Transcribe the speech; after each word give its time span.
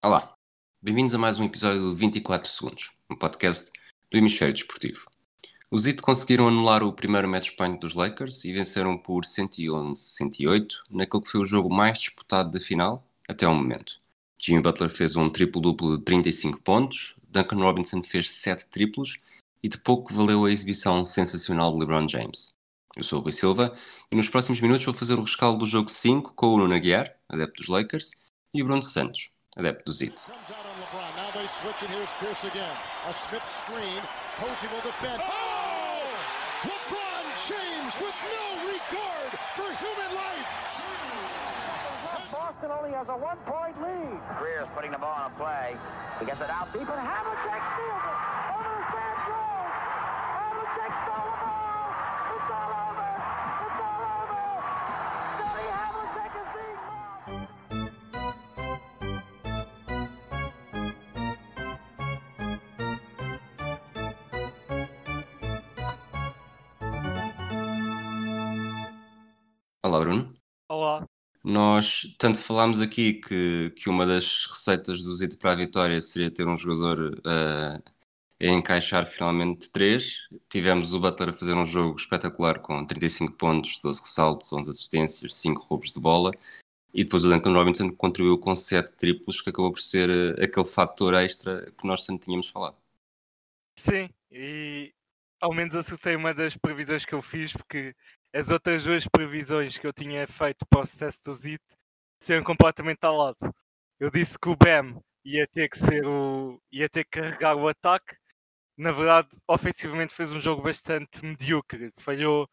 Olá, 0.00 0.32
bem-vindos 0.80 1.12
a 1.12 1.18
mais 1.18 1.40
um 1.40 1.44
episódio 1.44 1.80
do 1.80 1.92
24 1.92 2.48
Segundos, 2.48 2.92
um 3.10 3.16
podcast 3.16 3.72
do 4.08 4.16
Hemisfério 4.16 4.54
Desportivo. 4.54 5.10
Os 5.72 5.86
Heat 5.86 6.00
conseguiram 6.00 6.46
anular 6.46 6.84
o 6.84 6.92
primeiro 6.92 7.28
match 7.28 7.56
point 7.56 7.80
dos 7.80 7.94
Lakers 7.94 8.44
e 8.44 8.52
venceram 8.52 8.96
por 8.96 9.24
111-108 9.24 10.68
naquele 10.88 11.24
que 11.24 11.28
foi 11.28 11.40
o 11.40 11.44
jogo 11.44 11.68
mais 11.68 11.98
disputado 11.98 12.52
da 12.52 12.60
final 12.60 13.04
até 13.28 13.44
ao 13.44 13.52
momento. 13.52 14.00
Jimmy 14.38 14.62
Butler 14.62 14.88
fez 14.88 15.16
um 15.16 15.28
triplo-duplo 15.28 15.98
de 15.98 16.04
35 16.04 16.62
pontos, 16.62 17.16
Duncan 17.28 17.56
Robinson 17.56 18.00
fez 18.04 18.30
7 18.30 18.70
triplos 18.70 19.18
e 19.64 19.68
de 19.68 19.78
pouco 19.78 20.14
valeu 20.14 20.44
a 20.44 20.52
exibição 20.52 21.04
sensacional 21.04 21.72
de 21.72 21.80
LeBron 21.80 22.08
James. 22.08 22.54
Eu 22.96 23.02
sou 23.02 23.18
o 23.18 23.22
Rui 23.22 23.32
Silva 23.32 23.76
e 24.12 24.14
nos 24.14 24.28
próximos 24.28 24.60
minutos 24.60 24.86
vou 24.86 24.94
fazer 24.94 25.14
o 25.14 25.22
rescaldo 25.22 25.58
do 25.58 25.66
jogo 25.66 25.88
5 25.88 26.34
com 26.34 26.54
o 26.54 26.58
Nuno 26.58 26.74
Aguiar, 26.74 27.16
adepto 27.28 27.62
dos 27.62 27.68
Lakers, 27.68 28.12
e 28.54 28.62
o 28.62 28.64
Bruno 28.64 28.82
Santos, 28.84 29.30
adepto 29.58 29.84
do 29.84 29.92
Zito. 29.92 30.22
Boston 42.30 42.70
only 42.70 42.90
has 42.92 43.08
a 43.08 43.16
one-point 43.16 43.76
lead. 43.82 44.20
Greer's 44.38 44.68
putting 44.74 44.90
the 44.90 44.98
ball 44.98 45.14
on 45.14 45.30
a 45.30 45.34
play. 45.36 45.76
He 46.20 46.26
gets 46.26 46.40
it 46.40 46.50
out 46.50 46.72
deep. 46.72 46.86
But 46.86 46.98
Havlicek 46.98 47.62
steals 47.74 48.02
it. 48.04 48.27
Olá, 69.88 70.00
Bruno. 70.00 70.34
Olá. 70.68 71.08
Nós 71.42 72.14
tanto 72.18 72.42
falámos 72.42 72.78
aqui 72.82 73.14
que, 73.14 73.70
que 73.70 73.88
uma 73.88 74.04
das 74.04 74.44
receitas 74.44 75.02
do 75.02 75.16
Zito 75.16 75.38
para 75.38 75.52
a 75.52 75.56
vitória 75.56 75.98
seria 76.02 76.30
ter 76.30 76.46
um 76.46 76.58
jogador 76.58 77.18
eh, 77.24 77.80
a 78.46 78.52
encaixar 78.52 79.06
finalmente 79.06 79.70
três. 79.70 80.28
Tivemos 80.46 80.92
o 80.92 81.00
Butler 81.00 81.30
a 81.30 81.32
fazer 81.32 81.54
um 81.54 81.64
jogo 81.64 81.98
espetacular 81.98 82.58
com 82.58 82.84
35 82.84 83.32
pontos, 83.32 83.80
12 83.82 84.02
ressaltos, 84.02 84.52
11 84.52 84.70
assistências, 84.70 85.34
5 85.36 85.62
roubos 85.62 85.90
de 85.90 85.98
bola. 85.98 86.32
E 86.92 87.02
depois 87.02 87.24
o 87.24 87.30
Duncan 87.30 87.54
Robinson 87.54 87.90
contribuiu 87.90 88.36
com 88.36 88.54
7 88.54 88.92
triplos, 88.92 89.40
que 89.40 89.48
acabou 89.48 89.72
por 89.72 89.80
ser 89.80 90.10
eh, 90.10 90.44
aquele 90.44 90.66
fator 90.66 91.14
extra 91.14 91.72
que 91.78 91.86
nós 91.86 92.04
tanto 92.04 92.26
tínhamos 92.26 92.50
falado. 92.50 92.76
Sim, 93.74 94.10
e 94.30 94.92
ao 95.40 95.52
menos 95.54 95.74
acertei 95.74 96.16
uma 96.16 96.34
das 96.34 96.56
previsões 96.56 97.04
que 97.04 97.14
eu 97.14 97.22
fiz, 97.22 97.52
porque 97.52 97.94
as 98.34 98.50
outras 98.50 98.84
duas 98.84 99.06
previsões 99.08 99.78
que 99.78 99.86
eu 99.86 99.92
tinha 99.92 100.26
feito 100.26 100.66
para 100.68 100.80
o 100.80 100.86
sucesso 100.86 101.24
do 101.24 101.34
Zit 101.34 101.62
seriam 102.20 102.44
completamente 102.44 103.04
ao 103.04 103.16
lado. 103.16 103.54
Eu 104.00 104.10
disse 104.10 104.38
que 104.38 104.48
o 104.48 104.56
Bam 104.56 105.00
ia 105.24 105.46
ter 105.46 105.68
que 105.68 105.78
ser 105.78 106.06
o. 106.06 106.60
ia 106.72 106.88
ter 106.88 107.04
que 107.04 107.20
carregar 107.20 107.56
o 107.56 107.68
ataque. 107.68 108.16
Na 108.76 108.92
verdade, 108.92 109.28
ofensivamente 109.48 110.14
fez 110.14 110.32
um 110.32 110.40
jogo 110.40 110.62
bastante 110.62 111.24
medíocre. 111.24 111.92
Falhou 111.98 112.48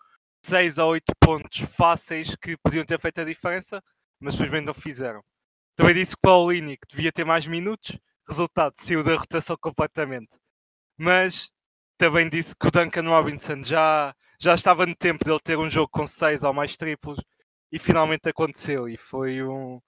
6 0.46 0.80
a 0.80 0.86
8 0.86 1.14
pontos 1.20 1.60
fáceis 1.76 2.36
que 2.36 2.58
podiam 2.58 2.86
ter 2.86 3.00
feito 3.00 3.22
a 3.22 3.26
diferença, 3.26 3.84
mas 4.20 4.36
felizmente 4.36 4.66
não 4.66 4.74
fizeram. 4.74 5.24
Também 5.76 5.94
disse 5.96 6.14
que 6.16 6.20
o 6.20 6.22
Paulini 6.30 6.78
que 6.78 6.88
devia 6.96 7.12
ter 7.12 7.26
mais 7.26 7.46
minutos. 7.48 7.98
Resultado, 8.28 8.74
saiu 8.78 9.04
da 9.04 9.16
rotação 9.16 9.58
completamente. 9.58 10.38
Mas 10.98 11.52
também 11.98 12.30
disse 12.30 12.56
que 12.56 12.68
o 12.68 12.72
Duncan 12.72 13.08
Robinson 13.10 13.64
já, 13.64 14.14
já 14.40 14.56
estava 14.56 14.86
no 14.86 14.96
tempo 14.96 15.24
dele 15.26 15.40
ter 15.44 15.58
um 15.58 15.70
jogo 15.70 15.90
com 15.92 16.06
6 16.08 16.44
ou 16.44 16.54
mais 16.54 16.78
triplos 16.78 17.20
e 17.72 17.80
finalmente 17.80 18.30
aconteceu. 18.30 18.88
E 18.90 18.98
foi 18.98 19.44
um. 19.44 19.82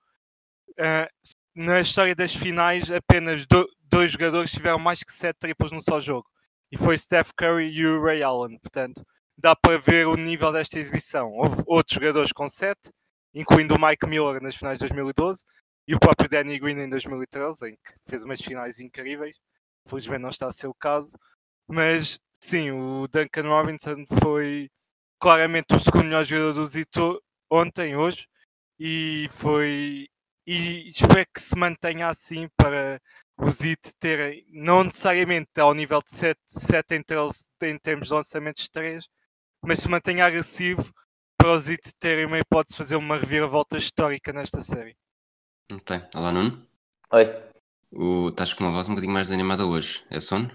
ah, 0.80 1.08
na 1.56 1.82
história 1.82 2.16
das 2.16 2.36
finais, 2.36 2.92
apenas 2.92 3.46
do- 3.48 3.68
dois 3.84 4.12
jogadores 4.12 4.52
tiveram 4.52 4.80
mais 4.80 5.04
que 5.04 5.12
7 5.12 5.38
triplos 5.40 5.72
num 5.72 5.82
só 5.82 6.00
jogo. 6.00 6.28
E 6.72 6.78
foi 6.78 6.98
Steph 6.98 7.32
Curry 7.38 7.70
e 7.72 7.86
o 7.86 8.04
Ray 8.04 8.22
Allen. 8.24 8.60
Portanto, 8.60 9.04
dá 9.38 9.56
para 9.56 9.78
ver 9.80 10.08
o 10.08 10.16
nível 10.16 10.52
desta 10.52 10.80
exibição. 10.80 11.32
Houve 11.34 11.64
outros 11.68 11.96
jogadores 11.96 12.32
com 12.34 12.48
7, 12.48 12.92
incluindo 13.34 13.76
o 13.76 13.82
Mike 13.82 14.06
Miller 14.08 14.42
nas 14.42 14.56
finais 14.56 14.78
de 14.80 14.86
2012 14.88 15.44
e 15.88 15.96
o 15.96 16.00
próprio 16.00 16.30
Danny 16.30 16.60
Green 16.60 16.80
em 16.80 16.90
2013, 16.90 17.70
em 17.70 17.76
que 17.76 17.94
fez 18.08 18.24
umas 18.24 18.42
finais 18.42 18.80
incríveis. 18.80 19.38
Felizmente 19.88 20.22
não 20.22 20.30
está 20.30 20.48
a 20.48 20.52
ser 20.52 20.68
o 20.68 20.74
caso. 20.74 21.18
Mas 21.68 22.20
sim, 22.40 22.72
o 22.72 23.08
Duncan 23.08 23.48
Robinson 23.50 24.06
foi 24.22 24.70
claramente 25.20 25.76
o 25.76 25.80
segundo 25.80 26.06
melhor 26.06 26.24
jogador 26.24 26.54
do 26.54 26.66
Zito 26.66 27.22
ontem, 27.50 27.96
hoje, 27.96 28.28
e 28.80 29.28
foi. 29.32 30.08
E 30.46 30.90
espero 30.90 31.26
que 31.34 31.42
se 31.42 31.58
mantenha 31.58 32.08
assim 32.08 32.48
para 32.56 33.02
o 33.38 33.52
Zito 33.52 33.92
ter, 34.00 34.46
não 34.50 34.86
necessariamente 34.86 35.60
ao 35.60 35.74
nível 35.74 36.02
de 36.02 36.16
7, 36.16 36.40
7 36.48 36.96
em, 36.96 37.04
três- 37.04 37.50
em 37.64 37.78
termos 37.78 38.08
de 38.08 38.14
lançamentos 38.14 38.64
de 38.64 38.72
3, 38.72 39.10
mas 39.62 39.80
se 39.80 39.90
mantenha 39.90 40.26
agressivo 40.26 40.90
para 41.38 41.52
o 41.52 41.60
Zito 41.60 41.92
terem 42.00 42.26
uma 42.26 42.40
hipótese 42.40 42.76
de 42.76 42.78
fazer 42.78 42.96
uma 42.96 43.18
reviravolta 43.18 43.78
histórica 43.78 44.32
nesta 44.32 44.62
série. 44.62 44.96
Muito 45.70 45.84
bem. 45.94 46.08
Olá, 46.16 46.32
Nuno. 46.32 46.66
Oi. 47.12 47.26
O, 47.92 48.30
estás 48.30 48.54
com 48.54 48.64
uma 48.64 48.72
voz 48.72 48.88
um 48.88 48.92
bocadinho 48.92 49.14
mais 49.14 49.32
animada 49.32 49.66
hoje. 49.66 50.06
É 50.10 50.20
sono? 50.22 50.50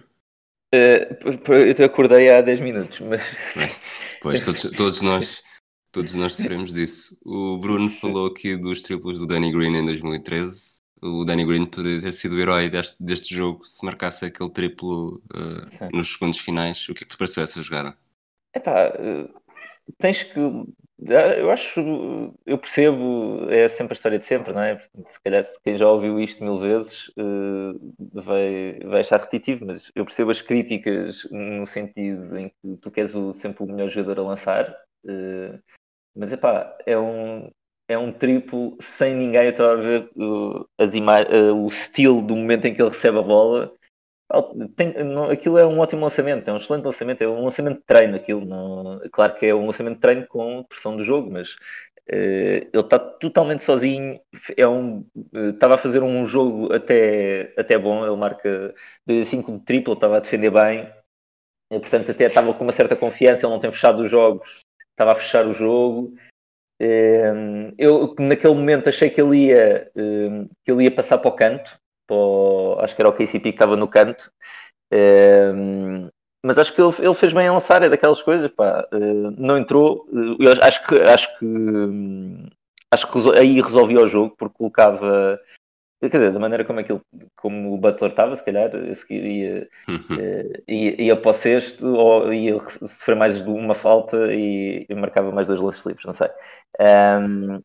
P- 0.72 1.68
eu 1.68 1.74
te 1.74 1.82
acordei 1.82 2.30
há 2.30 2.40
10 2.40 2.60
minutos, 2.60 3.00
mas 3.00 3.22
Pois, 4.22 4.40
todos, 4.40 4.62
todos 4.62 5.02
nós 5.02 5.42
todos 5.92 6.14
nós 6.14 6.34
sofremos 6.34 6.72
disso. 6.72 7.18
O 7.24 7.58
Bruno 7.58 7.90
falou 7.90 8.26
aqui 8.26 8.56
dos 8.56 8.80
triplos 8.80 9.18
do 9.18 9.26
Danny 9.26 9.52
Green 9.52 9.76
em 9.76 9.84
2013. 9.84 10.80
O 11.02 11.24
Danny 11.24 11.44
Green 11.44 11.66
poderia 11.66 12.00
ter 12.00 12.12
sido 12.12 12.36
o 12.36 12.40
herói 12.40 12.70
deste, 12.70 12.96
deste 12.98 13.34
jogo 13.34 13.66
se 13.66 13.84
marcasse 13.84 14.24
aquele 14.24 14.50
triplo 14.50 15.20
uh, 15.34 15.94
nos 15.94 16.12
segundos 16.14 16.38
finais. 16.38 16.88
O 16.88 16.94
que 16.94 17.04
é 17.04 17.06
que 17.06 17.12
te 17.12 17.18
pareceu 17.18 17.42
essa 17.42 17.60
jogada? 17.60 17.96
epá, 18.54 18.86
eh, 18.98 19.28
tens 19.98 20.22
que. 20.22 20.40
Ah, 21.08 21.36
Eu 21.36 21.50
acho, 21.50 21.80
eu 22.46 22.58
percebo, 22.58 23.48
é 23.50 23.68
sempre 23.68 23.92
a 23.92 23.96
história 23.96 24.18
de 24.18 24.26
sempre, 24.26 24.52
não 24.52 24.60
é? 24.62 24.76
Portanto, 24.76 25.08
se 25.08 25.20
calhar 25.22 25.44
quem 25.64 25.76
já 25.76 25.88
ouviu 25.88 26.20
isto 26.20 26.42
mil 26.42 26.58
vezes 26.58 27.10
eh, 27.16 27.72
vai, 28.12 28.78
vai 28.84 29.00
achar 29.00 29.18
repetitivo, 29.20 29.66
mas 29.66 29.90
eu 29.94 30.04
percebo 30.04 30.30
as 30.30 30.42
críticas 30.42 31.26
no 31.30 31.66
sentido 31.66 32.36
em 32.38 32.48
que 32.50 32.76
tu 32.80 32.90
queres 32.90 33.14
o- 33.14 33.32
sempre 33.34 33.64
o 33.64 33.66
melhor 33.66 33.88
jogador 33.88 34.20
a 34.20 34.28
lançar, 34.28 34.76
eh, 35.08 35.58
mas 36.16 36.32
epá, 36.32 36.76
é 36.86 36.98
um, 36.98 37.50
é 37.88 37.98
um 37.98 38.12
triplo 38.12 38.76
sem 38.80 39.14
ninguém. 39.14 39.44
Eu 39.46 39.50
estava 39.50 39.72
a 39.74 39.76
ver 39.76 40.10
uh, 40.16 40.68
as 40.78 40.94
ima- 40.94 41.22
uh, 41.22 41.54
o 41.64 41.68
estilo 41.68 42.22
do 42.22 42.36
momento 42.36 42.66
em 42.66 42.74
que 42.74 42.82
ele 42.82 42.90
recebe 42.90 43.18
a 43.18 43.22
bola. 43.22 43.72
Tem- 44.76 45.04
não- 45.04 45.30
aquilo 45.30 45.58
é 45.58 45.66
um 45.66 45.78
ótimo 45.78 46.02
lançamento, 46.02 46.48
é 46.48 46.52
um 46.52 46.56
excelente 46.56 46.84
lançamento, 46.84 47.22
é 47.22 47.28
um 47.28 47.44
lançamento 47.44 47.78
de 47.78 47.84
treino. 47.84 48.16
Aquilo, 48.16 48.44
não, 48.44 49.00
claro 49.12 49.34
que 49.34 49.46
é 49.46 49.54
um 49.54 49.66
lançamento 49.66 49.94
de 49.96 50.00
treino 50.00 50.26
com 50.26 50.64
pressão 50.64 50.96
do 50.96 51.02
jogo, 51.02 51.30
mas 51.30 51.56
eh, 52.08 52.68
ele 52.72 52.82
está 52.82 52.98
totalmente 52.98 53.62
sozinho. 53.64 54.20
É 54.56 54.66
um, 54.66 55.04
eh, 55.34 55.48
estava 55.50 55.74
a 55.74 55.78
fazer 55.78 56.02
um 56.02 56.24
jogo 56.26 56.72
até, 56.72 57.52
até 57.58 57.78
bom. 57.78 58.06
Ele 58.06 58.16
marca 58.16 58.74
2 59.06 59.26
a 59.26 59.30
5 59.30 59.52
de 59.52 59.60
triplo, 59.64 59.94
estava 59.94 60.16
a 60.16 60.20
defender 60.20 60.50
bem, 60.50 60.90
e, 61.70 61.78
portanto, 61.80 62.10
até 62.12 62.26
estava 62.26 62.54
com 62.54 62.64
uma 62.64 62.72
certa 62.72 62.96
confiança. 62.96 63.46
Ele 63.46 63.52
não 63.54 63.60
tem 63.60 63.72
fechado 63.72 64.02
os 64.02 64.10
jogos, 64.10 64.62
estava 64.92 65.12
a 65.12 65.14
fechar 65.14 65.46
o 65.46 65.52
jogo. 65.54 66.14
Eh, 66.80 67.72
Eu 67.78 68.14
naquele 68.18 68.54
momento 68.54 68.88
achei 68.88 69.10
que 69.10 69.20
ele 69.20 69.48
ia, 69.48 69.90
que 70.64 70.72
ele 70.72 70.84
ia 70.84 70.90
passar 70.94 71.18
para 71.18 71.28
o 71.30 71.36
canto, 71.36 71.81
o- 72.12 72.78
acho 72.80 72.94
que 72.96 73.02
era 73.02 73.08
o 73.08 73.12
KCP 73.12 73.50
que 73.52 73.56
estava 73.56 73.76
no 73.76 73.88
canto. 73.88 74.32
Eh, 74.92 75.52
mas 76.44 76.58
acho 76.58 76.74
que 76.74 76.80
ele, 76.82 76.92
ele 77.00 77.14
fez 77.14 77.32
bem 77.32 77.46
a 77.48 77.52
lançar, 77.52 77.82
é 77.82 77.88
daquelas 77.88 78.22
coisas, 78.22 78.50
pá, 78.50 78.86
eh, 78.92 78.96
não 79.38 79.58
entrou. 79.58 80.06
eh, 80.12 80.36
Eu 80.46 80.52
acho 80.64 80.86
que 80.86 80.96
acho 81.00 81.38
que 81.38 81.44
hum, 81.46 82.46
acho 82.90 83.06
que 83.08 83.14
resol- 83.14 83.36
aí 83.38 83.60
resolvia 83.60 84.00
o 84.00 84.08
jogo 84.08 84.34
porque 84.36 84.56
colocava 84.58 85.38
quer 86.00 86.08
dizer, 86.08 86.32
da 86.32 86.40
maneira 86.40 86.64
como 86.64 86.80
aquilo 86.80 87.00
como 87.36 87.72
o 87.74 87.78
Butler 87.78 88.10
estava, 88.10 88.34
se 88.36 88.44
calhar 88.44 88.70
a 88.74 88.94
seguir 88.94 89.24
ia, 89.24 89.68
eh, 90.16 90.62
ia, 90.68 91.02
ia 91.02 91.16
para 91.16 91.30
o 91.30 91.34
sexto 91.34 91.86
ou 91.86 92.32
ia 92.32 92.58
sofrer 92.70 93.16
mais 93.16 93.42
de 93.42 93.48
uma 93.50 93.74
falta 93.74 94.32
e, 94.34 94.86
e 94.88 94.94
marcava 94.94 95.30
mais 95.32 95.48
dois 95.48 95.60
lances 95.60 95.84
livres, 95.86 96.04
não 96.06 96.12
sei. 96.12 96.28
Ahm, 96.80 97.60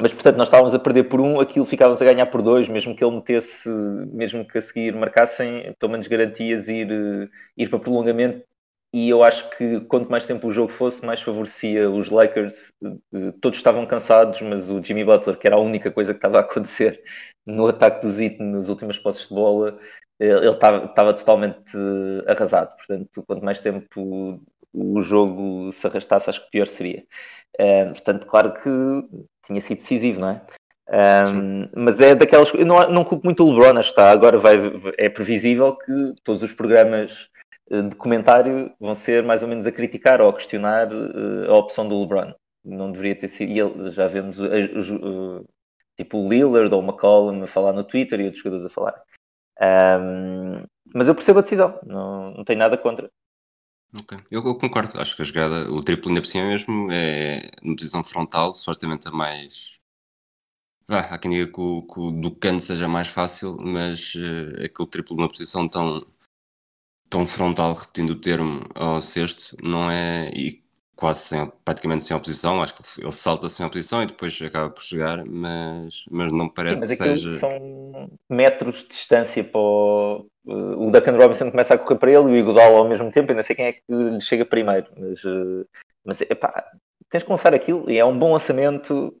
mas 0.00 0.12
portanto 0.12 0.36
nós 0.36 0.48
estávamos 0.48 0.74
a 0.74 0.78
perder 0.78 1.04
por 1.04 1.20
um, 1.20 1.40
aquilo 1.40 1.66
ficávamos 1.66 2.00
a 2.00 2.04
ganhar 2.04 2.26
por 2.26 2.42
dois, 2.42 2.68
mesmo 2.68 2.94
que 2.94 3.04
ele 3.04 3.16
metesse, 3.16 3.68
mesmo 4.12 4.46
que 4.46 4.58
a 4.58 4.62
seguir 4.62 4.94
marcassem, 4.94 5.74
pelo 5.78 5.92
menos 5.92 6.06
garantias 6.06 6.68
ir, 6.68 6.90
eh, 6.90 7.28
ir 7.56 7.68
para 7.68 7.78
prolongamento 7.78 8.44
e 8.92 9.08
eu 9.10 9.22
acho 9.22 9.50
que 9.50 9.80
quanto 9.82 10.10
mais 10.10 10.26
tempo 10.26 10.48
o 10.48 10.52
jogo 10.52 10.72
fosse, 10.72 11.04
mais 11.04 11.20
favorecia 11.20 11.90
os 11.90 12.08
Lakers. 12.08 12.72
Uh, 12.82 13.32
todos 13.40 13.58
estavam 13.58 13.84
cansados, 13.86 14.40
mas 14.40 14.70
o 14.70 14.82
Jimmy 14.82 15.04
Butler, 15.04 15.38
que 15.38 15.46
era 15.46 15.56
a 15.56 15.60
única 15.60 15.90
coisa 15.90 16.12
que 16.14 16.18
estava 16.18 16.38
a 16.38 16.40
acontecer 16.40 17.02
no 17.46 17.66
ataque 17.66 18.00
do 18.00 18.10
Zit 18.10 18.42
nas 18.42 18.68
últimas 18.68 18.98
posses 18.98 19.28
de 19.28 19.34
bola, 19.34 19.78
ele 20.18 20.50
estava 20.50 21.14
totalmente 21.14 21.76
arrasado. 22.26 22.76
Portanto, 22.76 23.22
quanto 23.26 23.44
mais 23.44 23.60
tempo 23.60 24.40
o 24.72 25.02
jogo 25.02 25.70
se 25.72 25.86
arrastasse, 25.86 26.30
acho 26.30 26.44
que 26.44 26.50
pior 26.50 26.66
seria. 26.66 27.04
Uh, 27.60 27.92
portanto, 27.92 28.26
claro 28.26 28.54
que 28.54 28.70
tinha 29.44 29.60
sido 29.60 29.78
decisivo, 29.78 30.20
não 30.20 30.30
é? 30.30 30.46
Um, 30.90 31.68
mas 31.76 32.00
é 32.00 32.14
daquelas. 32.14 32.52
Eu 32.54 32.64
não, 32.64 32.90
não 32.90 33.04
culpo 33.04 33.26
muito 33.26 33.44
o 33.44 33.50
LeBron, 33.50 33.78
acho 33.78 33.92
que 33.92 34.00
está. 34.00 34.10
Agora 34.10 34.38
vai, 34.38 34.56
é 34.96 35.08
previsível 35.08 35.76
que 35.76 36.14
todos 36.24 36.42
os 36.42 36.52
programas 36.52 37.28
eh, 37.70 37.82
de 37.82 37.96
comentário 37.96 38.72
vão 38.80 38.94
ser 38.94 39.22
mais 39.22 39.42
ou 39.42 39.48
menos 39.48 39.66
a 39.66 39.72
criticar 39.72 40.20
ou 40.20 40.30
a 40.30 40.32
questionar 40.34 40.92
uh, 40.92 41.50
a 41.50 41.54
opção 41.56 41.86
do 41.88 42.00
LeBron. 42.00 42.32
Não 42.64 42.90
deveria 42.90 43.16
ter 43.16 43.28
sido. 43.28 43.52
E 43.52 43.60
ele, 43.60 43.90
já 43.90 44.06
vemos 44.06 44.38
uh, 44.38 45.44
tipo 45.96 46.18
o 46.18 46.28
Lillard 46.28 46.74
ou 46.74 46.80
o 46.80 46.84
McCollum 46.84 47.42
a 47.42 47.46
falar 47.46 47.72
no 47.72 47.84
Twitter 47.84 48.20
e 48.20 48.24
outros 48.24 48.42
jogadores 48.42 48.66
a 48.66 48.74
falar. 48.74 49.02
Um, 49.60 50.64
mas 50.94 51.08
eu 51.08 51.14
percebo 51.14 51.40
a 51.40 51.42
decisão, 51.42 51.78
não, 51.84 52.30
não 52.32 52.44
tenho 52.44 52.58
nada 52.58 52.78
contra. 52.78 53.10
Ok, 53.94 54.18
eu, 54.30 54.44
eu, 54.44 54.54
concordo. 54.54 55.00
Acho 55.00 55.16
que 55.16 55.22
a 55.22 55.24
jogada, 55.24 55.70
o 55.72 55.82
triplo 55.82 56.08
ainda 56.08 56.20
por 56.20 56.26
cima 56.26 56.44
mesmo, 56.46 56.90
é 56.92 57.50
numa 57.62 57.74
posição 57.74 58.04
frontal, 58.04 58.52
supostamente 58.52 59.08
a 59.08 59.10
mais. 59.10 59.78
Ah, 60.86 61.00
há 61.14 61.18
quem 61.18 61.30
diga 61.30 61.52
que 61.52 61.60
o, 61.60 61.82
que 61.82 62.00
o 62.00 62.10
do 62.10 62.34
canto 62.34 62.62
seja 62.62 62.88
mais 62.88 63.08
fácil, 63.08 63.56
mas 63.58 64.14
uh, 64.14 64.64
aquele 64.64 64.88
triplo 64.88 65.16
numa 65.16 65.28
posição 65.28 65.68
tão, 65.68 66.06
tão 67.10 67.26
frontal, 67.26 67.74
repetindo 67.74 68.10
o 68.10 68.20
termo, 68.20 68.62
ao 68.74 69.00
sexto, 69.00 69.56
não 69.62 69.90
é. 69.90 70.30
E 70.34 70.62
quase 70.98 71.20
sem, 71.20 71.52
praticamente 71.64 72.02
sem 72.02 72.16
oposição, 72.16 72.60
acho 72.60 72.74
que 72.74 73.00
ele 73.00 73.12
salta 73.12 73.48
sem 73.48 73.64
oposição 73.64 74.02
e 74.02 74.06
depois 74.06 74.36
acaba 74.42 74.68
por 74.68 74.82
chegar, 74.82 75.24
mas, 75.24 76.04
mas 76.10 76.32
não 76.32 76.48
parece 76.48 76.74
Sim, 76.74 76.80
mas 76.88 76.90
que 76.90 76.96
seja. 76.96 77.38
São 77.38 78.10
metros 78.28 78.82
de 78.82 78.88
distância 78.88 79.44
para 79.44 79.60
o, 79.60 80.26
o 80.44 80.90
Duncan 80.90 81.16
Robinson 81.16 81.52
começa 81.52 81.74
a 81.74 81.78
correr 81.78 81.98
para 82.00 82.10
ele 82.10 82.30
e 82.30 82.32
o 82.32 82.36
Iguodala 82.36 82.78
ao 82.78 82.88
mesmo 82.88 83.12
tempo, 83.12 83.30
ainda 83.30 83.44
sei 83.44 83.54
quem 83.54 83.66
é 83.66 83.72
que 83.74 83.82
lhe 83.88 84.20
chega 84.20 84.44
primeiro, 84.44 84.88
mas, 84.96 85.24
eh, 85.24 85.64
mas 86.04 86.20
epá, 86.22 86.64
tens 87.08 87.22
que 87.22 87.30
lançar 87.30 87.54
aquilo 87.54 87.88
e 87.88 87.96
é 87.96 88.04
um 88.04 88.18
bom 88.18 88.32
lançamento. 88.32 89.14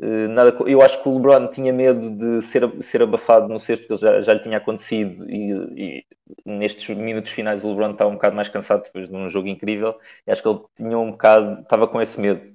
Eh, 0.00 0.28
nada, 0.28 0.56
eu 0.66 0.82
acho 0.82 1.02
que 1.02 1.08
o 1.08 1.14
LeBron 1.14 1.48
tinha 1.48 1.72
medo 1.72 2.10
de 2.10 2.42
ser, 2.42 2.70
ser 2.82 3.02
abafado 3.02 3.48
no 3.48 3.60
sexto, 3.60 3.86
porque 3.86 4.04
já, 4.04 4.20
já 4.20 4.34
lhe 4.34 4.40
tinha 4.42 4.56
acontecido, 4.58 5.28
e, 5.30 6.00
e, 6.00 6.04
nestes 6.44 6.96
minutos 6.96 7.30
finais 7.30 7.64
o 7.64 7.68
LeBron 7.68 7.92
está 7.92 8.06
um 8.06 8.14
bocado 8.14 8.34
mais 8.34 8.48
cansado 8.48 8.84
depois 8.84 9.08
de 9.08 9.14
um 9.14 9.28
jogo 9.28 9.48
incrível. 9.48 9.96
E 10.26 10.32
acho 10.32 10.42
que 10.42 10.48
ele 10.48 10.60
tinha 10.76 10.98
um 10.98 11.10
bocado, 11.12 11.62
estava 11.62 11.86
com 11.86 12.00
esse 12.00 12.20
medo. 12.20 12.52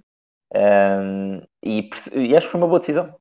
Um, 0.53 1.41
e, 1.63 1.89
e, 2.13 2.35
acho 2.35 2.47
que 2.47 2.51
foi 2.51 2.61
uma 2.61 2.67
boa 2.67 2.79
decisão. 2.79 3.13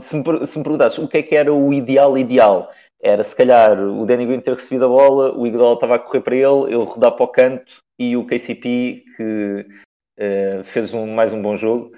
Se 0.00 0.16
me, 0.16 0.46
se 0.46 0.58
me 0.58 0.64
perguntasses 0.64 0.98
o 0.98 1.08
que 1.08 1.18
é 1.18 1.22
que 1.22 1.36
era 1.36 1.52
o 1.52 1.72
ideal 1.72 2.16
ideal, 2.16 2.72
era 3.00 3.22
se 3.22 3.34
calhar 3.36 3.78
o 3.80 4.06
Danny 4.06 4.26
Green 4.26 4.40
ter 4.40 4.54
recebido 4.54 4.86
a 4.86 4.88
bola, 4.88 5.36
o 5.36 5.46
Iguodala 5.46 5.74
estava 5.74 5.94
a 5.96 5.98
correr 5.98 6.20
para 6.20 6.34
ele, 6.34 6.64
ele 6.66 6.84
rodar 6.84 7.12
para 7.12 7.24
o 7.24 7.28
canto 7.28 7.82
e 7.98 8.16
o 8.16 8.26
KCP 8.26 9.04
que 9.16 9.66
uh, 10.18 10.64
fez 10.64 10.94
um, 10.94 11.06
mais 11.14 11.32
um 11.32 11.42
bom 11.42 11.56
jogo 11.56 11.92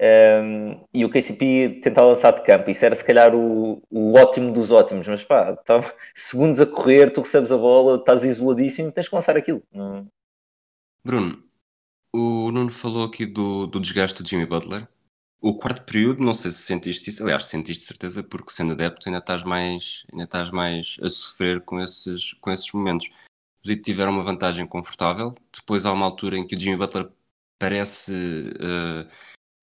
um, 0.00 0.84
e 0.92 1.04
o 1.04 1.10
KCP 1.10 1.80
tentar 1.82 2.04
lançar 2.04 2.32
de 2.32 2.42
campo. 2.42 2.70
Isso 2.70 2.84
era 2.84 2.94
se 2.94 3.04
calhar 3.04 3.34
o, 3.34 3.82
o 3.90 4.14
ótimo 4.14 4.52
dos 4.52 4.70
ótimos, 4.70 5.06
mas 5.06 5.24
pá, 5.24 5.56
tá, 5.56 5.80
segundos 6.14 6.60
a 6.60 6.66
correr, 6.66 7.10
tu 7.10 7.20
recebes 7.20 7.52
a 7.52 7.56
bola, 7.56 7.96
estás 7.96 8.22
isoladíssimo, 8.22 8.92
tens 8.92 9.08
que 9.08 9.14
lançar 9.14 9.36
aquilo. 9.36 9.62
Bruno, 11.04 11.42
o 12.14 12.50
Nuno 12.50 12.70
falou 12.70 13.04
aqui 13.04 13.26
do, 13.26 13.66
do 13.66 13.80
desgaste 13.80 14.22
do 14.22 14.28
Jimmy 14.28 14.46
Butler 14.46 14.88
o 15.40 15.54
quarto 15.56 15.84
período, 15.84 16.22
não 16.22 16.34
sei 16.34 16.50
se 16.50 16.62
sentiste 16.62 17.10
isso, 17.10 17.22
aliás, 17.22 17.46
sentiste 17.46 17.84
certeza, 17.84 18.22
porque 18.22 18.52
sendo 18.52 18.72
adepto 18.72 19.08
ainda 19.08 19.18
estás 19.18 19.42
mais, 19.44 20.04
ainda 20.10 20.24
estás 20.24 20.50
mais 20.50 20.96
a 21.02 21.08
sofrer 21.08 21.60
com 21.60 21.80
esses, 21.80 22.32
com 22.34 22.50
esses 22.50 22.70
momentos. 22.72 23.08
Os 23.62 23.70
Heat 23.70 23.82
tiveram 23.82 24.12
uma 24.12 24.24
vantagem 24.24 24.66
confortável, 24.66 25.34
depois 25.52 25.86
há 25.86 25.92
uma 25.92 26.06
altura 26.06 26.36
em 26.36 26.46
que 26.46 26.56
o 26.56 26.60
Jimmy 26.60 26.76
Butler 26.76 27.10
parece 27.58 28.12
uh, 28.12 29.08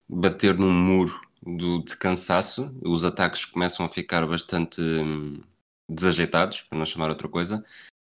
bater 0.08 0.56
num 0.58 0.72
muro 0.72 1.20
do, 1.42 1.82
de 1.82 1.96
cansaço, 1.96 2.74
os 2.82 3.04
ataques 3.04 3.44
começam 3.44 3.84
a 3.84 3.88
ficar 3.88 4.26
bastante 4.26 4.80
um, 4.80 5.42
desajeitados, 5.88 6.62
para 6.62 6.78
não 6.78 6.86
chamar 6.86 7.10
outra 7.10 7.28
coisa, 7.28 7.64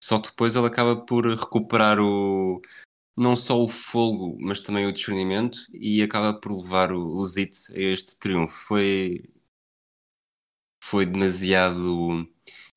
só 0.03 0.19
que 0.19 0.29
depois 0.29 0.55
ele 0.55 0.67
acaba 0.67 0.95
por 0.95 1.25
recuperar 1.27 1.99
o, 1.99 2.61
não 3.15 3.35
só 3.35 3.61
o 3.61 3.69
fogo, 3.69 4.37
mas 4.39 4.61
também 4.61 4.85
o 4.85 4.91
discernimento 4.91 5.59
e 5.73 6.01
acaba 6.01 6.33
por 6.33 6.51
levar 6.51 6.91
o, 6.91 7.17
o 7.17 7.25
Zit 7.25 7.71
a 7.73 7.79
este 7.79 8.17
triunfo. 8.17 8.57
Foi, 8.57 9.23
foi 10.83 11.05
demasiado 11.05 12.27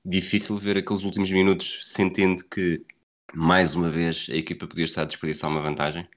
difícil 0.05 0.59
ver 0.59 0.77
aqueles 0.77 1.03
últimos 1.03 1.31
minutos 1.31 1.81
sentindo 1.83 2.45
que 2.45 2.85
mais 3.35 3.75
uma 3.75 3.91
vez 3.91 4.27
a 4.31 4.35
equipa 4.35 4.67
podia 4.67 4.85
estar 4.85 5.03
a 5.03 5.07
desperdiçar 5.07 5.51
uma 5.51 5.63
vantagem. 5.63 6.09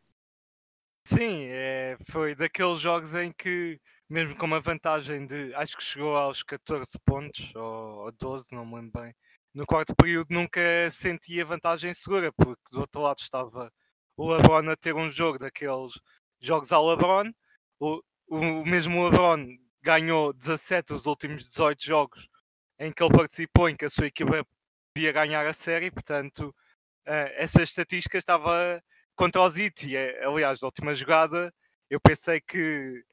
Sim, 1.09 1.45
é, 1.49 1.97
foi 2.09 2.35
daqueles 2.35 2.81
jogos 2.81 3.15
em 3.15 3.31
que, 3.31 3.79
mesmo 4.09 4.35
com 4.35 4.45
uma 4.45 4.59
vantagem 4.59 5.25
de 5.25 5.53
acho 5.55 5.77
que 5.77 5.83
chegou 5.83 6.17
aos 6.17 6.43
14 6.43 6.99
pontos 7.05 7.55
ou, 7.55 8.05
ou 8.05 8.11
12, 8.11 8.53
não 8.53 8.65
me 8.65 8.75
lembro 8.75 9.01
bem, 9.01 9.15
no 9.53 9.65
quarto 9.65 9.95
período 9.95 10.27
nunca 10.31 10.59
sentia 10.91 11.45
vantagem 11.45 11.93
segura, 11.93 12.29
porque 12.33 12.61
do 12.71 12.81
outro 12.81 13.01
lado 13.01 13.19
estava 13.19 13.71
o 14.17 14.29
LeBron 14.29 14.69
a 14.69 14.75
ter 14.75 14.93
um 14.93 15.09
jogo 15.09 15.39
daqueles 15.39 15.93
jogos 16.41 16.73
ao 16.73 16.85
LeBron. 16.89 17.31
O, 17.79 18.01
o 18.27 18.65
mesmo 18.65 19.09
LeBron 19.09 19.47
ganhou 19.81 20.33
17 20.33 20.91
dos 20.91 21.05
últimos 21.05 21.43
18 21.49 21.85
jogos 21.85 22.27
em 22.79 22.91
que 22.91 23.01
ele 23.01 23.15
participou, 23.15 23.69
em 23.69 23.77
que 23.77 23.85
a 23.85 23.89
sua 23.89 24.07
equipa 24.07 24.45
podia 24.93 25.13
ganhar 25.13 25.47
a 25.47 25.53
série, 25.53 25.89
portanto, 25.89 26.49
uh, 27.07 27.31
essa 27.37 27.63
estatística 27.63 28.17
estava 28.17 28.83
contra 29.17 29.41
o 29.41 29.49
Ziti. 29.49 29.97
Eh, 29.97 30.23
aliás, 30.25 30.59
na 30.61 30.67
última 30.67 30.95
jogada, 30.95 31.53
eu 31.89 31.99
pensei 31.99 32.39
que 32.39 33.03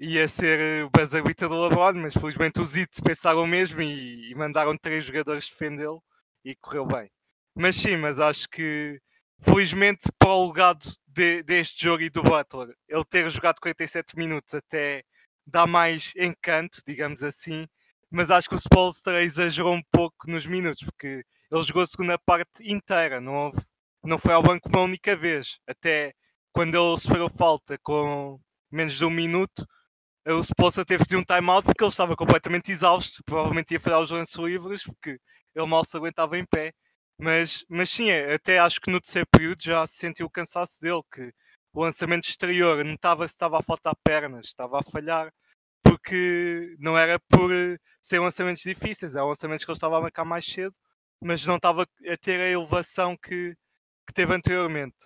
ia 0.00 0.26
ser 0.28 0.84
o 0.84 0.90
buzzer 0.90 1.22
beater 1.22 1.48
do 1.48 1.68
LeBron, 1.68 1.94
mas 1.94 2.14
felizmente 2.14 2.60
os 2.60 2.70
Ziti 2.70 3.00
pensaram 3.02 3.46
mesmo 3.46 3.80
e, 3.82 4.30
e 4.30 4.34
mandaram 4.34 4.76
três 4.76 5.04
jogadores 5.04 5.48
defendê-lo 5.48 6.02
e 6.44 6.56
correu 6.56 6.86
bem. 6.86 7.10
Mas 7.54 7.76
sim, 7.76 7.96
mas 7.96 8.18
acho 8.18 8.48
que 8.48 9.00
felizmente 9.40 10.10
para 10.18 10.30
o 10.30 10.48
legado 10.48 10.84
de, 11.06 11.42
deste 11.44 11.84
jogo 11.84 12.02
e 12.02 12.10
do 12.10 12.22
Butler, 12.22 12.74
ele 12.88 13.04
ter 13.04 13.30
jogado 13.30 13.60
47 13.60 14.16
minutos 14.16 14.54
até 14.54 15.04
dá 15.46 15.66
mais 15.66 16.12
encanto, 16.16 16.80
digamos 16.86 17.22
assim, 17.22 17.66
mas 18.10 18.30
acho 18.30 18.48
que 18.48 18.54
o 18.54 18.58
Spolstra 18.58 19.22
exagerou 19.22 19.74
um 19.74 19.82
pouco 19.92 20.30
nos 20.30 20.46
minutos, 20.46 20.82
porque 20.82 21.24
ele 21.50 21.62
jogou 21.62 21.82
a 21.82 21.86
segunda 21.86 22.18
parte 22.18 22.62
inteira, 22.64 23.20
não, 23.20 23.34
houve, 23.34 23.60
não 24.04 24.18
foi 24.18 24.32
ao 24.34 24.42
banco 24.42 24.68
uma 24.68 24.82
única 24.82 25.16
vez, 25.16 25.58
até 25.66 26.14
quando 26.52 26.74
ele 26.76 26.98
sofreu 26.98 27.28
falta 27.30 27.78
com 27.82 28.38
menos 28.70 28.94
de 28.94 29.04
um 29.04 29.10
minuto, 29.10 29.66
o 30.26 30.40
Spolstra 30.42 30.84
teve 30.84 31.04
de 31.04 31.16
um 31.16 31.24
timeout 31.24 31.64
porque 31.64 31.84
ele 31.84 31.90
estava 31.90 32.16
completamente 32.16 32.70
exausto, 32.72 33.22
provavelmente 33.24 33.72
ia 33.72 33.80
falhar 33.80 34.00
os 34.00 34.10
lances 34.10 34.36
livres, 34.36 34.82
porque 34.84 35.18
ele 35.54 35.66
mal 35.66 35.84
se 35.84 35.96
aguentava 35.96 36.38
em 36.38 36.46
pé, 36.46 36.72
mas, 37.18 37.64
mas 37.68 37.90
sim, 37.90 38.10
até 38.10 38.58
acho 38.58 38.80
que 38.80 38.90
no 38.90 39.00
terceiro 39.00 39.28
período 39.30 39.62
já 39.62 39.86
se 39.86 39.96
sentiu 39.96 40.26
o 40.26 40.30
cansaço 40.30 40.80
dele, 40.80 41.02
que 41.12 41.32
o 41.72 41.82
lançamento 41.82 42.28
exterior 42.28 42.84
notava 42.84 43.26
se 43.28 43.34
estava 43.34 43.58
a 43.58 43.62
faltar 43.62 43.94
pernas, 44.04 44.46
estava 44.46 44.80
a 44.80 44.82
falhar, 44.82 45.32
porque 45.82 46.74
não 46.78 46.96
era 46.98 47.18
por 47.30 47.52
eh, 47.52 47.78
ser 48.00 48.20
lançamentos 48.20 48.62
difíceis, 48.62 49.16
eram 49.16 49.28
lançamentos 49.28 49.64
que 49.64 49.70
ele 49.70 49.76
estava 49.76 49.98
a 49.98 50.00
marcar 50.02 50.24
mais 50.24 50.44
cedo, 50.46 50.74
mas 51.22 51.46
não 51.46 51.56
estava 51.56 51.82
a 51.82 52.16
ter 52.16 52.40
a 52.40 52.48
elevação 52.48 53.16
que, 53.16 53.56
que 54.06 54.12
teve 54.12 54.34
anteriormente. 54.34 54.96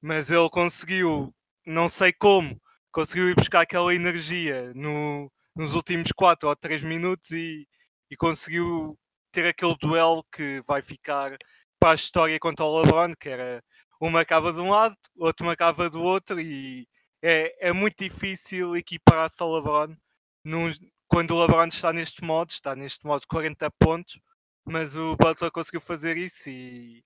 Mas 0.00 0.30
ele 0.30 0.48
conseguiu, 0.50 1.34
não 1.66 1.88
sei 1.88 2.12
como, 2.12 2.60
conseguiu 2.92 3.30
ir 3.30 3.34
buscar 3.36 3.62
aquela 3.62 3.94
energia 3.94 4.72
no, 4.74 5.30
nos 5.56 5.74
últimos 5.74 6.12
4 6.12 6.48
ou 6.48 6.56
3 6.56 6.84
minutos 6.84 7.30
e, 7.32 7.66
e 8.10 8.16
conseguiu 8.16 8.98
ter 9.32 9.46
aquele 9.48 9.76
duelo 9.80 10.24
que 10.32 10.62
vai 10.66 10.82
ficar 10.82 11.36
para 11.78 11.92
a 11.92 11.94
história 11.94 12.38
contra 12.38 12.64
o 12.64 12.80
LeBron, 12.80 13.14
que 13.18 13.28
era 13.28 13.62
uma 14.00 14.10
marcava 14.12 14.52
de 14.52 14.60
um 14.60 14.70
lado, 14.70 14.96
outro 15.18 15.46
marcava 15.46 15.90
do 15.90 16.02
outro, 16.02 16.40
e 16.40 16.86
é, 17.22 17.68
é 17.68 17.72
muito 17.72 18.02
difícil 18.04 18.76
equiparar-se 18.76 19.42
ao 19.42 19.52
LeBron 19.54 19.96
num, 20.44 20.70
quando 21.08 21.32
o 21.32 21.40
LeBron 21.40 21.66
está 21.66 21.92
neste 21.92 22.22
modo, 22.22 22.50
está 22.50 22.76
neste 22.76 23.04
modo 23.06 23.22
de 23.22 23.26
40 23.28 23.70
pontos, 23.78 24.20
mas 24.64 24.96
o 24.96 25.16
Butler 25.16 25.50
conseguiu 25.50 25.80
fazer 25.80 26.16
isso 26.16 26.50
e 26.50 27.04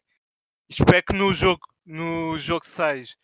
espero 0.68 1.02
que 1.04 1.12
no 1.12 1.32
jogo, 1.32 1.66
no 1.84 2.38
jogo 2.38 2.64
6 2.64 3.16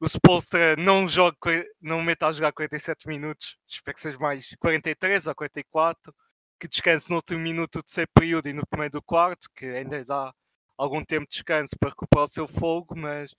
o 0.00 0.06
Spolstra 0.06 0.76
não 0.76 1.06
jogue, 1.06 1.36
não 1.80 2.02
meta 2.02 2.26
a 2.26 2.32
jogar 2.32 2.52
47 2.52 3.06
minutos, 3.06 3.58
espero 3.68 3.94
que 3.94 4.00
seja 4.00 4.18
mais 4.18 4.54
43 4.58 5.26
ou 5.26 5.34
44 5.34 6.14
que 6.58 6.68
descanse 6.68 7.10
no 7.10 7.16
último 7.16 7.40
minuto 7.40 7.78
do 7.78 7.82
terceiro 7.82 8.10
período 8.14 8.48
e 8.48 8.52
no 8.52 8.66
primeiro 8.66 8.92
do 8.92 9.02
quarto, 9.02 9.48
que 9.56 9.64
ainda 9.66 10.04
dá 10.04 10.32
algum 10.76 11.02
tempo 11.02 11.26
de 11.26 11.32
descanso 11.32 11.74
para 11.78 11.88
recuperar 11.88 12.24
o 12.24 12.28
seu 12.28 12.46
fogo, 12.46 12.94
mas 12.96 13.34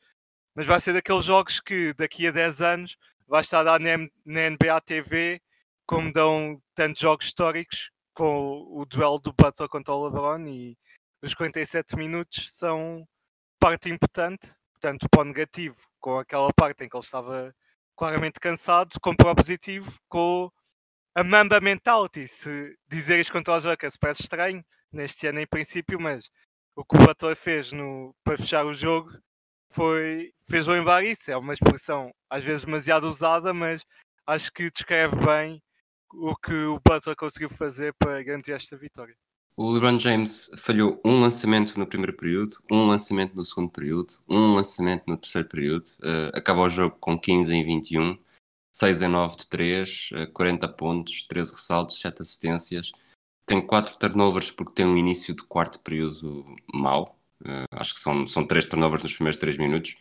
mas 0.55 0.65
vai 0.65 0.79
ser 0.81 0.93
daqueles 0.93 1.25
jogos 1.25 1.61
que 1.61 1.93
daqui 1.93 2.27
a 2.27 2.31
10 2.31 2.61
anos 2.61 2.97
vai 3.27 3.41
estar 3.41 3.61
lá 3.61 3.79
na, 3.79 3.97
na 4.25 4.49
NBA 4.49 4.81
TV, 4.81 5.41
como 5.85 6.11
dão 6.11 6.61
tantos 6.75 7.01
jogos 7.01 7.27
históricos, 7.27 7.89
com 8.13 8.25
o, 8.25 8.81
o 8.81 8.85
duelo 8.85 9.19
do 9.19 9.33
Butler 9.33 9.69
contra 9.69 9.93
o 9.93 10.05
LeBron 10.05 10.45
e 10.47 10.77
os 11.21 11.33
47 11.33 11.95
minutos 11.95 12.53
são 12.53 13.07
parte 13.61 13.89
importante, 13.89 14.53
tanto 14.79 15.07
para 15.07 15.21
o 15.21 15.25
negativo, 15.25 15.77
com 15.99 16.17
aquela 16.17 16.51
parte 16.51 16.83
em 16.83 16.89
que 16.89 16.97
ele 16.97 17.03
estava 17.03 17.53
claramente 17.95 18.39
cansado, 18.39 18.99
como 18.99 19.15
para 19.15 19.31
o 19.31 19.35
positivo, 19.35 19.93
com 20.09 20.51
a 21.13 21.23
Mamba 21.23 21.61
Mentality. 21.61 22.27
Se 22.27 22.75
dizer 22.89 23.19
isto 23.19 23.31
contra 23.31 23.55
os 23.55 23.63
Lakers 23.63 23.97
parece 23.97 24.23
estranho, 24.23 24.65
neste 24.91 25.27
ano 25.27 25.39
em 25.39 25.47
princípio, 25.47 25.99
mas 25.99 26.29
o 26.75 26.83
que 26.83 26.95
o 26.97 27.05
Butler 27.05 27.35
fez 27.35 27.71
no, 27.71 28.15
para 28.23 28.37
fechar 28.37 28.65
o 28.65 28.73
jogo 28.73 29.11
foi 29.69 30.33
fez 30.49 30.67
lembrar 30.67 31.03
isso. 31.03 31.29
É 31.31 31.37
uma 31.37 31.53
expressão 31.53 32.11
às 32.29 32.43
vezes 32.43 32.65
demasiado 32.65 33.07
usada, 33.07 33.53
mas 33.53 33.85
acho 34.25 34.51
que 34.51 34.71
descreve 34.71 35.15
bem 35.17 35.61
o 36.13 36.35
que 36.35 36.53
o 36.65 36.79
Butler 36.85 37.15
conseguiu 37.15 37.49
fazer 37.49 37.93
para 37.99 38.23
garantir 38.23 38.53
esta 38.53 38.75
vitória. 38.77 39.15
O 39.55 39.69
LeBron 39.71 39.99
James 39.99 40.49
falhou 40.57 40.99
um 41.03 41.19
lançamento 41.19 41.77
no 41.77 41.85
primeiro 41.85 42.13
período, 42.15 42.57
um 42.71 42.87
lançamento 42.87 43.35
no 43.35 43.43
segundo 43.43 43.69
período, 43.69 44.13
um 44.27 44.53
lançamento 44.53 45.03
no 45.07 45.17
terceiro 45.17 45.47
período. 45.47 45.89
Uh, 45.99 46.31
acaba 46.33 46.61
o 46.61 46.69
jogo 46.69 46.95
com 46.99 47.19
15 47.19 47.53
em 47.53 47.63
21, 47.63 48.17
6 48.73 49.01
em 49.01 49.07
9 49.09 49.37
de 49.37 49.47
3, 49.47 50.09
uh, 50.13 50.31
40 50.31 50.67
pontos, 50.69 51.23
13 51.27 51.51
ressaltos, 51.51 51.99
7 51.99 52.21
assistências. 52.21 52.91
Tem 53.45 53.65
4 53.65 53.99
turnovers 53.99 54.49
porque 54.51 54.73
tem 54.73 54.85
um 54.85 54.97
início 54.97 55.35
de 55.35 55.43
quarto 55.43 55.79
período 55.79 56.45
mau. 56.73 57.19
Uh, 57.41 57.65
acho 57.71 57.93
que 57.93 57.99
são, 57.99 58.25
são 58.25 58.47
3 58.47 58.65
turnovers 58.65 59.03
nos 59.03 59.13
primeiros 59.13 59.39
3 59.39 59.57
minutos. 59.57 59.95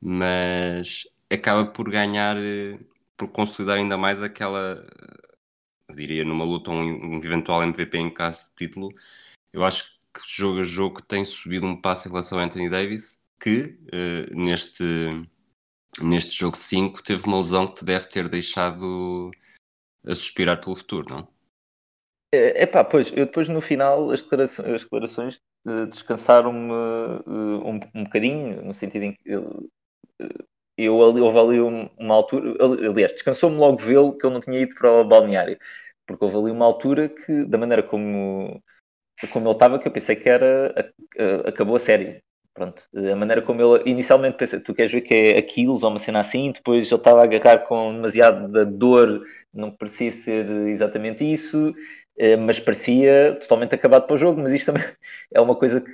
Mas 0.00 1.06
acaba 1.30 1.64
por 1.64 1.88
ganhar, 1.88 2.36
uh, 2.36 2.84
por 3.16 3.28
consolidar 3.28 3.78
ainda 3.78 3.96
mais 3.96 4.22
aquela 4.22 4.84
diria, 5.94 6.24
numa 6.24 6.44
luta 6.44 6.70
um, 6.70 7.14
um 7.14 7.16
eventual 7.18 7.62
MVP 7.62 7.98
em 7.98 8.10
caso 8.10 8.50
de 8.50 8.54
título, 8.56 8.92
eu 9.52 9.64
acho 9.64 9.98
que 10.12 10.20
jogo 10.26 10.60
a 10.60 10.64
jogo 10.64 11.02
tem 11.02 11.24
subido 11.24 11.66
um 11.66 11.80
passo 11.80 12.08
em 12.08 12.10
relação 12.10 12.38
ao 12.38 12.44
Anthony 12.44 12.68
Davis, 12.68 13.20
que 13.40 13.78
uh, 13.92 14.34
neste, 14.34 14.84
neste 16.02 16.38
jogo 16.38 16.56
5 16.56 17.02
teve 17.02 17.26
uma 17.26 17.38
lesão 17.38 17.66
que 17.66 17.76
te 17.76 17.84
deve 17.84 18.06
ter 18.06 18.28
deixado 18.28 19.30
a 20.04 20.14
suspirar 20.14 20.60
pelo 20.60 20.76
futuro, 20.76 21.06
não? 21.08 21.28
É 22.30 22.66
pá, 22.66 22.84
pois, 22.84 23.10
eu 23.12 23.24
depois 23.24 23.48
no 23.48 23.60
final 23.60 24.10
as 24.10 24.20
declarações, 24.20 24.68
as 24.68 24.82
declarações 24.82 25.40
uh, 25.66 25.86
descansaram-me 25.86 26.70
uh, 26.70 27.66
um, 27.66 27.80
um 27.94 28.04
bocadinho, 28.04 28.62
no 28.62 28.74
sentido 28.74 29.04
em 29.04 29.14
que 29.14 29.20
eu, 29.24 29.66
eu 30.78 30.96
houve 30.96 31.38
ali 31.38 31.60
uma 31.98 32.14
altura, 32.14 32.54
aliás, 32.90 33.12
descansou-me 33.12 33.56
logo 33.56 33.78
vê-lo 33.78 34.16
que 34.16 34.24
eu 34.26 34.30
não 34.30 34.40
tinha 34.40 34.60
ido 34.60 34.74
para 34.74 34.90
o 34.92 35.04
balneário, 35.04 35.58
porque 36.06 36.24
houve 36.24 36.36
ali 36.38 36.50
uma 36.50 36.64
altura 36.66 37.08
que, 37.08 37.44
da 37.44 37.58
maneira 37.58 37.82
como, 37.82 38.62
como 39.32 39.46
ele 39.48 39.54
estava, 39.54 39.78
que 39.78 39.88
eu 39.88 39.92
pensei 39.92 40.16
que 40.16 40.28
era, 40.28 40.92
acabou 41.46 41.76
a 41.76 41.78
série. 41.80 42.22
Pronto, 42.54 42.84
a 42.92 43.14
maneira 43.14 43.40
como 43.40 43.62
ele 43.62 43.88
inicialmente 43.90 44.36
pensei, 44.36 44.58
tu 44.58 44.74
queres 44.74 44.90
ver 44.90 45.02
que 45.02 45.14
é 45.14 45.38
Aquiles 45.38 45.84
ou 45.84 45.90
uma 45.90 45.98
cena 46.00 46.18
assim, 46.20 46.50
depois 46.50 46.88
ele 46.90 46.94
estava 47.00 47.20
a 47.20 47.24
agarrar 47.24 47.58
com 47.68 47.94
demasiada 47.94 48.66
dor, 48.66 49.22
não 49.54 49.70
parecia 49.70 50.10
ser 50.10 50.50
exatamente 50.68 51.22
isso, 51.24 51.72
eh, 52.18 52.36
mas 52.36 52.58
parecia 52.58 53.38
totalmente 53.40 53.74
acabado 53.76 54.06
para 54.06 54.14
o 54.14 54.18
jogo. 54.18 54.40
Mas 54.40 54.52
isto 54.52 54.66
também 54.72 54.82
é 55.32 55.40
uma 55.40 55.54
coisa 55.56 55.80
que 55.80 55.90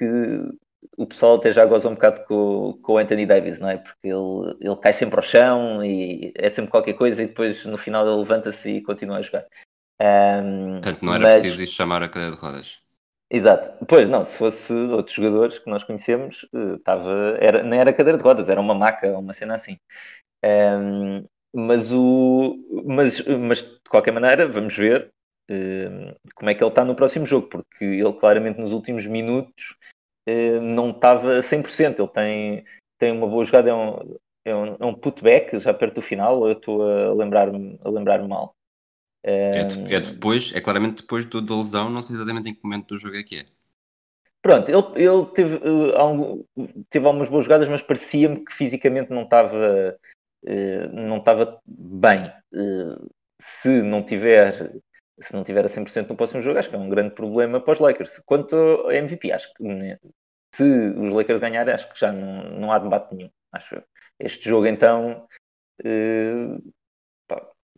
o 0.97 1.07
pessoal 1.07 1.37
até 1.37 1.53
já 1.53 1.64
goza 1.64 1.88
um 1.88 1.95
bocado 1.95 2.25
com, 2.25 2.79
com 2.83 2.93
o 2.93 2.99
Anthony 2.99 3.26
Davis, 3.26 3.61
não 3.61 3.69
é? 3.69 3.79
Porque 3.79 4.09
ele, 4.09 4.57
ele 4.61 4.76
cai 4.76 4.93
sempre 4.93 5.17
ao 5.17 5.23
chão 5.23 5.85
e 5.85 6.33
é 6.37 6.50
sempre 6.50 6.71
qualquer 6.71 6.95
coisa 6.95 7.23
e 7.23 7.26
depois 7.26 7.64
no 7.64 7.76
final 7.76 8.07
ele 8.07 8.17
levanta-se 8.17 8.71
e 8.71 8.83
continua 8.83 9.19
a 9.19 9.23
jogar. 9.23 9.47
Um, 10.00 10.81
Portanto, 10.81 11.05
não 11.05 11.14
era 11.14 11.23
mas... 11.23 11.41
preciso 11.43 11.67
chamar 11.73 12.03
a 12.03 12.09
cadeira 12.09 12.35
de 12.35 12.41
rodas. 12.41 12.79
Exato. 13.31 13.85
Pois, 13.87 14.09
não, 14.09 14.25
se 14.25 14.37
fosse 14.37 14.73
outros 14.73 15.17
jogadores 15.17 15.59
que 15.59 15.69
nós 15.69 15.83
conhecemos, 15.83 16.47
estava, 16.76 17.37
eh, 17.41 17.47
era, 17.47 17.62
nem 17.62 17.81
era 17.81 17.93
cadeira 17.93 18.19
de 18.19 18.23
rodas, 18.23 18.49
era 18.49 18.61
uma 18.61 18.75
maca, 18.75 19.19
uma 19.19 19.33
cena 19.33 19.57
assim. 19.57 19.76
Um, 20.45 21.26
mas, 21.53 21.91
o, 21.91 22.57
mas, 22.85 23.21
mas, 23.26 23.62
de 23.62 23.81
qualquer 23.88 24.12
maneira, 24.12 24.47
vamos 24.47 24.76
ver 24.76 25.11
um, 25.50 26.14
como 26.35 26.50
é 26.50 26.55
que 26.55 26.62
ele 26.62 26.71
está 26.71 26.85
no 26.85 26.95
próximo 26.95 27.26
jogo, 27.26 27.49
porque 27.49 27.85
ele 27.85 28.12
claramente 28.12 28.61
nos 28.61 28.73
últimos 28.73 29.07
minutos 29.07 29.76
não 30.62 30.90
estava 30.90 31.38
a 31.38 31.40
100%. 31.40 31.99
Ele 31.99 32.09
tem, 32.09 32.64
tem 32.99 33.12
uma 33.12 33.26
boa 33.26 33.45
jogada, 33.45 33.71
é 33.71 33.75
um, 33.75 34.16
é 34.45 34.54
um, 34.54 34.76
é 34.78 34.87
um 34.87 34.95
putback 34.95 35.59
já 35.59 35.73
perto 35.73 35.97
do 35.97 36.02
final, 36.02 36.47
eu 36.47 36.52
estou 36.52 36.83
a 36.83 37.14
lembrar-me 37.14 37.78
lembrar 37.85 38.26
mal? 38.26 38.54
É, 39.26 39.66
é, 39.88 40.00
depois, 40.00 40.52
é 40.54 40.61
claramente 40.61 41.00
depois 41.00 41.25
do, 41.25 41.40
da 41.40 41.57
lesão, 41.57 41.88
não 41.88 42.02
sei 42.02 42.14
exatamente 42.14 42.50
em 42.50 42.54
que 42.54 42.61
momento 42.62 42.88
do 42.88 43.00
jogo 43.00 43.16
é 43.16 43.23
que 43.23 43.38
é. 43.38 43.47
Pronto, 44.43 44.69
ele, 44.69 45.09
ele 45.09 45.26
teve, 45.35 45.57
uh, 45.66 45.97
algum, 45.97 46.45
teve 46.90 47.07
algumas 47.07 47.31
boas 47.31 47.47
jogadas, 47.47 47.66
mas 47.66 47.81
parecia-me 47.81 48.45
que 48.45 48.52
fisicamente 48.52 49.11
não 49.11 49.23
estava 49.23 49.97
uh, 50.45 50.93
não 50.93 51.16
estava 51.16 51.59
bem. 51.66 52.31
Uh, 52.52 53.11
se 53.40 53.81
não 53.81 54.02
tiver 54.02 54.75
se 55.21 55.35
não 55.35 55.44
tiver 55.44 55.64
a 55.64 55.68
100% 55.68 56.09
no 56.09 56.16
próximo 56.16 56.42
jogo, 56.42 56.59
acho 56.59 56.68
que 56.68 56.76
é 56.76 56.78
um 56.78 56.88
grande 56.88 57.14
problema 57.14 57.61
para 57.61 57.73
os 57.73 57.80
Lakers. 57.80 58.18
Quanto 58.26 58.54
ao 58.56 58.92
MVP, 58.92 59.33
acho 59.33 59.52
que 59.54 59.62
né, 59.62 59.99
se 60.54 60.62
os 60.62 61.12
Lakers 61.12 61.40
ganharem, 61.40 61.75
acho 61.75 61.92
que 61.92 61.99
já 61.99 62.12
não, 62.12 62.49
não 62.49 62.73
há 62.73 62.78
debate 62.78 63.14
nenhum. 63.14 63.30
Acho 63.52 63.83
este 64.18 64.49
jogo 64.49 64.66
então 64.66 65.26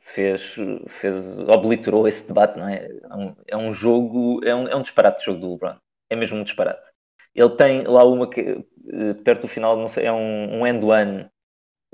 fez, 0.07 0.55
fez, 0.89 1.29
obliterou 1.49 2.07
esse 2.07 2.27
debate, 2.27 2.59
não 2.59 2.69
é? 2.69 2.87
É 2.87 3.15
um, 3.15 3.37
é 3.49 3.57
um 3.57 3.73
jogo, 3.73 4.41
é 4.45 4.55
um, 4.55 4.69
é 4.69 4.77
um 4.77 4.83
disparate 4.83 5.21
o 5.23 5.25
jogo 5.33 5.41
do 5.41 5.53
LeBron. 5.53 5.77
É 6.09 6.17
mesmo 6.17 6.39
um 6.39 6.45
disparate. 6.45 6.89
Ele 7.35 7.51
tem 7.57 7.83
lá 7.83 8.05
uma 8.05 8.31
que, 8.31 8.41
eh, 8.41 9.15
perto 9.25 9.43
do 9.43 9.49
final, 9.49 9.77
não 9.77 9.89
sei, 9.89 10.07
é 10.07 10.13
um, 10.13 10.61
um 10.61 10.67
end-one. 10.67 11.29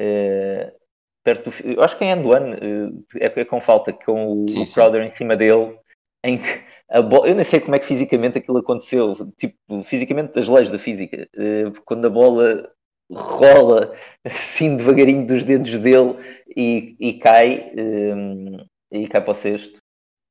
Uh, 0.00 0.81
perto 1.22 1.50
do, 1.50 1.68
eu 1.68 1.82
acho 1.82 1.96
que 1.96 2.04
é 2.04 2.12
end-one, 2.12 2.54
uh, 2.54 3.04
é, 3.16 3.26
é, 3.40 3.44
com 3.44 3.60
falta, 3.60 3.92
com 3.92 4.44
o, 4.44 4.48
sim, 4.48 4.62
o 4.62 4.72
Crowder 4.72 5.02
sim. 5.02 5.06
em 5.06 5.10
cima 5.10 5.36
dele, 5.36 5.78
em 6.24 6.38
que 6.38 6.60
a 6.90 7.00
bola, 7.00 7.28
eu 7.28 7.34
nem 7.34 7.44
sei 7.44 7.60
como 7.60 7.74
é 7.74 7.78
que 7.78 7.86
fisicamente 7.86 8.38
aquilo 8.38 8.58
aconteceu, 8.58 9.16
tipo, 9.36 9.56
fisicamente 9.84 10.38
as 10.38 10.48
leis 10.48 10.70
da 10.70 10.78
física, 10.78 11.28
uh, 11.36 11.82
quando 11.84 12.06
a 12.06 12.10
bola 12.10 12.70
rola 13.14 13.94
assim 14.24 14.76
devagarinho 14.76 15.26
dos 15.26 15.44
dedos 15.44 15.78
dele 15.78 16.16
e, 16.56 16.96
e 16.98 17.14
cai 17.14 17.72
um, 17.76 18.64
e 18.90 19.08
cai 19.08 19.20
para 19.20 19.30
o 19.30 19.34
sexto. 19.34 19.80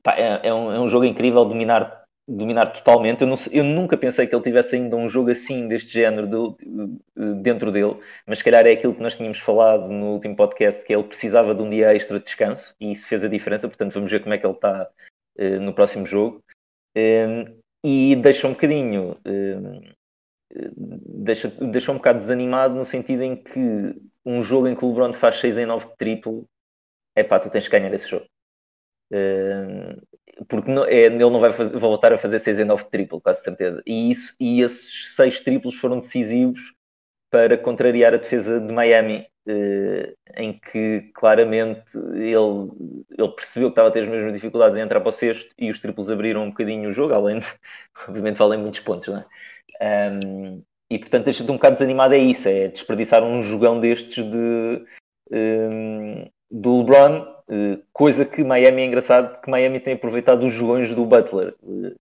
Pá, 0.03 0.15
é, 0.15 0.47
é, 0.47 0.53
um, 0.53 0.71
é, 0.71 0.79
um, 0.79 0.87
jogo 0.87 1.05
incrível 1.05 1.45
dominar, 1.45 2.00
dominar 2.27 2.67
totalmente. 2.67 3.21
Eu, 3.21 3.27
não, 3.27 3.35
eu, 3.51 3.63
nunca 3.63 3.97
pensei 3.97 4.27
que 4.27 4.35
ele 4.35 4.43
tivesse 4.43 4.75
ainda 4.75 4.95
um 4.95 5.09
jogo 5.09 5.31
assim 5.31 5.67
deste 5.67 5.91
género 5.91 6.27
de, 6.27 6.65
de, 6.65 7.35
dentro 7.41 7.71
dele, 7.71 7.97
mas 8.25 8.37
se 8.37 8.43
calhar 8.43 8.65
é 8.65 8.71
aquilo 8.71 8.95
que 8.95 9.01
nós 9.01 9.15
tínhamos 9.15 9.39
falado 9.39 9.91
no 9.91 10.13
último 10.13 10.35
podcast, 10.35 10.85
que 10.85 10.93
ele 10.93 11.03
precisava 11.03 11.53
de 11.53 11.61
um 11.61 11.69
dia 11.69 11.93
extra 11.95 12.19
de 12.19 12.25
descanso 12.25 12.75
e 12.79 12.91
isso 12.91 13.07
fez 13.07 13.23
a 13.23 13.27
diferença. 13.27 13.67
Portanto, 13.67 13.93
vamos 13.93 14.11
ver 14.11 14.21
como 14.21 14.33
é 14.33 14.37
que 14.37 14.45
ele 14.45 14.53
está 14.53 14.89
uh, 15.39 15.59
no 15.59 15.73
próximo 15.73 16.05
jogo. 16.05 16.43
Um, 16.95 17.61
e 17.83 18.15
deixa 18.17 18.47
um 18.47 18.51
bocadinho 18.51 19.17
um, 19.25 19.81
deixa, 21.05 21.47
deixa 21.47 21.91
um 21.91 21.95
bocado 21.95 22.19
desanimado 22.19 22.75
no 22.75 22.85
sentido 22.85 23.23
em 23.23 23.35
que 23.35 23.95
um 24.25 24.43
jogo 24.43 24.67
em 24.67 24.75
que 24.75 24.83
o 24.83 24.89
LeBron 24.89 25.13
faz 25.13 25.37
6 25.37 25.57
em 25.59 25.65
9 25.65 25.87
de 25.87 25.97
triplo, 25.97 26.45
é 27.15 27.23
pá, 27.23 27.39
tu 27.39 27.49
tens 27.49 27.67
que 27.67 27.71
ganhar 27.71 27.93
esse 27.93 28.07
jogo. 28.07 28.25
Uh, 29.11 29.99
porque 30.47 30.71
não, 30.71 30.85
é, 30.85 31.05
ele 31.05 31.17
não 31.17 31.39
vai 31.39 31.53
fazer, 31.53 31.77
voltar 31.77 32.13
a 32.13 32.17
fazer 32.17 32.39
6 32.39 32.59
em 32.59 32.65
9 32.65 32.83
de 32.83 32.89
triplo, 32.89 33.21
quase 33.21 33.43
certeza. 33.43 33.81
E, 33.85 34.11
isso, 34.11 34.35
e 34.39 34.61
esses 34.61 35.15
6 35.15 35.41
triplos 35.41 35.75
foram 35.75 35.99
decisivos 35.99 36.73
para 37.29 37.57
contrariar 37.57 38.13
a 38.13 38.17
defesa 38.17 38.59
de 38.59 38.73
Miami, 38.73 39.27
uh, 39.47 40.13
em 40.35 40.59
que 40.59 41.11
claramente 41.13 41.97
ele, 41.97 42.69
ele 43.17 43.31
percebeu 43.35 43.69
que 43.69 43.73
estava 43.73 43.87
a 43.87 43.91
ter 43.91 44.03
as 44.03 44.09
mesmas 44.09 44.33
dificuldades 44.33 44.77
em 44.77 44.81
entrar 44.81 44.99
para 44.99 45.09
o 45.09 45.13
sexto 45.13 45.53
e 45.57 45.69
os 45.69 45.79
triplos 45.79 46.09
abriram 46.09 46.43
um 46.43 46.49
bocadinho 46.49 46.89
o 46.89 46.93
jogo, 46.93 47.13
além 47.13 47.39
de, 47.39 47.47
obviamente, 48.07 48.37
valem 48.37 48.59
muitos 48.59 48.81
pontos, 48.81 49.07
não 49.07 49.17
é? 49.17 49.25
Um, 49.81 50.61
e 50.89 50.99
portanto 50.99 51.23
deixa-te 51.23 51.49
um 51.49 51.55
bocado 51.55 51.75
desanimado 51.75 52.13
é 52.13 52.17
isso, 52.17 52.49
é 52.49 52.67
desperdiçar 52.67 53.23
um 53.23 53.41
jogão 53.41 53.79
destes 53.79 54.29
de, 54.29 54.85
um, 55.31 56.29
do 56.51 56.79
LeBron, 56.79 57.25
coisa 57.91 58.25
que 58.25 58.43
Miami 58.43 58.81
é 58.81 58.85
engraçado, 58.85 59.41
que 59.41 59.49
Miami 59.49 59.79
tem 59.79 59.93
aproveitado 59.93 60.45
os 60.45 60.53
jogões 60.53 60.93
do 60.93 61.05
Butler. 61.05 61.55
Uh, 61.61 61.95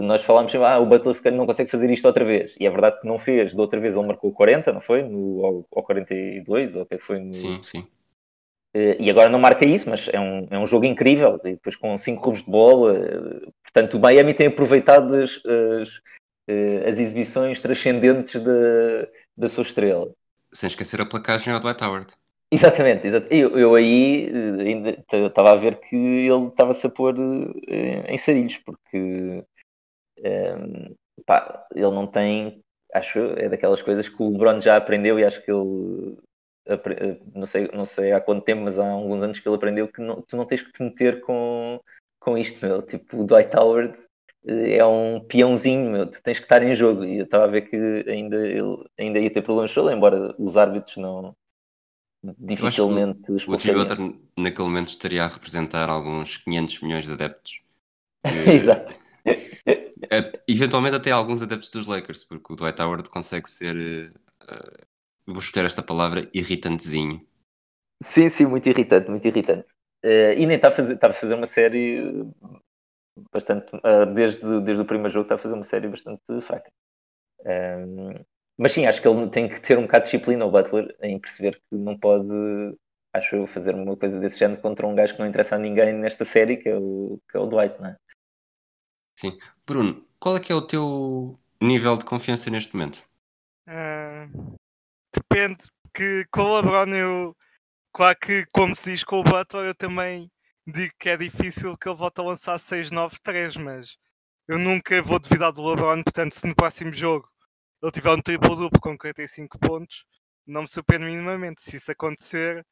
nós 0.00 0.22
falámos 0.22 0.50
sempre, 0.50 0.66
ah, 0.66 0.78
o 0.78 0.86
Butler 0.86 1.14
se 1.14 1.22
calhar 1.22 1.38
não 1.38 1.46
consegue 1.46 1.70
fazer 1.70 1.90
isto 1.90 2.06
outra 2.06 2.24
vez. 2.24 2.54
E 2.58 2.66
é 2.66 2.70
verdade 2.70 3.00
que 3.00 3.06
não 3.06 3.18
fez. 3.18 3.54
Da 3.54 3.62
outra 3.62 3.78
vez 3.78 3.94
ele 3.94 4.06
marcou 4.06 4.32
40, 4.32 4.72
não 4.72 4.80
foi? 4.80 5.02
No, 5.02 5.38
ou, 5.38 5.66
ou 5.70 5.82
42, 5.82 6.74
ou 6.74 6.82
o 6.82 6.86
que 6.86 6.94
é 6.94 6.98
foi? 6.98 7.18
No... 7.20 7.34
Sim, 7.34 7.60
sim. 7.62 7.80
Uh, 8.74 8.96
e 9.00 9.10
agora 9.10 9.28
não 9.28 9.38
marca 9.38 9.66
isso, 9.66 9.88
mas 9.88 10.08
é 10.12 10.18
um, 10.18 10.46
é 10.50 10.58
um 10.58 10.66
jogo 10.66 10.84
incrível. 10.84 11.40
E 11.44 11.52
depois 11.52 11.76
com 11.76 11.96
5 11.96 12.22
roubos 12.22 12.42
de 12.42 12.50
bola. 12.50 12.94
Portanto, 13.62 13.94
o 13.94 14.00
Miami 14.00 14.32
tem 14.32 14.46
aproveitado 14.46 15.14
as, 15.14 15.40
as, 15.44 16.00
as 16.86 16.98
exibições 16.98 17.60
transcendentes 17.60 18.42
da, 18.42 19.08
da 19.36 19.48
sua 19.48 19.62
estrela. 19.62 20.10
sem 20.52 20.66
esquecer 20.66 21.00
a 21.00 21.06
placagem 21.06 21.52
ao 21.52 21.60
Dwight 21.60 21.82
Howard. 21.84 22.14
Exatamente, 22.50 23.06
exatamente. 23.06 23.34
Eu, 23.36 23.58
eu 23.58 23.74
aí 23.74 24.26
eh, 25.12 25.26
estava 25.26 25.52
a 25.52 25.56
ver 25.56 25.78
que 25.80 25.94
ele 25.96 26.46
estava-se 26.48 26.86
a 26.86 26.90
pôr 26.90 27.14
eh, 27.68 28.12
em 28.12 28.16
sarilhos, 28.18 28.56
porque 28.58 29.44
eh, 30.24 30.56
pá, 31.26 31.66
ele 31.74 31.90
não 31.90 32.06
tem, 32.06 32.60
acho 32.94 33.18
é 33.20 33.48
daquelas 33.48 33.82
coisas 33.82 34.08
que 34.08 34.22
o 34.22 34.30
LeBron 34.30 34.60
já 34.60 34.76
aprendeu 34.76 35.18
e 35.18 35.24
acho 35.24 35.42
que 35.44 35.50
ele 35.52 36.16
eh, 36.66 37.20
não 37.34 37.46
sei, 37.46 37.68
não 37.72 37.84
sei 37.84 38.12
há 38.12 38.20
quanto 38.20 38.44
tempo, 38.44 38.62
mas 38.62 38.78
há 38.78 38.88
alguns 38.90 39.22
anos 39.22 39.40
que 39.40 39.48
ele 39.48 39.56
aprendeu 39.56 39.88
que 39.88 40.00
não- 40.00 40.22
tu 40.22 40.36
não 40.36 40.46
tens 40.46 40.62
que 40.62 40.72
te 40.72 40.82
meter 40.82 41.20
com, 41.22 41.80
com 42.20 42.38
isto, 42.38 42.64
meu. 42.64 42.82
Tipo, 42.82 43.18
o 43.22 43.24
Dwight 43.26 43.56
Howard 43.56 43.94
é 44.46 44.84
um 44.86 45.20
peãozinho, 45.20 45.90
meu. 45.90 46.06
Tu 46.10 46.22
tens 46.22 46.38
que 46.38 46.44
estar 46.44 46.62
em 46.62 46.74
jogo. 46.74 47.04
E 47.04 47.18
eu 47.18 47.24
estava 47.24 47.44
a 47.44 47.48
ver 47.48 47.62
que 47.62 47.76
ainda, 48.10 48.36
ele 48.48 48.84
ainda 48.98 49.18
ia 49.20 49.32
ter 49.32 49.42
problemas 49.42 49.74
com 49.74 49.80
ele, 49.82 49.94
embora 49.96 50.34
os 50.38 50.56
árbitros 50.56 50.96
não 50.98 51.34
dificilmente 52.22 53.30
O 53.32 53.36
expulsariam. 53.36 53.84
Butler 53.84 54.14
naquele 54.36 54.68
momento 54.68 54.88
estaria 54.88 55.24
a 55.24 55.28
representar 55.28 55.88
alguns 55.88 56.36
500 56.38 56.80
milhões 56.80 57.06
de 57.06 57.12
adeptos. 57.12 57.62
que- 58.24 58.50
Exato. 58.50 58.94
Eventualmente 60.48 60.96
até 60.96 61.10
alguns 61.10 61.42
adeptos 61.42 61.70
dos 61.70 61.86
Lakers, 61.86 62.24
porque 62.24 62.52
o 62.52 62.56
Dwight 62.56 62.80
Howard 62.80 63.08
consegue 63.10 63.48
ser, 63.48 63.76
eh, 63.76 64.84
vou 65.26 65.38
escolher 65.40 65.66
esta 65.66 65.82
palavra, 65.82 66.28
irritantezinho. 66.32 67.26
Sim, 68.04 68.28
sim, 68.30 68.46
muito 68.46 68.68
irritante, 68.68 69.10
muito 69.10 69.26
irritante. 69.26 69.66
Eh, 70.02 70.34
e 70.38 70.46
nem 70.46 70.56
está 70.56 70.68
a 70.68 70.72
fazer, 70.72 70.94
está 70.94 71.08
a 71.08 71.12
fazer 71.12 71.34
uma 71.34 71.46
série 71.46 72.24
bastante, 73.32 73.70
eh, 73.84 74.06
desde, 74.06 74.60
desde 74.60 74.82
o 74.82 74.86
primeiro 74.86 75.10
jogo, 75.10 75.24
está 75.24 75.34
a 75.34 75.38
fazer 75.38 75.54
uma 75.54 75.64
série 75.64 75.88
bastante 75.88 76.22
fraca. 76.42 76.70
Ehm, 77.44 78.24
mas 78.58 78.72
sim, 78.72 78.86
acho 78.86 79.00
que 79.00 79.06
ele 79.06 79.30
tem 79.30 79.48
que 79.48 79.60
ter 79.60 79.78
um 79.78 79.82
bocado 79.82 80.04
de 80.04 80.10
disciplina, 80.10 80.44
o 80.44 80.50
Butler, 80.50 80.94
em 81.00 81.18
perceber 81.18 81.54
que 81.54 81.76
não 81.76 81.96
pode, 81.96 82.28
acho 83.14 83.36
eu, 83.36 83.46
fazer 83.46 83.72
uma 83.72 83.96
coisa 83.96 84.18
desse 84.18 84.36
género 84.36 84.60
contra 84.60 84.84
um 84.84 84.96
gajo 84.96 85.14
que 85.14 85.20
não 85.20 85.28
interessa 85.28 85.54
a 85.54 85.58
ninguém 85.58 85.92
nesta 85.92 86.24
série, 86.24 86.56
que 86.56 86.68
é 86.68 86.76
o, 86.76 87.20
que 87.30 87.36
é 87.36 87.40
o 87.40 87.46
Dwight, 87.46 87.80
não 87.80 87.90
é? 87.90 87.96
Bruno, 89.64 90.04
qual 90.18 90.36
é 90.36 90.40
que 90.40 90.50
é 90.50 90.54
o 90.54 90.66
teu 90.66 91.38
nível 91.62 91.96
de 91.96 92.04
confiança 92.04 92.50
neste 92.50 92.74
momento? 92.74 93.02
Ah, 93.66 94.28
depende, 95.14 95.64
que 95.94 96.26
com 96.32 96.42
o 96.42 96.56
LeBron 96.56 96.94
eu, 96.96 97.36
claro 97.92 98.18
que 98.18 98.44
como 98.52 98.74
se 98.74 98.90
diz 98.90 99.04
com 99.04 99.20
o 99.20 99.24
Butler, 99.24 99.66
eu 99.66 99.74
também 99.74 100.28
digo 100.66 100.94
que 100.98 101.08
é 101.08 101.16
difícil 101.16 101.76
que 101.76 101.88
ele 101.88 101.96
volte 101.96 102.20
a 102.20 102.24
lançar 102.24 102.56
6-9-3, 102.56 103.56
mas 103.60 103.96
eu 104.48 104.58
nunca 104.58 105.00
vou 105.00 105.20
duvidar 105.20 105.52
do 105.52 105.64
LeBron, 105.64 106.02
portanto 106.02 106.32
se 106.32 106.46
no 106.46 106.56
próximo 106.56 106.92
jogo 106.92 107.28
ele 107.82 107.92
tiver 107.92 108.10
um 108.10 108.20
triplo-duplo 108.20 108.80
com 108.80 108.96
45 108.96 109.58
pontos, 109.58 110.04
não 110.46 110.62
me 110.62 110.68
surpreende 110.68 111.06
minimamente. 111.06 111.62
Se 111.62 111.76
isso 111.76 111.90
acontecer, 111.92 112.66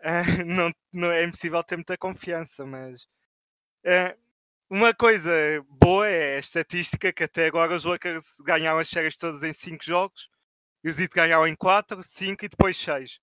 ah, 0.00 0.22
não, 0.46 0.72
não 0.92 1.10
é 1.12 1.24
impossível 1.24 1.62
ter 1.64 1.76
muita 1.76 1.96
confiança, 1.96 2.64
mas 2.66 3.06
ah, 3.86 4.14
uma 4.70 4.94
coisa 4.94 5.32
boa 5.68 6.08
é 6.08 6.36
a 6.36 6.38
estatística 6.38 7.12
que 7.12 7.24
até 7.24 7.46
agora 7.46 7.74
os 7.74 7.84
Lakers 7.84 8.36
ganharam 8.44 8.78
as 8.78 8.88
séries 8.88 9.16
todas 9.16 9.42
em 9.42 9.52
5 9.52 9.84
jogos 9.84 10.28
e 10.84 10.88
os 10.88 11.00
Heat 11.00 11.14
ganharam 11.14 11.46
em 11.46 11.56
4, 11.56 12.02
5 12.02 12.44
e 12.44 12.48
depois 12.48 12.76
6. 12.76 13.18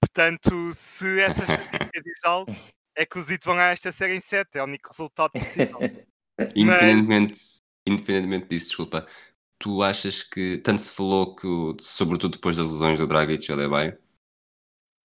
Portanto, 0.00 0.72
se 0.72 1.20
essa 1.20 1.42
estatística 1.42 2.02
diz 2.02 2.24
algo, 2.24 2.54
é 2.96 3.06
que 3.06 3.18
os 3.18 3.30
Heat 3.30 3.44
vão 3.44 3.56
ganhar 3.56 3.72
esta 3.72 3.92
série 3.92 4.14
em 4.14 4.20
7, 4.20 4.58
é 4.58 4.60
o 4.60 4.64
único 4.64 4.88
resultado 4.88 5.30
possível. 5.32 5.78
Independentemente, 6.54 7.58
independentemente 7.84 8.46
disso, 8.48 8.66
desculpa, 8.66 9.08
tu 9.58 9.82
achas 9.82 10.22
que 10.22 10.58
tanto 10.58 10.82
se 10.82 10.92
falou 10.92 11.34
que, 11.34 11.46
sobretudo 11.80 12.32
depois 12.32 12.56
das 12.56 12.70
lesões 12.70 12.98
do 12.98 13.06
Dragic 13.06 13.48
e 13.48 13.52
Adebayo, 13.52 13.98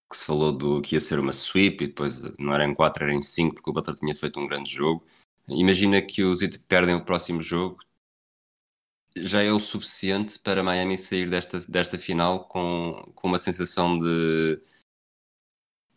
que 0.09 0.17
se 0.17 0.25
falou 0.25 0.51
do 0.51 0.81
que 0.81 0.95
ia 0.95 0.99
ser 0.99 1.19
uma 1.19 1.33
sweep 1.33 1.83
e 1.83 1.87
depois 1.87 2.21
não 2.37 2.53
era 2.53 2.65
em 2.65 2.75
4, 2.75 3.03
era 3.03 3.13
em 3.13 3.21
5 3.21 3.55
porque 3.55 3.69
o 3.69 3.73
Butler 3.73 3.95
tinha 3.97 4.15
feito 4.15 4.39
um 4.39 4.47
grande 4.47 4.71
jogo. 4.71 5.05
Imagina 5.47 6.01
que 6.01 6.23
os 6.23 6.41
Heat 6.41 6.59
perdem 6.67 6.95
o 6.95 7.03
próximo 7.03 7.41
jogo, 7.41 7.79
já 9.15 9.41
é 9.41 9.51
o 9.51 9.59
suficiente 9.59 10.39
para 10.39 10.63
Miami 10.63 10.97
sair 10.97 11.29
desta, 11.29 11.59
desta 11.67 11.97
final 11.97 12.47
com, 12.47 13.11
com 13.15 13.27
uma 13.27 13.39
sensação 13.39 13.97
de 13.97 14.61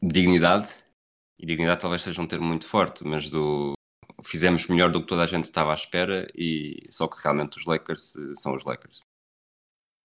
dignidade. 0.02 0.84
E 1.38 1.46
dignidade 1.46 1.80
talvez 1.80 2.02
seja 2.02 2.20
um 2.22 2.26
termo 2.26 2.46
muito 2.46 2.66
forte, 2.66 3.04
mas 3.04 3.28
do 3.28 3.75
fizemos 4.24 4.66
melhor 4.66 4.90
do 4.90 5.00
que 5.00 5.06
toda 5.06 5.22
a 5.22 5.26
gente 5.26 5.44
estava 5.44 5.72
à 5.72 5.74
espera 5.74 6.28
e 6.34 6.86
só 6.90 7.08
que 7.08 7.22
realmente 7.22 7.58
os 7.58 7.66
Lakers 7.66 8.16
eh, 8.16 8.34
são 8.34 8.54
os 8.54 8.64
Lakers. 8.64 9.02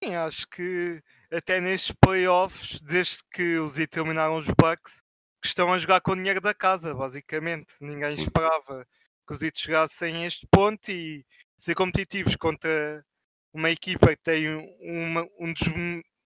Sim, 0.04 0.16
acho 0.16 0.48
que 0.50 1.02
até 1.32 1.62
nestes 1.62 1.96
playoffs, 2.02 2.82
desde 2.82 3.20
que 3.32 3.60
os 3.60 3.78
Heat 3.78 3.98
eliminaram 3.98 4.38
os 4.38 4.48
Bucks, 4.48 5.02
que 5.42 5.48
estão 5.48 5.72
a 5.72 5.78
jogar 5.78 6.02
com 6.02 6.12
o 6.12 6.16
dinheiro 6.16 6.42
da 6.42 6.54
casa, 6.54 6.94
basicamente. 6.94 7.76
Ninguém 7.82 8.12
Sim. 8.12 8.24
esperava 8.24 8.86
que 9.28 9.34
os 9.34 9.42
Heat 9.42 9.60
chegassem 9.60 10.24
a 10.24 10.28
este 10.28 10.48
ponto 10.52 10.90
e 10.90 11.26
ser 11.56 11.76
competitivos 11.76 12.36
contra 12.36 13.06
uma 13.54 13.70
equipa 13.70 14.16
que 14.16 14.24
tem 14.24 14.48
uma, 14.80 15.28
um 15.40 15.54
dos 15.54 15.68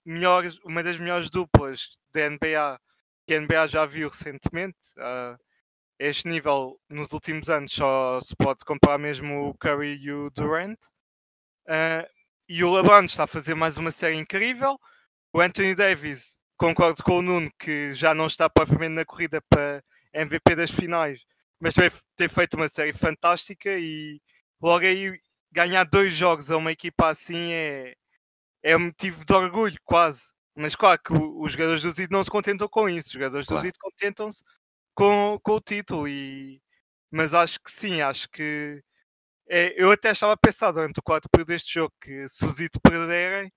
melhores, 0.06 0.58
uma 0.64 0.82
das 0.82 0.98
melhores 0.98 1.30
duplas 1.30 1.98
da 2.14 2.30
NBA 2.30 2.80
que 3.28 3.34
a 3.34 3.42
NBA 3.42 3.68
já 3.68 3.86
viu 3.86 4.08
recentemente. 4.10 4.78
a 4.98 5.38
este 6.00 6.28
nível, 6.28 6.80
nos 6.90 7.12
últimos 7.14 7.50
anos, 7.50 7.72
só 7.74 8.20
se 8.22 8.36
pode 8.36 8.64
comparar 8.66 8.98
mesmo 8.98 9.50
o 9.50 9.54
Curry 9.58 9.98
e 10.02 10.12
o 10.12 10.30
Durant. 10.30 10.78
Ah, 11.68 12.08
e 12.48 12.64
o 12.64 12.74
LeBron 12.76 13.06
está 13.06 13.24
a 13.24 13.28
fazer 13.28 13.56
mais 13.56 13.78
uma 13.78 13.92
série 13.92 14.16
incrível. 14.16 14.80
O 15.34 15.42
Anthony 15.42 15.76
Davis, 15.76 16.38
concordo 16.58 17.04
com 17.04 17.20
o 17.20 17.22
Nuno, 17.22 17.52
que 17.60 17.92
já 17.94 18.14
não 18.14 18.28
está 18.28 18.50
propriamente 18.50 18.94
na 18.96 19.06
corrida 19.06 19.42
para 19.50 19.84
MVP 20.14 20.56
das 20.56 20.72
finais, 20.72 21.22
mas 21.60 21.74
tem, 21.74 21.90
tem 22.16 22.30
feito 22.30 22.56
uma 22.56 22.70
série 22.70 22.94
fantástica 22.94 23.70
e 23.78 24.22
logo 24.62 24.86
aí 24.86 25.20
ganhar 25.52 25.84
dois 25.86 26.14
jogos 26.14 26.52
a 26.52 26.58
uma 26.58 26.72
equipa 26.72 27.10
assim 27.10 27.52
é, 27.54 27.96
é 28.64 28.78
motivo 28.78 29.26
de 29.26 29.34
orgulho, 29.34 29.78
quase. 29.84 30.34
Mas 30.56 30.76
claro 30.76 31.00
que 31.04 31.14
os 31.14 31.52
jogadores 31.52 31.82
do 31.82 31.92
Zid 31.92 32.12
não 32.12 32.24
se 32.24 32.30
contentam 32.32 32.68
com 32.70 32.88
isso, 32.90 33.08
os 33.08 33.14
jogadores 33.14 33.48
Claro. 33.48 33.62
do 33.62 33.66
Zid 33.68 33.78
contentam-se 33.80 34.44
com, 34.96 35.40
com 35.44 35.54
o 35.54 35.62
título. 35.62 36.08
E... 36.08 36.62
Mas 37.12 37.34
acho 37.34 37.60
que 37.62 37.72
sim, 37.72 38.02
acho 38.02 38.30
que 38.30 38.84
é, 39.48 39.74
eu 39.82 39.92
até 39.92 40.12
estava 40.12 40.34
a 40.34 40.38
pensar 40.38 40.72
durante 40.72 41.00
o 41.00 41.04
quarto 41.04 41.30
período 41.30 41.50
deste 41.50 41.74
jogo 41.76 41.94
que 42.02 42.28
se 42.28 42.46
os 42.46 42.60
Heat 42.60 42.80
perderem, 42.82 43.52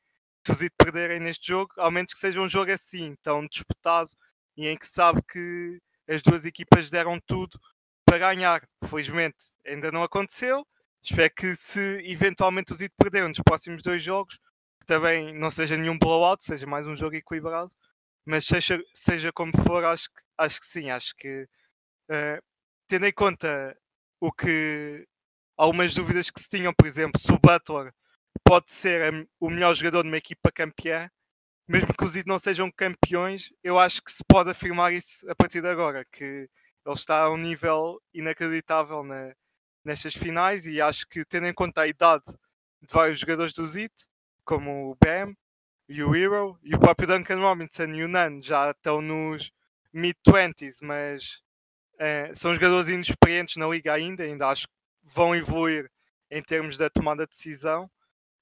se 0.46 0.53
os 0.53 0.61
Heat 0.62 0.74
perderem 0.79 1.20
neste 1.20 1.48
jogo, 1.48 1.72
ao 1.79 1.90
menos 1.90 2.12
que 2.12 2.18
seja 2.20 2.40
um 2.40 2.48
jogo 2.48 2.72
assim, 2.72 3.14
tão 3.22 3.46
disputado 3.46 4.11
e 4.57 4.66
em 4.68 4.77
que 4.77 4.87
sabe 4.87 5.22
que 5.22 5.81
as 6.09 6.22
duas 6.22 6.44
equipas 6.44 6.90
deram 6.90 7.18
tudo 7.27 7.59
para 8.05 8.18
ganhar. 8.18 8.62
Felizmente 8.85 9.37
ainda 9.66 9.90
não 9.92 10.03
aconteceu. 10.03 10.66
Espero 11.03 11.33
que 11.35 11.55
se 11.55 11.81
eventualmente 12.05 12.72
os 12.72 12.81
Heat 12.81 12.92
perderem 12.98 13.29
nos 13.29 13.40
próximos 13.40 13.83
dois 13.83 14.03
jogos, 14.03 14.38
que 14.81 14.87
também 14.87 15.35
não 15.35 15.51
seja 15.51 15.77
nenhum 15.77 15.98
blowout, 15.98 16.44
seja 16.44 16.66
mais 16.66 16.87
um 16.87 16.96
jogo 16.96 17.16
equilibrado. 17.16 17.70
Mas 18.29 18.47
seja, 18.47 18.79
seja 18.95 19.33
como 19.33 19.53
for, 19.67 19.85
acho 19.87 20.11
que, 20.11 20.23
acho 20.38 20.61
que 20.61 20.67
sim, 20.67 20.91
acho 20.91 21.14
que 21.17 21.49
eh, 22.11 22.41
tendo 22.88 23.07
em 23.07 23.12
conta 23.12 23.77
o 24.21 24.33
que 24.33 25.07
algumas 25.57 25.95
dúvidas 25.95 26.31
que 26.31 26.41
se 26.41 26.49
tinham, 26.51 26.75
por 26.75 26.87
exemplo, 26.87 27.21
se 27.21 27.33
o 27.33 27.38
Butler 27.41 27.93
pode 28.45 28.71
ser 28.73 29.29
o 29.41 29.51
melhor 29.51 29.75
jogador 29.75 30.03
de 30.05 30.09
uma 30.11 30.19
equipa 30.19 30.53
campeã, 30.53 31.11
mesmo 31.69 31.95
que 31.97 32.05
os 32.05 32.17
Heat 32.17 32.27
não 32.29 32.38
sejam 32.38 32.71
campeões, 32.73 33.51
eu 33.64 33.79
acho 33.79 34.03
que 34.03 34.12
se 34.12 34.25
pode 34.29 34.51
afirmar 34.51 34.93
isso 34.95 35.31
a 35.31 35.35
partir 35.35 35.62
de 35.62 35.69
agora, 35.69 36.05
que 36.12 36.25
ele 36.25 36.95
está 36.95 37.23
a 37.25 37.31
um 37.33 37.37
nível 37.37 38.01
inacreditável 38.14 39.03
na- 39.05 39.35
nestas 39.85 40.14
finais 40.14 40.67
e 40.67 40.81
acho 40.81 41.07
que 41.09 41.25
tendo 41.25 41.47
em 41.47 41.55
conta 41.55 41.83
a 41.83 41.88
idade 41.88 42.25
de 42.83 42.93
vários 42.93 43.19
jogadores 43.21 43.55
do 43.55 43.64
Heat, 43.64 43.93
como 44.45 44.93
o 44.93 44.97
Bam 45.05 45.35
e 45.88 46.03
o 46.03 46.14
Hero 46.14 46.59
e 46.62 46.74
o 46.74 46.79
próprio 46.79 47.09
Duncan 47.09 47.40
Robinson 47.40 47.87
e 47.94 48.05
o 48.05 48.09
Nan 48.09 48.40
já 48.42 48.70
estão 48.70 49.01
nos 49.01 49.51
mid-20s, 49.92 50.79
mas 50.83 51.42
eh, 51.98 52.33
são 52.35 52.55
jogadores 52.55 52.88
inexperientes 52.88 53.57
na 53.57 53.66
liga 53.66 53.92
ainda, 53.92 54.22
ainda 54.22 54.48
acho 54.48 54.68
que 54.68 54.74
vão 55.03 55.35
evoluir 55.35 55.90
em 56.31 56.42
termos 56.42 56.77
da 56.77 56.90
tomada 56.90 57.24
de 57.24 57.31
decisão. 57.31 57.90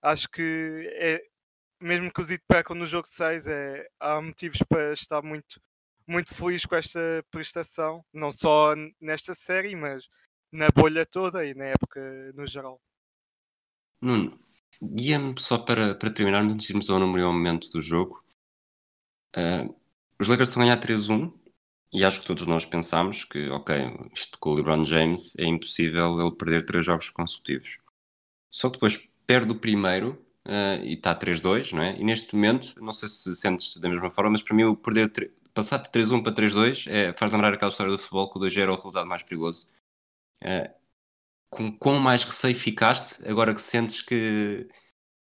Acho 0.03 0.29
que 0.29 0.91
é, 0.95 1.23
mesmo 1.81 2.13
que 2.13 2.21
os 2.21 2.31
Heat 2.31 2.43
percam 2.49 2.77
no 2.77 2.87
jogo 2.87 3.07
6, 3.07 3.47
é, 3.47 3.89
há 4.01 4.21
motivos 4.21 4.59
para 4.69 4.93
estar 4.93 5.23
muito, 5.23 5.61
muito 6.07 6.35
feliz 6.35 6.67
com 6.67 6.75
esta 6.75 7.01
prestação, 7.31 8.05
não 8.13 8.33
só 8.33 8.75
nesta 9.01 9.35
série, 9.35 9.77
mas 9.77 10.09
na 10.51 10.69
bolha 10.75 11.07
toda 11.07 11.45
e 11.45 11.55
na 11.55 11.67
época 11.67 12.01
no 12.35 12.47
geral. 12.47 12.81
Nuno, 14.01 14.39
guia-me 14.83 15.35
só 15.39 15.59
para, 15.59 15.95
para 15.95 16.11
terminar, 16.11 16.43
antes 16.43 16.67
de 16.67 16.73
irmos 16.73 16.91
ao 16.91 16.99
número 16.99 17.21
e 17.21 17.23
ao 17.25 17.33
momento 17.33 17.71
do 17.71 17.83
jogo. 17.83 18.25
Ah, 19.35 19.69
os 20.19 20.29
Lakers 20.29 20.49
estão 20.49 20.63
a 20.63 20.67
ganhar 20.67 20.81
3-1 20.81 21.33
e 21.93 22.05
acho 22.05 22.21
que 22.21 22.27
todos 22.27 22.47
nós 22.47 22.65
pensámos 22.65 23.25
que, 23.25 23.49
ok, 23.51 23.77
isto 24.15 24.39
com 24.39 24.51
o 24.51 24.55
LeBron 24.55 24.85
James 24.85 25.35
é 25.39 25.45
impossível 25.45 26.21
ele 26.21 26.35
perder 26.35 26.65
três 26.67 26.85
jogos 26.87 27.11
consecutivos. 27.11 27.79
Só 28.51 28.69
que 28.69 28.75
depois 28.75 29.11
perde 29.27 29.53
o 29.53 29.59
primeiro 29.59 30.13
uh, 30.47 30.83
e 30.85 30.95
está 30.95 31.15
3-2, 31.15 31.73
não 31.73 31.83
é? 31.83 31.99
E 31.99 32.05
neste 32.05 32.35
momento, 32.35 32.75
não 32.83 32.93
sei 32.93 33.09
se 33.09 33.35
sentes 33.35 33.77
da 33.79 33.89
mesma 33.89 34.11
forma, 34.11 34.31
mas 34.33 34.43
para 34.43 34.57
mim 34.57 34.65
o 34.65 34.77
perder, 34.77 35.33
passar 35.55 35.79
de 35.79 35.91
3-1 35.91 36.23
para 36.23 36.35
3-2 36.35 36.87
é, 36.91 37.13
faz 37.13 37.33
lembrar 37.33 37.53
aquela 37.55 37.71
história 37.71 37.93
do 37.93 37.99
futebol 37.99 38.31
que 38.31 38.39
o 38.39 38.41
2 38.41 38.57
era 38.57 38.73
o 38.73 38.77
resultado 38.77 39.07
mais 39.07 39.23
perigoso. 39.23 39.69
Uh, 40.43 40.71
com 41.57 41.73
quão 41.73 41.99
mais 41.99 42.23
receio 42.23 42.55
ficaste 42.55 43.27
agora 43.29 43.55
que 43.55 43.63
sentes 43.63 44.03
que, 44.03 44.69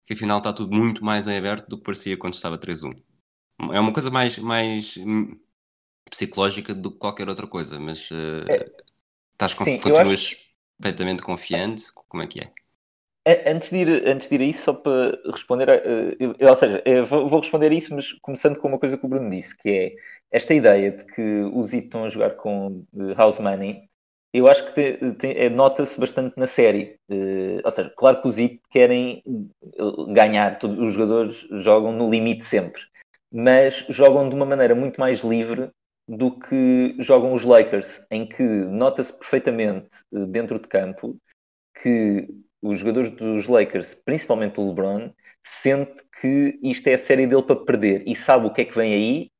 que 0.04 0.12
afinal 0.12 0.38
está 0.38 0.52
tudo 0.52 0.74
muito 0.74 1.04
mais 1.04 1.26
em 1.26 1.36
aberto 1.36 1.68
do 1.68 1.78
que 1.78 1.84
parecia 1.84 2.16
quando 2.16 2.34
estava 2.34 2.58
3-1? 2.58 2.94
É 3.72 3.80
uma 3.80 3.92
coisa 3.92 4.10
mais, 4.10 4.38
mais 4.38 4.96
hum, 4.98 5.38
psicológica 6.10 6.74
do 6.74 6.90
que 6.90 6.98
qualquer 6.98 7.28
outra 7.28 7.46
coisa, 7.46 7.78
mas 7.80 8.10
uh, 8.10 8.44
é, 8.48 8.70
estás 9.32 9.54
com, 9.54 9.64
sim, 9.64 9.78
continuas 9.78 10.20
acho... 10.20 10.36
perfeitamente 10.78 11.22
confiante? 11.22 11.90
Como 11.92 12.22
é 12.22 12.26
que 12.26 12.40
é? 12.40 12.52
Antes 13.50 13.70
de, 13.70 13.78
ir, 13.78 14.08
antes 14.08 14.28
de 14.28 14.36
ir 14.36 14.40
a 14.40 14.44
isso, 14.44 14.62
só 14.62 14.72
para 14.72 15.18
responder, 15.32 15.68
a, 15.68 15.74
uh, 15.74 16.48
ou 16.48 16.56
seja, 16.56 16.80
vou, 17.08 17.28
vou, 17.28 17.40
responder 17.40 17.72
a 17.72 17.74
isso, 17.74 17.92
mas 17.92 18.12
começando 18.20 18.58
com 18.58 18.68
uma 18.68 18.78
coisa 18.78 18.96
que 18.96 19.04
o 19.04 19.08
Bruno 19.08 19.28
disse, 19.28 19.56
que 19.56 19.68
é 19.68 19.96
esta 20.30 20.54
ideia 20.54 20.92
de 20.92 21.04
que 21.06 21.22
os 21.52 21.72
IT 21.72 21.86
estão 21.86 22.04
a 22.04 22.08
jogar 22.08 22.36
com 22.36 22.84
uh, 22.92 23.14
house 23.16 23.40
money, 23.40 23.88
eu 24.38 24.48
acho 24.48 24.72
que 24.74 24.98
é, 25.22 25.48
nota-se 25.48 25.98
bastante 25.98 26.36
na 26.36 26.46
série. 26.46 26.98
Uh, 27.08 27.60
ou 27.64 27.70
seja, 27.70 27.92
claro 27.96 28.20
que 28.20 28.28
os 28.28 28.38
IT 28.38 28.60
querem 28.70 29.22
ganhar, 30.12 30.58
todos 30.58 30.78
os 30.78 30.94
jogadores 30.94 31.46
jogam 31.62 31.92
no 31.92 32.10
limite 32.10 32.44
sempre, 32.44 32.82
mas 33.32 33.84
jogam 33.88 34.28
de 34.28 34.34
uma 34.34 34.46
maneira 34.46 34.74
muito 34.74 35.00
mais 35.00 35.20
livre 35.20 35.70
do 36.08 36.38
que 36.38 36.94
jogam 36.98 37.34
os 37.34 37.44
Lakers, 37.44 38.04
em 38.10 38.28
que 38.28 38.42
nota-se 38.42 39.12
perfeitamente 39.12 39.88
dentro 40.12 40.58
de 40.58 40.68
campo 40.68 41.16
que 41.82 42.28
os 42.62 42.78
jogadores 42.78 43.10
dos 43.10 43.46
Lakers, 43.46 43.94
principalmente 43.94 44.60
o 44.60 44.68
LeBron, 44.68 45.10
sente 45.44 46.02
que 46.20 46.58
isto 46.62 46.86
é 46.88 46.94
a 46.94 46.98
série 46.98 47.26
dele 47.26 47.42
para 47.42 47.56
perder 47.56 48.02
e 48.06 48.14
sabe 48.14 48.46
o 48.46 48.52
que 48.52 48.62
é 48.62 48.64
que 48.64 48.76
vem 48.76 48.92
aí 48.92 49.30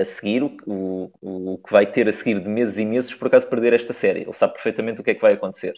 a 0.00 0.04
seguir, 0.04 0.42
o, 0.42 0.56
o, 0.66 1.54
o, 1.54 1.58
que 1.58 1.72
vai 1.72 1.90
ter 1.90 2.08
a 2.08 2.12
seguir 2.12 2.40
de 2.40 2.48
meses 2.48 2.76
e 2.78 2.84
meses 2.84 3.14
por 3.14 3.28
acaso 3.28 3.48
perder 3.48 3.72
esta 3.72 3.92
série. 3.92 4.20
Ele 4.20 4.32
sabe 4.32 4.54
perfeitamente 4.54 5.00
o 5.00 5.04
que 5.04 5.10
é 5.10 5.14
que 5.14 5.22
vai 5.22 5.32
acontecer 5.32 5.74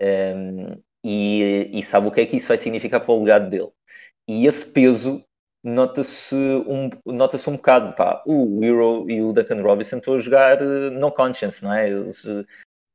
um, 0.00 0.82
e, 1.04 1.70
e, 1.72 1.82
sabe 1.82 2.08
o 2.08 2.10
que 2.10 2.20
é 2.20 2.26
que 2.26 2.36
isso 2.36 2.48
vai 2.48 2.58
significar 2.58 3.00
para 3.00 3.12
o 3.12 3.20
legado 3.20 3.48
dele. 3.48 3.70
E 4.26 4.46
esse 4.46 4.72
peso 4.72 5.24
nota-se 5.64 6.34
um, 6.34 6.90
nota 7.06 7.38
um 7.48 7.56
bocado. 7.56 7.94
Pá, 7.94 8.22
o 8.26 8.62
Hero 8.62 9.10
e 9.10 9.22
o 9.22 9.32
Duncan 9.32 9.62
Robinson 9.62 9.98
estão 9.98 10.14
a 10.14 10.18
jogar 10.18 10.62
uh, 10.62 10.90
no 10.90 11.10
conscience, 11.12 11.62
não 11.62 11.72
é? 11.72 11.88
Eles, 11.90 12.22
uh, 12.24 12.46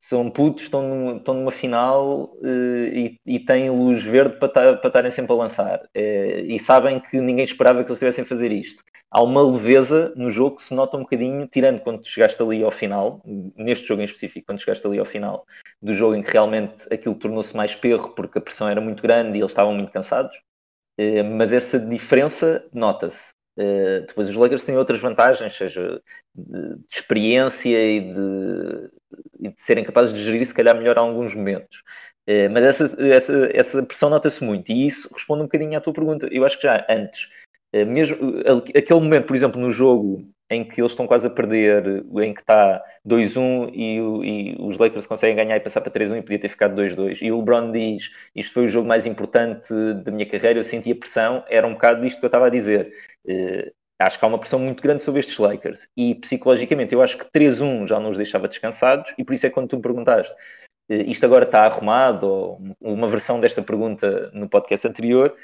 são 0.04 0.30
putos, 0.30 0.66
estão, 0.66 0.82
numa, 0.82 1.16
estão 1.16 1.34
numa 1.34 1.52
final 1.52 2.36
uh, 2.42 2.88
e, 2.94 3.18
e, 3.26 3.40
têm 3.40 3.70
luz 3.70 4.04
verde 4.04 4.38
para, 4.38 4.74
estarem 4.74 5.10
sempre 5.10 5.32
a 5.32 5.36
lançar. 5.36 5.80
Uh, 5.96 6.44
e 6.46 6.60
sabem 6.60 7.00
que 7.00 7.22
ninguém 7.22 7.46
esperava 7.46 7.82
que 7.82 7.90
eles 7.90 7.96
estivessem 7.96 8.24
a 8.24 8.28
fazer 8.28 8.52
isto. 8.52 8.84
Há 9.10 9.24
uma 9.24 9.42
leveza 9.42 10.12
no 10.18 10.30
jogo 10.30 10.58
que 10.58 10.64
se 10.64 10.74
nota 10.74 10.98
um 10.98 11.04
bocadinho, 11.04 11.48
tirando 11.48 11.80
quando 11.80 12.06
chegaste 12.06 12.42
ali 12.44 12.62
ao 12.62 12.70
final, 12.70 13.24
neste 13.56 13.88
jogo 13.88 14.02
em 14.02 14.06
específico, 14.06 14.46
quando 14.46 14.60
chegaste 14.60 14.86
ali 14.86 15.00
ao 15.00 15.06
final 15.06 15.46
do 15.82 15.94
jogo 15.94 16.16
em 16.16 16.22
que 16.22 16.34
realmente 16.34 16.86
aquilo 16.92 17.16
tornou-se 17.16 17.56
mais 17.56 17.74
perro 17.74 18.10
porque 18.10 18.40
a 18.40 18.42
pressão 18.42 18.68
era 18.68 18.82
muito 18.82 19.02
grande 19.02 19.38
e 19.38 19.42
eles 19.42 19.52
estavam 19.54 19.74
muito 19.74 19.92
cansados. 19.92 20.36
Uh, 21.00 21.24
mas 21.24 21.54
essa 21.54 21.80
diferença 21.80 22.68
nota-se. 22.74 23.32
Depois 24.08 24.28
os 24.30 24.36
Lakers 24.36 24.64
têm 24.64 24.76
outras 24.76 25.00
vantagens, 25.00 25.56
seja 25.56 26.02
de 26.36 26.76
experiência 26.92 27.78
e 27.78 28.02
de, 28.02 28.90
e 29.40 29.50
de, 29.50 29.62
serem 29.62 29.84
capazes 29.84 30.14
de 30.14 30.24
gerir 30.24 30.46
se 30.46 30.54
calhar 30.54 30.76
melhor 30.76 30.98
alguns 30.98 31.36
momentos. 31.36 31.84
Uh, 32.28 32.50
mas 32.52 32.64
essa, 32.64 32.96
essa, 33.00 33.50
essa 33.54 33.84
pressão 33.84 34.10
nota-se 34.10 34.44
muito 34.44 34.72
e 34.72 34.88
isso 34.88 35.10
responde 35.14 35.42
um 35.42 35.46
bocadinho 35.46 35.78
à 35.78 35.82
tua 35.82 35.94
pergunta. 35.94 36.28
Eu 36.32 36.46
acho 36.46 36.58
que 36.58 36.64
já 36.64 36.86
antes, 36.90 37.26
uh, 37.76 37.86
mesmo 37.86 38.18
aquele 38.76 39.00
momento, 39.00 39.26
por 39.26 39.36
exemplo, 39.36 39.60
no 39.60 39.72
jogo 39.72 40.26
em 40.54 40.64
que 40.64 40.80
eles 40.80 40.92
estão 40.92 41.08
quase 41.08 41.28
a 41.28 41.30
perder, 41.30 42.06
em 42.22 42.34
que 42.34 42.42
está 42.42 42.82
2-1 43.08 43.72
e, 43.74 43.98
e, 43.98 44.56
os 44.60 44.78
Lakers 44.78 45.08
conseguem 45.08 45.36
ganhar 45.36 45.58
e 45.58 45.60
passar 45.60 45.82
para 45.82 45.92
3-1 45.92 46.20
e 46.20 46.22
podia 46.22 46.40
ter 46.40 46.50
ficado 46.50 46.80
2-2. 46.80 47.22
E 47.22 47.32
o 47.32 47.40
LeBron 47.40 47.72
diz: 47.72 48.12
Isto 48.36 48.54
foi 48.54 48.66
o 48.66 48.68
jogo 48.68 48.88
mais 48.88 49.06
importante 49.06 49.74
da 50.04 50.12
minha 50.12 50.26
carreira, 50.26 50.60
eu 50.60 50.64
senti 50.64 50.92
a 50.92 50.96
pressão. 50.96 51.44
Era 51.50 51.66
um 51.68 51.74
bocado 51.74 52.02
disto 52.02 52.20
que 52.20 52.26
eu 52.26 52.28
estava 52.28 52.48
a 52.48 52.50
dizer. 52.50 52.94
Uh, 53.26 53.72
acho 54.00 54.20
que 54.20 54.26
há 54.26 54.28
uma 54.28 54.40
pressão 54.40 54.60
muito 54.60 54.82
grande 54.82 55.02
sobre 55.02 55.20
estes 55.20 55.38
Lakers. 55.38 55.88
E 55.96 56.16
psicologicamente, 56.16 56.94
eu 56.94 57.02
acho 57.02 57.18
que 57.18 57.26
3-1 57.32 57.88
já 57.88 58.00
não 58.00 58.10
os 58.10 58.18
deixava 58.18 58.48
descansados, 58.48 59.14
e 59.18 59.24
por 59.24 59.34
isso 59.34 59.46
é 59.46 59.50
quando 59.50 59.70
tu 59.70 59.78
me 59.78 59.82
perguntaste. 59.82 60.34
Uh, 60.90 61.04
isto 61.08 61.26
agora 61.26 61.46
está 61.46 61.64
arrumado, 61.64 62.28
ou 62.28 62.62
uma 62.82 63.08
versão 63.08 63.40
desta 63.40 63.62
pergunta 63.62 64.30
no 64.34 64.50
podcast 64.50 64.88
anterior, 64.88 65.36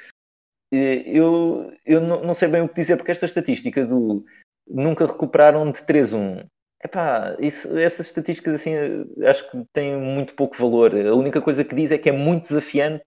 uh, 0.73 0.75
eu, 0.75 1.73
eu 1.85 2.01
não, 2.01 2.21
não 2.23 2.33
sei 2.33 2.47
bem 2.47 2.62
o 2.62 2.69
que 2.69 2.75
dizer, 2.75 2.97
porque 2.97 3.12
esta 3.12 3.25
estatística 3.25 3.85
do 3.85 4.25
nunca 4.67 5.05
recuperaram 5.05 5.71
de 5.71 5.81
3-1. 5.81 6.45
Epá, 6.81 7.35
isso, 7.39 7.77
essas 7.77 8.07
estatísticas 8.07 8.53
assim 8.53 8.71
acho 9.27 9.49
que 9.51 9.65
têm 9.73 9.97
muito 9.97 10.33
pouco 10.33 10.55
valor. 10.55 10.95
A 10.95 11.13
única 11.13 11.41
coisa 11.41 11.63
que 11.63 11.75
diz 11.75 11.91
é 11.91 11.97
que 11.97 12.07
é 12.07 12.12
muito 12.12 12.47
desafiante 12.47 13.03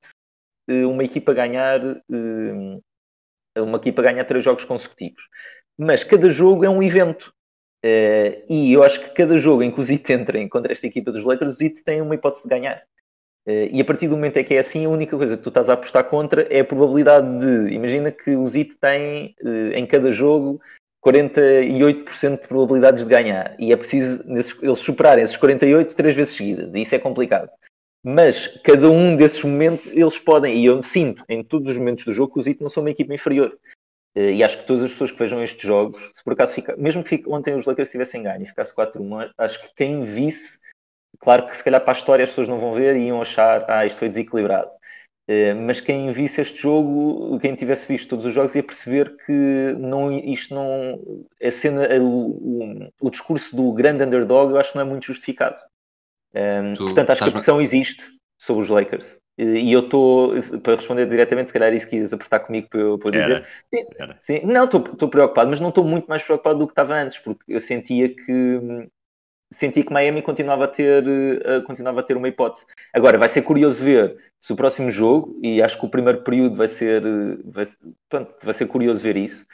eh, 0.68 0.84
uma 0.84 1.04
equipa 1.04 1.32
ganhar 1.32 1.80
eh, 1.80 2.80
uma 3.58 3.78
equipa 3.78 4.02
ganhar 4.02 4.24
três 4.24 4.44
jogos 4.44 4.64
consecutivos. 4.64 5.22
Mas 5.78 6.04
cada 6.04 6.30
jogo 6.30 6.64
é 6.64 6.70
um 6.70 6.82
evento. 6.82 7.32
Eh, 7.84 8.42
e 8.48 8.72
eu 8.72 8.82
acho 8.82 9.00
que 9.00 9.10
cada 9.10 9.36
jogo 9.38 9.62
em 9.62 9.70
que 9.70 9.80
os 9.80 9.90
IT 9.90 10.12
entrem 10.12 10.48
contra 10.48 10.72
esta 10.72 10.86
equipa 10.86 11.10
dos 11.10 11.24
Lakers, 11.24 11.54
os 11.54 11.60
IT 11.60 11.82
têm 11.84 12.00
uma 12.00 12.14
hipótese 12.14 12.44
de 12.44 12.48
ganhar. 12.48 12.82
e 13.46 13.80
a 13.80 13.84
partir 13.84 14.06
do 14.06 14.14
momento 14.16 14.36
em 14.36 14.44
que 14.44 14.54
é 14.54 14.60
assim, 14.60 14.86
a 14.86 14.88
única 14.88 15.16
coisa 15.16 15.36
que 15.36 15.42
tu 15.42 15.48
estás 15.48 15.68
a 15.68 15.72
apostar 15.72 16.04
contra 16.04 16.42
é 16.42 16.60
a 16.60 16.64
probabilidade 16.64 17.26
de. 17.40 17.74
Imagina 17.74 18.12
que 18.12 18.36
os 18.36 18.54
IT 18.54 18.76
têm 18.80 19.34
em 19.74 19.84
cada 19.86 20.12
jogo 20.12 20.60
48% 21.04 22.42
de 22.42 22.48
probabilidades 22.48 23.04
de 23.04 23.10
ganhar. 23.10 23.56
E 23.58 23.72
é 23.72 23.76
preciso 23.76 24.22
eles 24.62 24.78
superarem 24.78 25.24
esses 25.24 25.36
48 25.36 25.96
três 25.96 26.14
vezes 26.14 26.36
seguidas. 26.36 26.72
E 26.72 26.82
isso 26.82 26.94
é 26.94 26.98
complicado. 26.98 27.50
Mas 28.04 28.48
cada 28.64 28.90
um 28.90 29.16
desses 29.16 29.42
momentos 29.44 29.86
eles 29.86 30.18
podem, 30.18 30.56
e 30.56 30.66
eu 30.66 30.82
sinto 30.82 31.24
em 31.28 31.42
todos 31.42 31.70
os 31.70 31.78
momentos 31.78 32.04
do 32.04 32.12
jogo 32.12 32.34
que 32.34 32.40
os 32.40 32.46
IT 32.46 32.60
não 32.60 32.68
são 32.68 32.82
uma 32.82 32.90
equipa 32.90 33.14
inferior. 33.14 33.56
Eh, 34.14 34.32
e 34.34 34.44
acho 34.44 34.58
que 34.58 34.66
todas 34.66 34.84
as 34.84 34.92
pessoas 34.92 35.12
que 35.12 35.18
vejam 35.18 35.42
estes 35.42 35.62
jogos, 35.62 36.10
se 36.12 36.22
por 36.24 36.32
acaso 36.32 36.54
fica, 36.54 36.76
mesmo 36.76 37.04
que 37.04 37.22
ontem 37.26 37.54
os 37.54 37.64
Lakers 37.64 37.90
tivessem 37.90 38.22
ganho 38.22 38.42
e 38.42 38.46
ficasse 38.46 38.74
4-1, 38.74 39.30
acho 39.38 39.62
que 39.62 39.74
quem 39.76 40.04
visse, 40.04 40.58
claro 41.20 41.46
que 41.46 41.56
se 41.56 41.64
calhar 41.64 41.80
para 41.80 41.92
a 41.92 41.96
história 41.96 42.24
as 42.24 42.30
pessoas 42.30 42.48
não 42.48 42.58
vão 42.58 42.74
ver 42.74 42.96
e 42.96 43.06
iam 43.06 43.22
achar, 43.22 43.64
ah, 43.70 43.86
isto 43.86 43.98
foi 43.98 44.08
desequilibrado. 44.08 44.70
Eh, 45.28 45.54
mas 45.54 45.80
quem 45.80 46.12
visse 46.12 46.40
este 46.40 46.60
jogo, 46.60 47.38
quem 47.40 47.54
tivesse 47.54 47.86
visto 47.88 48.10
todos 48.10 48.26
os 48.26 48.34
jogos, 48.34 48.54
ia 48.54 48.62
perceber 48.62 49.16
que 49.24 49.76
não, 49.78 50.12
isto 50.12 50.54
não. 50.54 51.24
A 51.42 51.50
cena, 51.50 51.88
o, 52.00 52.08
o, 52.08 52.88
o 53.00 53.10
discurso 53.10 53.54
do 53.56 53.72
grande 53.72 54.04
underdog, 54.04 54.52
eu 54.52 54.58
acho 54.58 54.72
que 54.72 54.76
não 54.76 54.84
é 54.84 54.88
muito 54.88 55.06
justificado. 55.06 55.60
Um, 56.34 56.74
portanto, 56.76 57.10
acho 57.10 57.22
que 57.22 57.28
a 57.28 57.32
pressão 57.32 57.60
existe 57.60 58.04
sobre 58.38 58.62
os 58.62 58.68
Lakers. 58.68 59.18
E 59.38 59.72
eu 59.72 59.80
estou, 59.80 60.34
para 60.62 60.76
responder 60.76 61.06
diretamente, 61.06 61.48
se 61.48 61.52
calhar 61.54 61.72
isso 61.72 61.88
que 61.88 61.96
ias 61.96 62.12
apertar 62.12 62.40
comigo 62.40 62.68
para 62.68 62.80
eu, 62.80 62.98
para 62.98 63.10
dizer. 63.10 63.46
Sim, 63.72 63.86
sim, 64.20 64.40
não, 64.44 64.64
estou 64.64 65.08
preocupado, 65.08 65.48
mas 65.48 65.58
não 65.58 65.70
estou 65.70 65.84
muito 65.84 66.06
mais 66.06 66.22
preocupado 66.22 66.58
do 66.58 66.66
que 66.66 66.72
estava 66.72 66.94
antes, 66.94 67.18
porque 67.18 67.42
eu 67.48 67.60
sentia 67.60 68.14
que 68.14 68.88
senti 69.52 69.82
que 69.82 69.92
Miami 69.92 70.22
continuava 70.22 70.64
a 70.64 70.68
ter, 70.68 71.04
uh, 71.04 71.62
continuava 71.64 72.00
a 72.00 72.02
ter 72.02 72.16
uma 72.16 72.28
hipótese. 72.28 72.66
Agora, 72.92 73.18
vai 73.18 73.28
ser 73.28 73.42
curioso 73.42 73.84
ver 73.84 74.16
se 74.38 74.52
o 74.52 74.56
próximo 74.56 74.90
jogo, 74.90 75.38
e 75.42 75.62
acho 75.62 75.78
que 75.78 75.86
o 75.86 75.90
primeiro 75.90 76.22
período 76.22 76.56
vai 76.56 76.68
ser, 76.68 77.04
uh, 77.04 77.38
vai, 77.44 77.66
pronto, 78.08 78.34
vai 78.42 78.54
ser 78.54 78.66
curioso 78.66 79.02
ver 79.02 79.16
isso, 79.16 79.46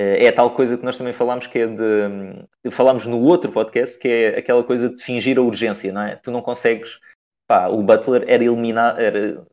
é 0.00 0.28
a 0.28 0.32
tal 0.32 0.54
coisa 0.54 0.76
que 0.78 0.84
nós 0.84 0.96
também 0.96 1.12
falámos, 1.12 1.46
que 1.46 1.58
é 1.58 1.66
de, 1.66 1.82
um, 1.82 2.70
falámos 2.70 3.06
no 3.06 3.20
outro 3.22 3.50
podcast, 3.50 3.98
que 3.98 4.08
é 4.08 4.38
aquela 4.38 4.64
coisa 4.64 4.88
de 4.88 5.02
fingir 5.02 5.38
a 5.38 5.42
urgência, 5.42 5.92
não 5.92 6.02
é? 6.02 6.16
Tu 6.16 6.30
não 6.30 6.42
consegues, 6.42 6.98
pá, 7.46 7.68
o 7.68 7.82
Butler 7.82 8.24
era 8.26 8.44
eliminado, 8.44 9.00
era, 9.00 9.44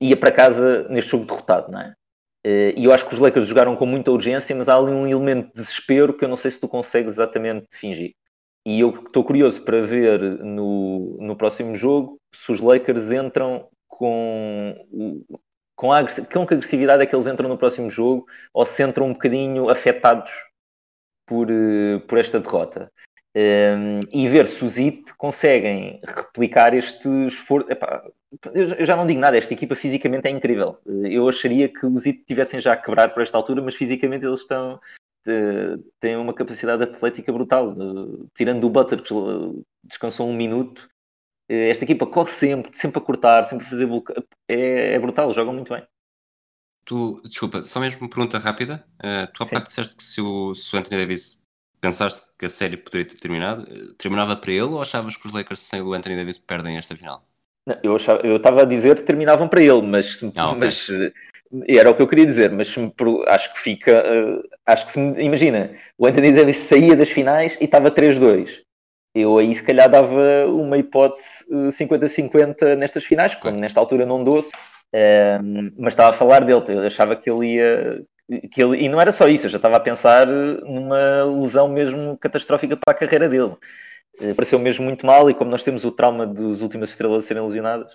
ia 0.00 0.16
para 0.16 0.32
casa 0.32 0.88
neste 0.88 1.10
jogo 1.10 1.24
derrotado, 1.24 1.70
não 1.70 1.80
é? 1.80 1.94
E 2.44 2.84
eu 2.84 2.92
acho 2.92 3.06
que 3.06 3.14
os 3.14 3.20
Lakers 3.20 3.46
jogaram 3.46 3.76
com 3.76 3.84
muita 3.84 4.10
urgência, 4.10 4.56
mas 4.56 4.68
há 4.68 4.76
ali 4.76 4.90
um 4.90 5.06
elemento 5.06 5.48
de 5.48 5.54
desespero 5.54 6.14
que 6.14 6.24
eu 6.24 6.28
não 6.28 6.36
sei 6.36 6.50
se 6.50 6.60
tu 6.60 6.68
consegues 6.68 7.14
exatamente 7.14 7.66
fingir. 7.72 8.14
E 8.66 8.80
eu 8.80 8.90
estou 8.90 9.24
curioso 9.24 9.62
para 9.64 9.82
ver 9.82 10.20
no, 10.42 11.16
no 11.20 11.36
próximo 11.36 11.74
jogo 11.74 12.18
se 12.34 12.52
os 12.52 12.60
Lakers 12.60 13.10
entram 13.10 13.68
com, 13.88 14.74
com, 15.80 15.94
a, 15.94 16.04
com 16.04 16.46
que 16.46 16.52
agressividade 16.52 17.02
é 17.02 17.06
que 17.06 17.16
eles 17.16 17.26
entram 17.26 17.48
no 17.48 17.56
próximo 17.56 17.90
jogo 17.90 18.26
ou 18.52 18.66
se 18.66 18.82
entram 18.82 19.06
um 19.06 19.14
bocadinho 19.14 19.70
afetados 19.70 20.30
por, 21.26 21.50
eh, 21.50 21.98
por 22.06 22.18
esta 22.18 22.38
derrota. 22.38 22.92
Um, 23.34 23.40
ehm, 23.40 24.00
e 24.12 24.28
ver 24.28 24.46
se 24.46 24.62
os 24.62 24.76
IT 24.76 25.14
conseguem 25.16 25.98
replicar 26.04 26.74
este 26.74 27.08
esforço. 27.28 27.66
eu 28.52 28.84
já 28.84 28.94
não 28.94 29.06
digo 29.06 29.20
nada, 29.20 29.38
esta 29.38 29.54
equipa 29.54 29.74
fisicamente 29.74 30.26
é 30.26 30.30
incrível. 30.30 30.76
Eu 30.84 31.26
acharia 31.26 31.66
que 31.66 31.86
os 31.86 32.04
IT 32.04 32.24
tivessem 32.26 32.60
já 32.60 32.74
a 32.74 32.76
quebrar 32.76 33.14
por 33.14 33.22
esta 33.22 33.38
altura, 33.38 33.62
mas 33.62 33.74
fisicamente 33.74 34.26
eles 34.26 34.40
estão, 34.40 34.78
tem 35.98 36.14
uma 36.14 36.34
capacidade 36.34 36.82
atlética 36.82 37.32
brutal. 37.32 37.74
Tirando 38.34 38.64
o 38.64 38.70
Butter, 38.70 39.02
que 39.02 39.14
descansou 39.84 40.28
um 40.28 40.36
minuto, 40.36 40.89
esta 41.54 41.84
equipa 41.84 42.06
corre 42.06 42.30
sempre, 42.30 42.76
sempre 42.76 42.98
a 42.98 43.04
cortar, 43.04 43.44
sempre 43.44 43.66
a 43.66 43.70
fazer 43.70 43.86
bloqueio. 43.86 44.24
É, 44.48 44.94
é 44.94 44.98
brutal, 44.98 45.32
jogam 45.32 45.52
muito 45.54 45.72
bem. 45.72 45.82
Tu, 46.84 47.20
desculpa, 47.24 47.62
só 47.62 47.78
mesmo 47.80 48.00
uma 48.00 48.08
pergunta 48.10 48.38
rápida. 48.38 48.84
Uh, 48.98 49.30
tu 49.32 49.42
há 49.42 49.46
bocado 49.46 49.64
disseste 49.66 49.96
que 49.96 50.02
se 50.02 50.20
o, 50.20 50.54
se 50.54 50.74
o 50.74 50.78
Anthony 50.78 50.96
Davis 50.98 51.40
pensaste 51.80 52.22
que 52.38 52.46
a 52.46 52.48
série 52.48 52.76
poderia 52.76 53.06
ter 53.08 53.18
terminado, 53.18 53.66
eh, 53.70 53.94
terminava 53.96 54.36
para 54.36 54.50
ele 54.52 54.62
ou 54.64 54.82
achavas 54.82 55.16
que 55.16 55.26
os 55.26 55.32
Lakers 55.32 55.60
sem 55.60 55.80
o 55.80 55.92
Anthony 55.94 56.16
Davis 56.16 56.36
perdem 56.36 56.76
esta 56.76 56.94
final? 56.96 57.26
Não, 57.66 57.78
Eu 57.82 57.96
achava- 57.96 58.20
eu 58.26 58.36
estava 58.36 58.62
a 58.62 58.64
dizer 58.64 58.96
que 58.96 59.02
terminavam 59.02 59.48
para 59.48 59.62
ele, 59.62 59.82
mas, 59.82 60.20
Ah, 60.36 60.50
ok. 60.50 60.58
mas, 60.58 60.88
eh, 60.90 61.12
era 61.68 61.90
o 61.90 61.94
que 61.94 62.02
eu 62.02 62.08
queria 62.08 62.26
dizer, 62.26 62.50
mas 62.52 62.74
acho 63.28 63.52
que 63.54 63.60
fica. 63.60 63.92
eh, 63.92 64.42
acho 64.66 64.86
que 64.86 64.92
se 64.92 65.00
imagina, 65.22 65.74
o 65.96 66.06
Anthony 66.06 66.32
Davis 66.32 66.56
saía 66.58 66.96
das 66.96 67.10
finais 67.10 67.56
e 67.60 67.64
estava 67.64 67.90
3-2. 67.90 68.62
Eu 69.14 69.38
aí 69.38 69.54
se 69.54 69.62
calhar 69.62 69.90
dava 69.90 70.46
uma 70.46 70.78
hipótese 70.78 71.44
eh, 71.50 71.70
50-50 71.70 72.76
nestas 72.76 73.04
finais, 73.04 73.34
como 73.34 73.56
nesta 73.56 73.80
altura 73.80 74.06
não 74.06 74.22
dou 74.22 74.44
mas 75.78 75.92
estava 75.92 76.10
a 76.10 76.18
falar 76.18 76.44
dele, 76.44 76.64
eu 76.68 76.86
achava 76.86 77.16
que 77.16 77.30
ele 77.30 77.54
ia. 77.54 78.04
Que 78.52 78.62
ele, 78.62 78.84
e 78.84 78.88
não 78.88 79.00
era 79.00 79.10
só 79.10 79.26
isso, 79.26 79.46
eu 79.46 79.50
já 79.50 79.56
estava 79.56 79.76
a 79.76 79.80
pensar 79.80 80.28
eh, 80.28 80.60
numa 80.62 81.24
lesão 81.24 81.68
mesmo 81.68 82.16
catastrófica 82.18 82.76
para 82.76 82.94
a 82.94 82.98
carreira 82.98 83.28
dele. 83.28 83.56
Eh, 84.20 84.34
Pareceu 84.34 84.58
mesmo 84.58 84.84
muito 84.84 85.04
mal, 85.04 85.28
e 85.28 85.34
como 85.34 85.50
nós 85.50 85.64
temos 85.64 85.84
o 85.84 85.90
trauma 85.90 86.24
dos 86.26 86.62
últimas 86.62 86.90
estrelas 86.90 87.24
a 87.24 87.26
serem 87.26 87.42
lesionadas, 87.42 87.92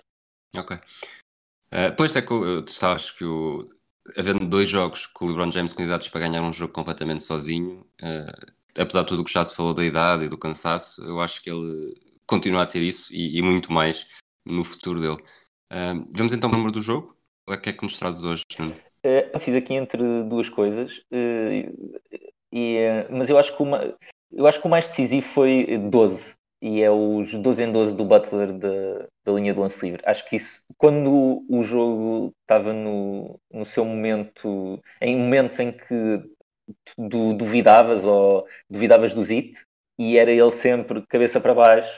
Ok. 0.54 0.76
Uh, 0.76 1.92
pois 1.96 2.14
é 2.16 2.22
que 2.22 2.30
eu, 2.30 2.64
estava, 2.64 2.94
acho 2.94 3.16
que 3.16 3.24
o, 3.24 3.68
havendo 4.16 4.46
dois 4.46 4.68
jogos 4.68 5.06
com 5.06 5.24
o 5.24 5.28
LeBron 5.28 5.50
James 5.50 5.72
candidatos 5.72 6.08
para 6.08 6.20
ganhar 6.20 6.42
um 6.42 6.52
jogo 6.52 6.72
completamente 6.72 7.22
sozinho, 7.22 7.86
uh, 8.02 8.52
apesar 8.78 9.02
de 9.02 9.08
tudo 9.08 9.22
o 9.22 9.24
que 9.24 9.32
já 9.32 9.44
se 9.44 9.54
falou 9.54 9.74
da 9.74 9.84
idade 9.84 10.24
e 10.24 10.28
do 10.28 10.38
cansaço, 10.38 11.02
eu 11.04 11.20
acho 11.20 11.42
que 11.42 11.50
ele 11.50 11.94
continua 12.26 12.62
a 12.62 12.66
ter 12.66 12.80
isso 12.80 13.12
e, 13.14 13.38
e 13.38 13.42
muito 13.42 13.72
mais 13.72 14.06
no 14.44 14.64
futuro 14.64 15.00
dele. 15.00 15.22
Uh, 15.72 16.06
vamos 16.12 16.32
então 16.32 16.48
ao 16.48 16.56
número 16.56 16.72
do 16.72 16.82
jogo? 16.82 17.16
O 17.48 17.56
que 17.56 17.70
é 17.70 17.72
que 17.72 17.84
nos 17.84 17.98
traz 17.98 18.22
hoje, 18.22 18.42
Nuno? 18.58 18.74
Eh, 19.06 19.38
fiz 19.38 19.54
aqui 19.54 19.74
entre 19.74 20.24
duas 20.24 20.48
coisas, 20.48 21.00
eh, 21.12 21.70
e, 22.52 22.76
eh, 22.76 23.06
mas 23.08 23.30
eu 23.30 23.38
acho, 23.38 23.56
que 23.56 23.62
uma, 23.62 23.94
eu 24.32 24.48
acho 24.48 24.60
que 24.60 24.66
o 24.66 24.70
mais 24.70 24.88
decisivo 24.88 25.28
foi 25.28 25.78
12, 25.78 26.34
e 26.60 26.82
é 26.82 26.90
os 26.90 27.32
12 27.32 27.62
em 27.62 27.70
12 27.70 27.94
do 27.94 28.04
Butler 28.04 28.52
da, 28.58 29.06
da 29.24 29.32
linha 29.32 29.54
do 29.54 29.60
lance 29.60 29.86
livre. 29.86 30.02
Acho 30.04 30.28
que 30.28 30.34
isso, 30.34 30.64
quando 30.76 31.44
o 31.48 31.62
jogo 31.62 32.32
estava 32.40 32.72
no, 32.72 33.38
no 33.52 33.64
seu 33.64 33.84
momento, 33.84 34.82
em 35.00 35.16
momentos 35.16 35.60
em 35.60 35.70
que 35.70 36.24
du- 36.98 37.34
duvidavas 37.34 38.04
ou 38.04 38.46
duvidavas 38.68 39.14
do 39.14 39.24
Zit, 39.24 39.52
e 39.98 40.18
era 40.18 40.30
ele 40.32 40.50
sempre 40.50 41.06
cabeça 41.06 41.40
para 41.40 41.54
baixo, 41.54 41.90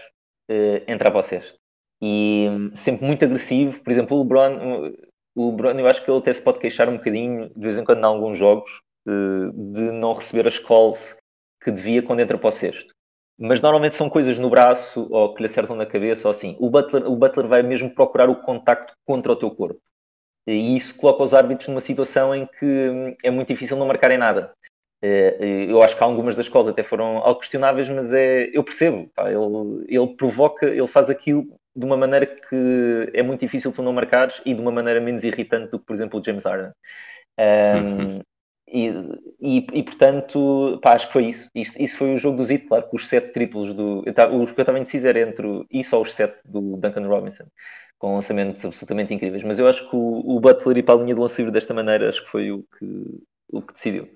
eh, 0.48 0.84
entrava 0.88 1.18
ao 1.18 1.22
cesto. 1.22 1.58
E 2.00 2.46
hum, 2.50 2.70
sempre 2.76 3.06
muito 3.06 3.24
agressivo, 3.24 3.82
por 3.82 3.90
exemplo, 3.92 4.16
o 4.16 4.22
LeBron, 4.22 4.92
o 5.34 5.50
LeBron, 5.50 5.78
eu 5.78 5.86
acho 5.86 6.04
que 6.04 6.10
ele 6.10 6.18
até 6.18 6.32
se 6.32 6.42
pode 6.42 6.58
queixar 6.58 6.88
um 6.88 6.96
bocadinho, 6.96 7.48
de 7.54 7.60
vez 7.60 7.78
em 7.78 7.84
quando, 7.84 8.00
em 8.00 8.04
alguns 8.04 8.38
jogos, 8.38 8.70
eh, 9.06 9.10
de 9.54 9.92
não 9.92 10.12
receber 10.12 10.46
as 10.46 10.58
calls 10.58 11.16
que 11.62 11.70
devia 11.70 12.02
quando 12.02 12.20
entra 12.20 12.38
para 12.38 12.48
o 12.48 12.52
cesto. 12.52 12.92
Mas 13.38 13.60
normalmente 13.60 13.94
são 13.94 14.10
coisas 14.10 14.38
no 14.38 14.50
braço 14.50 15.06
ou 15.10 15.32
que 15.34 15.40
lhe 15.42 15.46
acertam 15.46 15.76
na 15.76 15.86
cabeça 15.86 16.26
ou 16.26 16.32
assim. 16.32 16.56
O 16.58 16.68
Butler, 16.70 17.06
o 17.08 17.16
Butler 17.16 17.46
vai 17.46 17.62
mesmo 17.62 17.92
procurar 17.94 18.28
o 18.28 18.42
contacto 18.42 18.94
contra 19.06 19.32
o 19.32 19.36
teu 19.36 19.50
corpo. 19.50 19.80
E 20.48 20.76
isso 20.76 20.96
coloca 20.96 21.22
os 21.22 21.34
árbitros 21.34 21.68
numa 21.68 21.80
situação 21.80 22.34
em 22.34 22.46
que 22.46 22.64
hum, 22.64 23.14
é 23.22 23.30
muito 23.30 23.48
difícil 23.48 23.76
não 23.76 23.86
marcarem 23.86 24.18
nada. 24.18 24.52
Eh, 25.02 25.66
Eu 25.68 25.82
acho 25.82 25.96
que 25.96 26.02
algumas 26.02 26.34
das 26.36 26.48
calls 26.48 26.68
até 26.68 26.82
foram 26.82 27.18
algo 27.18 27.40
questionáveis, 27.40 27.88
mas 27.88 28.12
é, 28.12 28.50
eu 28.52 28.64
percebo. 28.64 29.10
pá, 29.14 29.30
ele, 29.30 29.84
ele 29.88 30.16
provoca, 30.16 30.66
ele 30.66 30.86
faz 30.86 31.10
aquilo 31.10 31.46
de 31.76 31.84
uma 31.84 31.96
maneira 31.96 32.26
que 32.26 33.10
é 33.14 33.22
muito 33.22 33.40
difícil 33.40 33.72
tu 33.72 33.82
não 33.82 33.92
marcares 33.92 34.40
e 34.44 34.54
de 34.54 34.60
uma 34.60 34.72
maneira 34.72 35.00
menos 35.00 35.22
irritante 35.22 35.70
do 35.70 35.78
que, 35.78 35.86
por 35.86 35.94
exemplo, 35.94 36.18
o 36.18 36.24
James 36.24 36.44
Harden. 36.44 36.72
Um, 37.38 38.20
e, 38.70 38.88
e, 39.40 39.66
e, 39.72 39.82
portanto, 39.82 40.78
pá, 40.82 40.94
acho 40.94 41.06
que 41.06 41.12
foi 41.12 41.26
isso. 41.26 41.48
isso. 41.54 41.80
Isso 41.80 41.96
foi 41.96 42.14
o 42.14 42.18
jogo 42.18 42.36
do 42.38 42.44
Zito, 42.44 42.68
claro, 42.68 42.86
com 42.88 42.96
os 42.96 43.06
sete 43.06 43.32
triplos 43.32 43.72
do. 43.72 44.02
Eu 44.04 44.12
tava, 44.12 44.34
os 44.34 44.52
que 44.52 44.60
eu 44.60 44.62
estava 44.62 44.78
indeciso 44.78 45.06
era 45.06 45.20
entre 45.20 45.46
isso 45.70 45.96
ou 45.96 46.02
os 46.02 46.12
sete 46.12 46.42
do 46.46 46.76
Duncan 46.76 47.06
Robinson, 47.06 47.44
com 47.98 48.14
lançamentos 48.14 48.64
absolutamente 48.64 49.12
incríveis. 49.12 49.44
Mas 49.44 49.58
eu 49.58 49.68
acho 49.68 49.88
que 49.88 49.96
o, 49.96 50.36
o 50.36 50.40
Butler 50.40 50.78
ir 50.78 50.82
para 50.82 50.94
a 50.94 51.02
linha 51.02 51.14
do 51.14 51.20
lance 51.20 51.40
livre 51.40 51.52
desta 51.52 51.74
maneira, 51.74 52.08
acho 52.08 52.22
que 52.22 52.30
foi 52.30 52.52
o 52.52 52.62
que, 52.78 53.20
o 53.50 53.62
que 53.62 53.72
decidiu. 53.72 54.08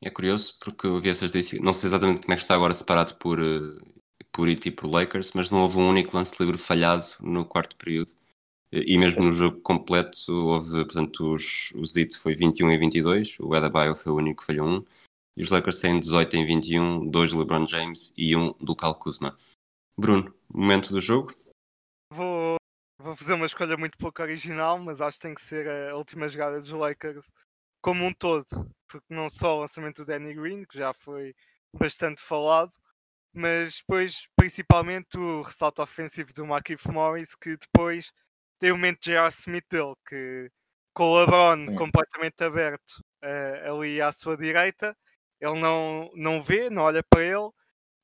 É 0.00 0.10
curioso 0.10 0.56
porque 0.58 0.86
eu 0.86 1.00
vi 1.00 1.10
essas 1.10 1.32
não 1.60 1.72
sei 1.72 1.88
exatamente 1.88 2.22
como 2.22 2.32
é 2.32 2.36
que 2.36 2.42
está 2.42 2.54
agora 2.54 2.74
separado 2.74 3.14
por, 3.16 3.38
eh, 3.38 3.78
por 4.32 4.48
IT 4.48 4.68
e 4.68 4.72
por 4.72 4.90
Lakers, 4.90 5.32
mas 5.32 5.48
não 5.50 5.62
houve 5.62 5.78
um 5.78 5.88
único 5.88 6.16
lance 6.16 6.34
livre 6.42 6.58
falhado 6.58 7.06
no 7.20 7.44
quarto 7.44 7.76
período. 7.76 8.10
E 8.72 8.96
mesmo 8.96 9.22
no 9.22 9.34
jogo 9.34 9.60
completo 9.60 10.32
houve, 10.32 10.84
portanto, 10.86 11.34
os, 11.34 11.72
o 11.74 11.84
Zito 11.84 12.18
foi 12.18 12.34
21 12.34 12.70
em 12.70 12.78
22, 12.78 13.36
o 13.38 13.54
Adebayo 13.54 13.94
foi 13.94 14.10
o 14.10 14.16
único 14.16 14.40
que 14.40 14.46
falhou 14.46 14.66
um, 14.66 14.84
e 15.36 15.42
os 15.42 15.50
Lakers 15.50 15.78
têm 15.78 16.00
18 16.00 16.36
em 16.36 16.46
21, 16.46 17.10
dois 17.10 17.30
do 17.30 17.38
LeBron 17.38 17.66
James 17.66 18.14
e 18.16 18.34
um 18.34 18.54
do 18.54 18.74
Cal 18.74 18.94
Kuzma. 18.94 19.38
Bruno, 19.98 20.34
momento 20.52 20.90
do 20.90 21.02
jogo? 21.02 21.34
Vou, 22.14 22.56
vou 23.02 23.16
fazer 23.16 23.34
uma 23.34 23.46
escolha 23.46 23.76
muito 23.76 23.98
pouco 23.98 24.22
original, 24.22 24.78
mas 24.78 25.00
acho 25.00 25.16
que 25.18 25.22
tem 25.22 25.34
que 25.34 25.42
ser 25.42 25.68
a 25.90 25.96
última 25.96 26.28
jogada 26.28 26.56
dos 26.58 26.70
Lakers 26.70 27.32
como 27.82 28.04
um 28.04 28.12
todo, 28.12 28.46
porque 28.88 29.12
não 29.12 29.28
só 29.28 29.56
o 29.56 29.60
lançamento 29.60 30.04
do 30.04 30.06
Danny 30.06 30.34
Green, 30.34 30.64
que 30.64 30.78
já 30.78 30.94
foi 30.94 31.34
bastante 31.74 32.22
falado, 32.22 32.70
mas 33.34 33.78
depois 33.78 34.28
principalmente 34.36 35.18
o 35.18 35.42
ressalto 35.42 35.82
ofensivo 35.82 36.32
do 36.32 36.46
Markif 36.46 36.88
Morris, 36.90 37.34
que 37.34 37.56
depois 37.56 38.12
tem 38.60 38.70
o 38.70 38.76
momento 38.76 39.00
de 39.00 39.10
J.R. 39.12 39.28
Smith 39.30 39.66
dele, 39.68 39.94
que 40.08 40.50
com 40.94 41.10
o 41.10 41.18
LeBron 41.18 41.74
completamente 41.76 42.44
aberto 42.44 43.02
eh, 43.22 43.68
ali 43.68 44.00
à 44.00 44.12
sua 44.12 44.36
direita, 44.36 44.96
ele 45.40 45.58
não, 45.58 46.10
não 46.14 46.42
vê, 46.42 46.70
não 46.70 46.82
olha 46.82 47.02
para 47.02 47.22
ele 47.24 47.50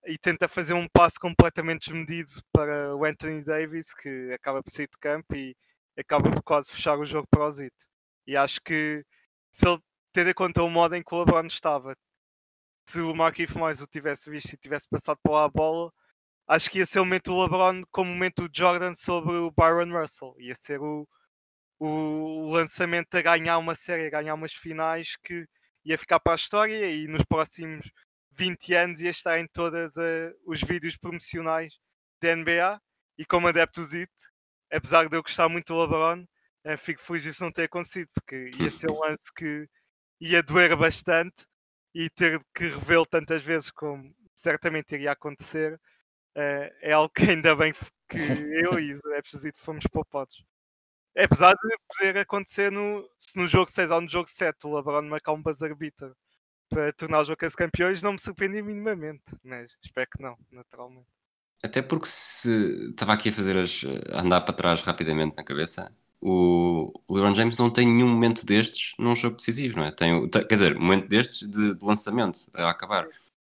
e 0.09 0.17
tenta 0.17 0.49
fazer 0.49 0.73
um 0.73 0.89
passo 0.89 1.21
completamente 1.21 1.91
desmedido 1.91 2.31
para 2.51 2.97
o 2.97 3.05
Anthony 3.05 3.45
Davis, 3.45 3.93
que 3.93 4.33
acaba 4.33 4.63
por 4.63 4.71
sair 4.71 4.89
de 4.89 4.99
campo 4.99 5.37
e 5.37 5.55
acaba 5.99 6.31
por 6.31 6.43
quase 6.43 6.73
fechar 6.73 6.99
o 6.99 7.05
jogo 7.05 7.29
para 7.31 7.45
o 7.47 7.51
Zit. 7.51 7.75
E 8.27 8.35
acho 8.35 8.59
que 8.63 9.05
se 9.53 9.69
ele 9.69 9.79
ter 10.13 10.27
em 10.27 10.33
conta 10.35 10.63
o 10.63 10.71
modo 10.71 10.95
em 10.97 11.03
que 11.03 11.15
o 11.15 11.19
LeBron 11.19 11.47
estava, 11.47 11.95
se 12.89 13.01
o 13.03 13.15
Markif 13.15 13.57
Morris 13.59 13.83
o 13.83 13.87
tivesse 13.87 14.31
visto 14.31 14.55
e 14.55 14.57
tivesse 14.57 14.89
passado 14.89 15.19
para 15.23 15.33
lá 15.33 15.45
a 15.45 15.49
bola, 15.51 15.93
acho 16.49 16.71
que 16.71 16.79
ia 16.79 16.87
ser 16.87 17.01
o 17.01 17.05
momento 17.05 17.33
do 17.33 17.43
LeBron 17.43 17.83
como 17.91 18.11
o 18.11 18.15
momento 18.15 18.49
do 18.49 18.57
Jordan 18.59 18.95
sobre 18.95 19.37
o 19.37 19.51
Byron 19.51 19.93
Russell. 20.01 20.35
Ia 20.39 20.55
ser 20.55 20.81
o, 20.81 21.07
o 21.79 22.51
lançamento 22.51 23.15
a 23.15 23.23
ganhar 23.23 23.59
uma 23.59 23.75
série, 23.75 24.07
a 24.07 24.11
ganhar 24.11 24.35
umas 24.35 24.55
finais 24.55 25.17
que 25.17 25.47
ia 25.85 25.99
ficar 25.99 26.21
para 26.21 26.33
a 26.35 26.37
história 26.37 26.91
e 26.91 27.07
nos 27.07 27.25
próximos 27.25 27.91
20 28.39 28.75
anos 28.75 29.01
ia 29.03 29.11
estar 29.11 29.39
em 29.39 29.47
todos 29.49 29.95
os 30.47 30.61
vídeos 30.63 30.97
promocionais 30.97 31.75
da 32.23 32.35
NBA. 32.37 32.81
E 33.19 33.25
como 33.27 33.49
adepto 33.49 33.83
do 33.83 33.89
apesar 34.73 35.09
de 35.09 35.17
eu 35.17 35.23
gostar 35.23 35.49
muito 35.49 35.73
do 35.75 35.81
LeBron, 35.81 36.25
eh, 36.65 36.77
fico 36.77 37.01
feliz 37.03 37.25
disso 37.25 37.43
não 37.43 37.53
ter 37.53 37.65
acontecido, 37.65 38.09
porque 38.15 38.51
ia 38.61 38.71
ser 38.71 38.91
um 38.91 39.01
lance 39.01 39.33
que 39.35 39.69
ia 40.21 40.43
doer 40.43 40.77
bastante 40.77 41.47
e 41.95 42.09
ter 42.11 42.41
que 42.55 42.65
revê-lo 42.69 43.07
tantas 43.07 43.43
vezes 43.43 43.71
como 43.71 44.15
certamente 44.35 44.95
iria 44.95 45.13
acontecer 45.13 45.81
eh, 46.37 46.73
é 46.83 46.93
algo 46.93 47.11
que 47.13 47.25
ainda 47.31 47.57
bem 47.57 47.73
que 48.09 48.19
eu 48.65 48.79
e 48.79 48.93
os 48.93 49.01
adeptos 49.05 49.33
do 49.33 49.39
Zito 49.41 49.61
fomos 49.61 49.87
poupados. 49.89 50.45
Apesar 51.17 51.55
de 51.55 51.77
poder 51.89 52.19
acontecer 52.19 52.71
no, 52.73 53.09
se 53.19 53.39
no 53.39 53.47
jogo 53.47 53.71
6 53.71 53.91
ou 53.91 54.01
no 54.01 54.09
jogo 54.09 54.29
7 54.29 54.67
o 54.67 54.77
LeBron 54.77 55.03
marcar 55.03 55.33
um 55.33 55.43
buzzer 55.43 55.75
beater 55.75 56.13
para 56.69 56.93
tornar 56.93 57.21
os 57.21 57.29
Lakers 57.29 57.55
campeões, 57.55 58.03
não 58.03 58.13
me 58.13 58.21
surpreendi 58.21 58.63
minimamente, 58.63 59.37
mas 59.43 59.77
espero 59.83 60.09
que 60.11 60.23
não, 60.23 60.37
naturalmente. 60.51 61.07
Até 61.63 61.83
porque 61.83 62.07
se 62.07 62.91
estava 62.91 63.13
aqui 63.13 63.31
a 63.31 63.33
fazer 63.33 63.57
as, 63.57 63.83
andar 64.13 64.43
para 64.43 64.55
trás 64.55 64.81
rapidamente 64.83 65.37
na 65.37 65.43
cabeça, 65.43 65.93
o 66.21 66.93
LeBron 67.09 67.35
James 67.35 67.57
não 67.57 67.71
tem 67.71 67.87
nenhum 67.87 68.09
momento 68.09 68.45
destes 68.45 68.95
num 68.99 69.15
jogo 69.15 69.37
decisivo, 69.37 69.79
não 69.79 69.87
é? 69.87 69.93
Tem, 69.93 70.29
quer 70.29 70.55
dizer, 70.55 70.75
momento 70.77 71.09
destes 71.09 71.49
de, 71.49 71.77
de 71.77 71.85
lançamento 71.85 72.47
a 72.55 72.71
acabar. 72.71 73.09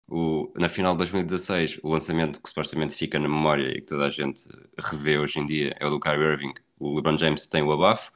O, 0.07 0.51
na 0.55 0.69
final 0.69 0.93
de 0.93 0.99
2016, 0.99 1.79
o 1.81 1.89
lançamento 1.89 2.39
que 2.39 2.47
supostamente 2.47 2.95
fica 2.95 3.17
na 3.17 3.27
memória 3.27 3.69
e 3.69 3.81
que 3.81 3.87
toda 3.87 4.05
a 4.05 4.09
gente 4.09 4.47
revê 4.77 5.17
hoje 5.17 5.39
em 5.39 5.45
dia 5.45 5.75
é 5.79 5.85
o 5.85 5.89
do 5.89 5.99
Kyrie 5.99 6.23
Irving. 6.23 6.53
O 6.77 6.95
LeBron 6.95 7.17
James 7.17 7.47
tem 7.47 7.63
o 7.63 7.71
abafo. 7.71 8.11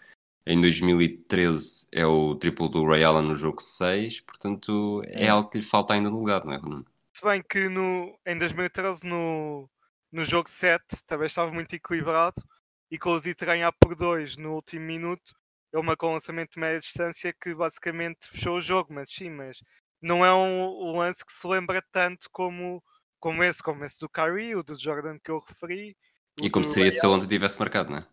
Em 0.49 0.59
2013 0.59 1.89
é 1.91 2.03
o 2.07 2.33
triplo 2.33 2.67
do 2.67 2.83
Ray 2.83 3.03
Allen 3.03 3.27
no 3.27 3.35
jogo 3.35 3.62
6, 3.62 4.21
portanto 4.21 5.03
é 5.05 5.27
algo 5.27 5.47
que 5.47 5.59
lhe 5.59 5.63
falta 5.63 5.93
ainda 5.93 6.09
no 6.09 6.23
legado, 6.23 6.47
não 6.47 6.53
é, 6.53 6.57
Bruno? 6.57 6.83
Se 7.15 7.23
bem 7.23 7.43
que 7.47 7.69
no, 7.69 8.17
em 8.25 8.35
2013, 8.35 9.05
no, 9.05 9.69
no 10.12 10.25
jogo 10.25 10.49
7, 10.49 11.05
também 11.05 11.27
estava 11.27 11.51
muito 11.51 11.75
equilibrado 11.75 12.41
e 12.89 12.97
com 12.97 13.12
o 13.12 13.19
Zito 13.19 13.43
a 13.43 13.47
ganhar 13.47 13.71
por 13.73 13.95
2 13.95 14.38
no 14.38 14.55
último 14.55 14.83
minuto, 14.83 15.35
ele 15.71 15.83
marcou 15.83 16.09
um 16.09 16.13
lançamento 16.13 16.53
de 16.53 16.59
média 16.59 16.79
distância 16.79 17.31
que 17.31 17.53
basicamente 17.53 18.27
fechou 18.27 18.57
o 18.57 18.62
jogo, 18.62 18.91
mas 18.91 19.07
sim, 19.07 19.29
mas 19.29 19.59
não 20.01 20.25
é 20.25 20.33
um, 20.33 20.97
lance 20.97 21.23
que 21.23 21.31
se 21.31 21.47
lembra 21.47 21.79
tanto 21.91 22.27
como, 22.31 22.83
como 23.19 23.43
esse, 23.43 23.62
como 23.62 23.85
esse 23.85 23.99
do 23.99 24.09
Kyrie, 24.09 24.55
o 24.55 24.63
do 24.63 24.75
Jordan 24.79 25.19
que 25.23 25.29
eu 25.29 25.43
referi. 25.47 25.95
E 26.41 26.49
como 26.49 26.65
seria 26.65 26.89
se 26.89 27.05
ele 27.05 27.13
onde 27.13 27.27
tivesse 27.27 27.59
marcado, 27.59 27.91
não 27.91 27.99
é? 27.99 28.07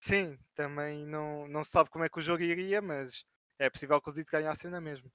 Sim, 0.00 0.38
também 0.54 1.04
não, 1.06 1.48
não 1.48 1.64
se 1.64 1.70
sabe 1.70 1.90
como 1.90 2.04
é 2.04 2.08
que 2.08 2.18
o 2.18 2.22
jogo 2.22 2.42
iria, 2.42 2.80
mas 2.80 3.24
é 3.58 3.68
possível 3.68 4.00
que 4.00 4.08
o 4.08 4.12
Zito 4.12 4.30
ganhe 4.30 4.46
a 4.46 4.54
cena 4.54 4.80
mesmo. 4.80 5.10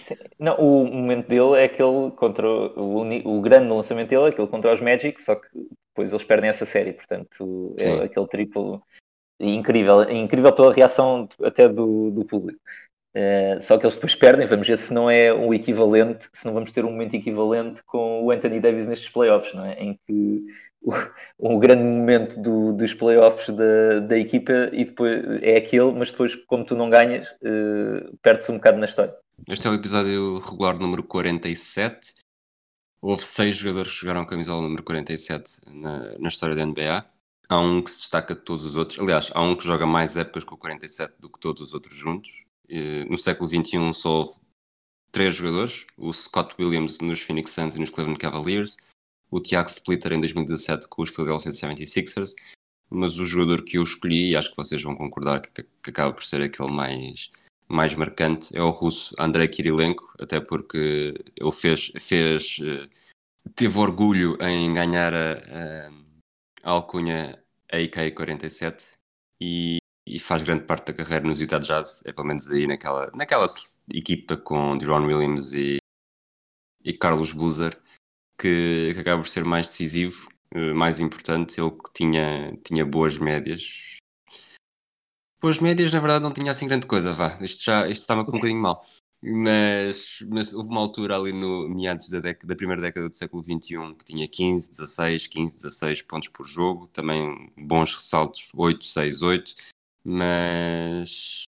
Sim. 0.00 0.16
Não, 0.38 0.56
o 0.56 0.84
momento 0.86 1.28
dele 1.28 1.60
é 1.60 1.64
aquele 1.64 2.10
contra 2.16 2.46
o, 2.46 3.00
uni- 3.00 3.22
o 3.24 3.40
grande 3.40 3.68
lançamento 3.68 4.10
dele, 4.10 4.24
é 4.24 4.28
aquele 4.28 4.48
contra 4.48 4.74
os 4.74 4.80
Magic, 4.80 5.22
só 5.22 5.36
que 5.36 5.48
depois 5.88 6.12
eles 6.12 6.24
perdem 6.24 6.50
essa 6.50 6.64
série, 6.66 6.92
portanto 6.92 7.74
Sim. 7.78 8.00
é 8.00 8.04
aquele 8.04 8.26
triplo 8.26 8.82
incrível, 9.40 10.02
é 10.02 10.14
incrível 10.14 10.52
pela 10.52 10.72
reação 10.72 11.28
até 11.42 11.68
do, 11.68 12.10
do 12.10 12.24
público. 12.24 12.60
Eh, 13.14 13.60
só 13.60 13.78
que 13.78 13.84
eles 13.84 13.94
depois 13.94 14.14
perdem, 14.16 14.46
vamos 14.46 14.66
ver 14.66 14.76
se 14.76 14.92
não 14.92 15.08
é 15.08 15.32
um 15.32 15.54
equivalente, 15.54 16.28
se 16.32 16.44
não 16.46 16.52
vamos 16.52 16.72
ter 16.72 16.84
um 16.84 16.90
momento 16.90 17.14
equivalente 17.14 17.82
com 17.84 18.24
o 18.24 18.30
Anthony 18.32 18.60
Davis 18.60 18.88
nestes 18.88 19.08
playoffs, 19.08 19.54
não 19.54 19.64
é? 19.64 19.74
Em 19.74 19.98
que 20.06 20.44
o 21.38 21.58
grande 21.58 21.82
momento 21.82 22.40
do- 22.40 22.72
dos 22.72 22.92
playoffs 22.94 23.54
da, 23.54 24.00
da 24.00 24.18
equipa 24.18 24.52
e 24.72 24.84
depois 24.84 25.22
é 25.42 25.56
aquele, 25.56 25.92
mas 25.92 26.10
depois, 26.10 26.34
como 26.46 26.64
tu 26.64 26.76
não 26.76 26.90
ganhas, 26.90 27.26
eh, 27.42 28.10
perde-se 28.22 28.50
um 28.52 28.56
bocado 28.56 28.78
na 28.78 28.84
história. 28.86 29.14
Este 29.48 29.66
é 29.66 29.70
o 29.70 29.74
episódio 29.74 30.38
regular 30.38 30.78
número 30.78 31.02
47. 31.02 32.14
Houve 33.02 33.22
seis 33.24 33.56
jogadores 33.56 33.92
que 33.92 34.00
jogaram 34.00 34.24
camisola 34.24 34.62
número 34.62 34.82
47 34.82 35.60
na, 35.66 36.18
na 36.18 36.28
história 36.28 36.54
da 36.54 36.64
NBA. 36.64 37.04
Há 37.48 37.58
um 37.60 37.82
que 37.82 37.90
se 37.90 37.98
destaca 38.00 38.34
de 38.34 38.40
todos 38.40 38.64
os 38.64 38.76
outros. 38.76 38.98
Aliás, 38.98 39.30
há 39.34 39.42
um 39.42 39.54
que 39.54 39.64
joga 39.64 39.84
mais 39.86 40.16
épocas 40.16 40.44
com 40.44 40.54
o 40.54 40.58
47 40.58 41.14
do 41.18 41.28
que 41.28 41.38
todos 41.38 41.60
os 41.60 41.74
outros 41.74 41.94
juntos. 41.94 42.30
No 43.10 43.18
século 43.18 43.50
XXI 43.50 43.92
só 43.92 44.08
houve 44.10 44.40
três 45.12 45.34
jogadores. 45.34 45.84
O 45.98 46.10
Scott 46.14 46.54
Williams 46.58 46.98
nos 47.00 47.20
Phoenix 47.20 47.50
Suns 47.50 47.76
e 47.76 47.78
nos 47.80 47.90
Cleveland 47.90 48.18
Cavaliers. 48.18 48.78
O 49.34 49.40
Tiago 49.40 49.68
Splitter 49.68 50.12
em 50.12 50.20
2017 50.20 50.86
com 50.86 51.02
os 51.02 51.10
Philadelphia 51.10 51.50
76ers. 51.50 52.36
Mas 52.88 53.18
o 53.18 53.24
jogador 53.24 53.64
que 53.64 53.78
eu 53.78 53.82
escolhi, 53.82 54.30
e 54.30 54.36
acho 54.36 54.50
que 54.50 54.56
vocês 54.56 54.80
vão 54.80 54.94
concordar 54.94 55.40
que, 55.40 55.64
que 55.82 55.90
acaba 55.90 56.12
por 56.12 56.22
ser 56.22 56.40
aquele 56.40 56.70
mais 56.70 57.32
mais 57.66 57.96
marcante 57.96 58.56
é 58.56 58.62
o 58.62 58.70
russo 58.70 59.12
Andrei 59.18 59.48
Kirilenko, 59.48 60.08
até 60.20 60.38
porque 60.38 61.14
ele 61.34 61.50
fez, 61.50 61.90
fez 61.98 62.58
eh, 62.62 62.88
teve 63.56 63.76
orgulho 63.76 64.38
em 64.40 64.72
ganhar 64.72 65.12
a, 65.12 65.32
a, 65.32 65.90
a 66.62 66.70
alcunha 66.70 67.42
AK-47 67.72 68.92
e, 69.40 69.78
e 70.06 70.20
faz 70.20 70.42
grande 70.42 70.64
parte 70.64 70.92
da 70.92 70.92
carreira 70.92 71.26
nos 71.26 71.40
Utah 71.40 71.58
Jazz, 71.58 72.04
é 72.06 72.12
pelo 72.12 72.28
menos 72.28 72.48
aí 72.52 72.68
naquela, 72.68 73.10
naquela 73.12 73.46
equipa 73.92 74.36
com 74.36 74.78
Deron 74.78 75.06
Williams 75.06 75.52
e, 75.52 75.78
e 76.84 76.92
Carlos 76.92 77.32
Boozer, 77.32 77.82
que, 78.38 78.92
que 78.94 79.00
acaba 79.00 79.22
por 79.22 79.28
ser 79.28 79.44
mais 79.44 79.68
decisivo, 79.68 80.28
eh, 80.54 80.72
mais 80.74 81.00
importante, 81.00 81.60
ele 81.60 81.70
que 81.70 81.92
tinha, 81.94 82.56
tinha 82.64 82.84
boas 82.84 83.18
médias, 83.18 83.62
Boas 85.40 85.58
médias, 85.58 85.92
na 85.92 86.00
verdade, 86.00 86.22
não 86.24 86.32
tinha 86.32 86.50
assim 86.52 86.66
grande 86.66 86.86
coisa, 86.86 87.12
vá. 87.12 87.36
Isto 87.42 87.62
já 87.64 87.86
isto 87.86 88.00
está-me 88.00 88.22
um 88.22 88.24
bocadinho 88.24 88.62
mal. 88.62 88.82
Mas, 89.22 90.18
mas 90.26 90.54
houve 90.54 90.70
uma 90.70 90.80
altura 90.80 91.16
ali 91.16 91.34
no 91.34 91.68
meados 91.68 92.08
da, 92.08 92.18
década, 92.20 92.46
da 92.46 92.56
primeira 92.56 92.80
década 92.80 93.10
do 93.10 93.14
século 93.14 93.42
XXI 93.42 93.94
que 93.94 94.04
tinha 94.06 94.26
15, 94.26 94.70
16, 94.70 95.26
15, 95.26 95.56
16 95.56 96.00
pontos 96.00 96.30
por 96.30 96.46
jogo, 96.46 96.88
também 96.88 97.52
bons 97.58 97.94
ressaltos, 97.94 98.48
8, 98.54 98.86
6, 98.86 99.20
8, 99.20 99.54
mas 100.02 101.42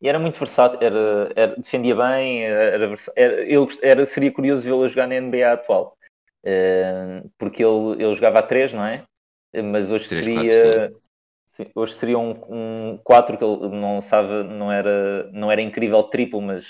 E 0.00 0.08
era 0.08 0.18
muito 0.20 0.38
versátil, 0.38 0.78
era, 0.80 1.32
era- 1.34 1.56
defendia 1.56 1.96
bem, 1.96 2.44
era, 2.44 2.94
era- 3.16 3.44
eu 3.48 3.66
era- 3.82 4.06
seria 4.06 4.30
curioso 4.32 4.62
vê-lo 4.62 4.88
jogar 4.88 5.08
na 5.08 5.16
NBA 5.16 5.54
atual. 5.54 5.96
Eh, 6.44 7.22
porque 7.38 7.62
ele, 7.64 8.02
ele 8.02 8.14
jogava 8.14 8.38
a 8.40 8.42
3, 8.42 8.72
não 8.72 8.84
é? 8.84 9.04
Eh, 9.52 9.62
Mas 9.62 9.90
hoje 9.90 10.08
Três, 10.08 10.26
seria. 10.26 10.90
quatro, 10.90 11.00
sim, 11.52 11.66
Hoje 11.74 11.94
seria 11.94 12.18
um, 12.18 12.92
um 12.94 12.98
4 13.04 13.36
que 13.38 13.44
ele 13.44 13.68
não 13.70 14.00
sabe, 14.00 14.44
não 14.44 14.72
era, 14.72 15.30
não 15.32 15.50
era 15.52 15.62
incrível 15.62 16.02
triplo, 16.04 16.40
mas 16.42 16.66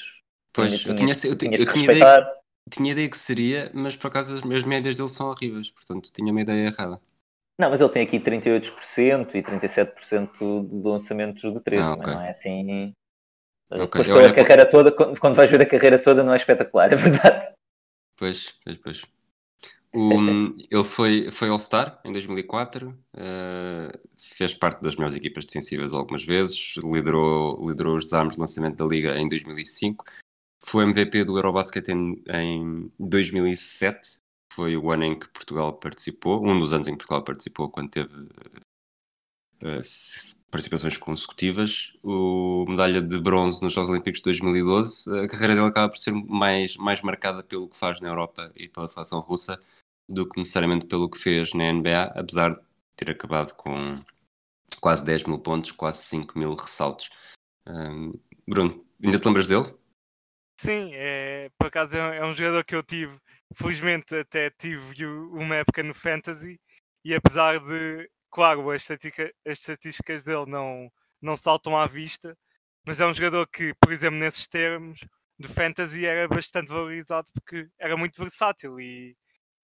Pois, 0.52 0.72
tinha- 0.72 0.88
eu 0.90 0.94
tinha, 0.94 1.12
eu 1.24 1.36
tinha, 1.36 1.58
eu 1.58 1.66
tinha 1.66 1.84
ideia, 1.86 2.26
tinha 2.70 2.92
ideia 2.92 3.08
que 3.10 3.16
seria, 3.18 3.70
mas 3.74 3.96
por 3.96 4.08
acaso 4.08 4.34
as, 4.34 4.42
as 4.44 4.64
médias 4.64 4.96
dele 4.96 5.08
são 5.08 5.28
horríveis, 5.30 5.70
portanto 5.70 6.12
tinha 6.12 6.30
uma 6.32 6.40
ideia 6.42 6.66
errada. 6.66 7.00
Não, 7.58 7.68
mas 7.70 7.80
ele 7.80 7.90
tem 7.90 8.02
aqui 8.02 8.18
38% 8.18 9.36
e 9.36 9.42
37% 9.42 10.62
de 10.64 10.88
lançamentos 10.88 11.42
de 11.52 11.60
3, 11.60 11.82
Ah, 11.82 11.90
também 11.90 12.06
ok. 12.06 12.08
não 12.08 12.20
é 12.20 12.30
assim. 12.30 12.92
Ok, 13.70 13.94
Depois 13.94 14.08
eu 14.08 14.14
pela 14.14 14.32
para- 14.32 14.34
carreira 14.34 14.66
toda, 14.68 14.92
quando 14.92 15.34
vais 15.36 15.50
ver 15.50 15.62
a 15.62 15.66
carreira 15.66 15.98
toda, 16.00 16.22
não 16.24 16.32
é 16.32 16.36
espetacular, 16.36 16.90
é 16.92 16.96
verdade. 16.96 17.54
Pois, 18.18 18.40
pois, 18.62 18.78
pois. 18.82 18.98
O- 19.92 20.54
ele 20.70 20.84
foi, 20.84 21.30
foi 21.32 21.48
All-Star 21.48 22.00
em 22.04 22.12
2004, 22.12 22.96
eh, 23.16 23.98
fez 24.18 24.54
parte 24.54 24.80
das 24.82 24.94
melhores 24.94 25.16
equipas 25.16 25.44
defensivas 25.44 25.92
algumas 25.92 26.24
vezes, 26.24 26.74
liderou, 26.76 27.68
liderou 27.68 27.96
os 27.96 28.04
desarmes 28.04 28.34
de 28.36 28.40
lançamento 28.40 28.76
da 28.76 28.84
Liga 28.84 29.18
em 29.18 29.28
2005, 29.28 30.04
foi 30.64 30.84
MVP 30.84 31.24
do 31.24 31.36
Eurobasket 31.36 31.88
em, 31.88 32.22
em 32.28 32.92
2007, 33.00 34.18
foi 34.52 34.76
o 34.76 34.90
ano 34.92 35.04
em 35.04 35.18
que 35.18 35.28
Portugal 35.28 35.72
participou, 35.72 36.44
um 36.48 36.58
dos 36.60 36.72
anos 36.72 36.86
em 36.86 36.92
que 36.92 36.98
Portugal 36.98 37.24
participou 37.24 37.68
quando 37.68 37.90
teve 37.90 38.12
participações 40.50 40.96
consecutivas. 40.96 41.92
O 42.02 42.64
medalha 42.68 43.00
de 43.00 43.18
bronze 43.18 43.62
nos 43.62 43.72
Jogos 43.72 43.90
Olímpicos 43.90 44.20
de 44.20 44.24
2012, 44.24 45.18
a 45.20 45.28
carreira 45.28 45.54
dele 45.54 45.68
acaba 45.68 45.88
por 45.88 45.98
ser 45.98 46.12
mais, 46.12 46.76
mais 46.76 47.00
marcada 47.02 47.42
pelo 47.42 47.68
que 47.68 47.76
faz 47.76 48.00
na 48.00 48.08
Europa 48.08 48.50
e 48.56 48.68
pela 48.68 48.88
seleção 48.88 49.20
russa 49.20 49.60
do 50.08 50.28
que 50.28 50.38
necessariamente 50.38 50.86
pelo 50.86 51.08
que 51.08 51.18
fez 51.18 51.54
na 51.54 51.72
NBA, 51.72 52.12
apesar 52.14 52.54
de 52.54 52.60
ter 52.96 53.10
acabado 53.10 53.54
com 53.54 53.96
quase 54.80 55.04
10 55.04 55.24
mil 55.24 55.38
pontos, 55.38 55.70
quase 55.72 56.02
5 56.04 56.38
mil 56.38 56.54
ressaltos. 56.54 57.10
Hum, 57.66 58.12
Bruno, 58.48 58.84
ainda 59.02 59.18
te 59.18 59.26
lembras 59.26 59.46
dele? 59.46 59.72
Sim, 60.58 60.90
é, 60.94 61.50
por 61.58 61.68
acaso 61.68 61.96
é, 61.96 62.18
é 62.18 62.24
um 62.24 62.34
jogador 62.34 62.64
que 62.64 62.74
eu 62.74 62.82
tive, 62.82 63.16
felizmente 63.54 64.14
até 64.14 64.50
tive 64.50 65.06
uma 65.06 65.56
época 65.56 65.82
no 65.82 65.94
Fantasy 65.94 66.60
e 67.04 67.14
apesar 67.14 67.58
de, 67.60 68.10
claro, 68.30 68.70
as, 68.70 68.88
as 68.90 69.58
estatísticas 69.58 70.24
dele 70.24 70.46
não, 70.46 70.90
não 71.20 71.36
saltam 71.36 71.76
à 71.76 71.86
vista, 71.86 72.36
mas 72.86 73.00
é 73.00 73.06
um 73.06 73.14
jogador 73.14 73.46
que, 73.48 73.74
por 73.80 73.92
exemplo, 73.92 74.18
nesses 74.18 74.46
termos 74.48 75.00
do 75.38 75.48
Fantasy 75.48 76.06
era 76.06 76.28
bastante 76.28 76.68
valorizado 76.68 77.30
porque 77.32 77.68
era 77.78 77.96
muito 77.96 78.18
versátil 78.20 78.80
e, 78.80 79.16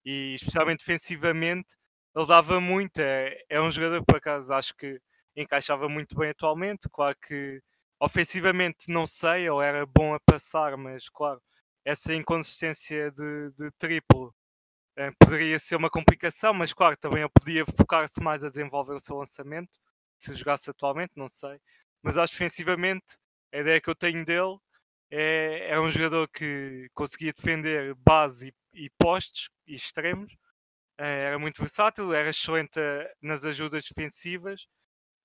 e 0.04 0.34
especialmente 0.36 0.80
defensivamente 0.80 1.76
ele 2.14 2.26
dava 2.26 2.60
muito. 2.60 2.98
É, 3.00 3.38
é 3.48 3.60
um 3.60 3.70
jogador 3.70 4.00
que 4.00 4.06
por 4.06 4.16
acaso 4.16 4.52
acho 4.54 4.74
que 4.76 5.00
encaixava 5.36 5.88
muito 5.88 6.16
bem 6.16 6.30
atualmente, 6.30 6.88
claro 6.90 7.16
que 7.20 7.60
ofensivamente 8.00 8.90
não 8.90 9.06
sei, 9.06 9.46
ele 9.48 9.64
era 9.64 9.86
bom 9.86 10.14
a 10.14 10.20
passar, 10.20 10.76
mas 10.76 11.08
claro, 11.10 11.40
essa 11.84 12.14
inconsistência 12.14 13.10
de, 13.12 13.50
de 13.52 13.70
triplo 13.78 14.34
poderia 15.20 15.58
ser 15.58 15.76
uma 15.76 15.90
complicação, 15.90 16.54
mas 16.54 16.72
claro, 16.72 16.96
também 16.96 17.20
ele 17.20 17.30
podia 17.30 17.64
focar-se 17.66 18.20
mais 18.22 18.44
a 18.44 18.48
desenvolver 18.48 18.94
o 18.94 19.00
seu 19.00 19.16
lançamento, 19.16 19.78
se 20.18 20.34
jogasse 20.34 20.70
atualmente, 20.70 21.12
não 21.16 21.28
sei. 21.28 21.60
Mas 22.02 22.16
acho 22.16 22.32
defensivamente, 22.32 23.18
a 23.52 23.58
ideia 23.58 23.80
que 23.80 23.90
eu 23.90 23.94
tenho 23.94 24.24
dele 24.24 24.58
é, 25.10 25.70
é 25.70 25.80
um 25.80 25.90
jogador 25.90 26.28
que 26.28 26.88
conseguia 26.94 27.32
defender 27.32 27.94
base 27.96 28.54
e, 28.74 28.86
e 28.86 28.90
postes 28.98 29.48
e 29.66 29.74
extremos, 29.74 30.36
eh, 30.98 31.24
era 31.28 31.38
muito 31.38 31.58
versátil, 31.60 32.12
era 32.14 32.30
excelente 32.30 32.78
eh, 32.80 33.12
nas 33.22 33.44
ajudas 33.44 33.84
defensivas 33.88 34.66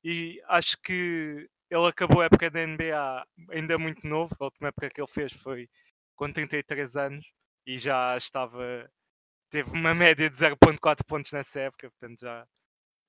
e 0.04 0.42
acho 0.48 0.78
que 0.82 1.50
ele 1.70 1.88
acabou 1.88 2.22
a 2.22 2.26
época 2.26 2.50
da 2.52 2.66
NBA 2.68 3.26
ainda 3.52 3.78
muito 3.80 4.06
novo. 4.08 4.36
A 4.40 4.46
última 4.46 4.70
época 4.70 4.90
que 4.90 5.02
ele 5.02 5.08
fez 5.12 5.34
foi 5.34 5.70
com 6.16 6.32
33 6.32 6.96
anos 6.98 7.26
e 7.66 7.78
já 7.80 8.18
estava. 8.18 8.90
Teve 9.52 9.72
uma 9.72 9.94
média 9.94 10.30
de 10.30 10.38
0.4 10.38 11.06
pontos 11.06 11.32
nessa 11.34 11.62
época, 11.62 11.92
portanto 11.92 12.22
já 12.22 12.48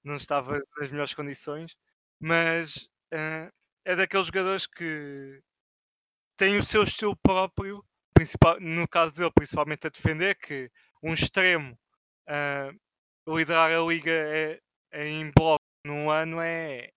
não 0.05 0.17
estava 0.17 0.61
nas 0.79 0.91
melhores 0.91 1.15
condições. 1.15 1.77
Mas 2.21 2.89
eh, 3.13 3.51
é 3.87 3.97
daqueles 3.97 4.27
jogadores 4.29 4.67
que 4.67 5.43
tem 6.37 6.57
o 6.59 6.65
seu 6.65 6.83
estilo 6.85 7.17
próprio, 7.17 7.85
principal, 8.15 8.59
no 8.61 8.89
caso 8.89 9.15
dele, 9.15 9.31
principalmente 9.35 9.87
a 9.87 9.91
defender, 9.91 10.37
que 10.37 10.71
um 11.03 11.15
extremo 11.15 11.79
ah, 12.29 12.71
liderar 13.29 13.71
a 13.71 13.81
liga 13.87 14.11
é- 14.13 14.61
em 14.95 15.31
bloco 15.37 15.65
num 15.87 16.11
ano 16.11 16.40
é, 16.40 16.90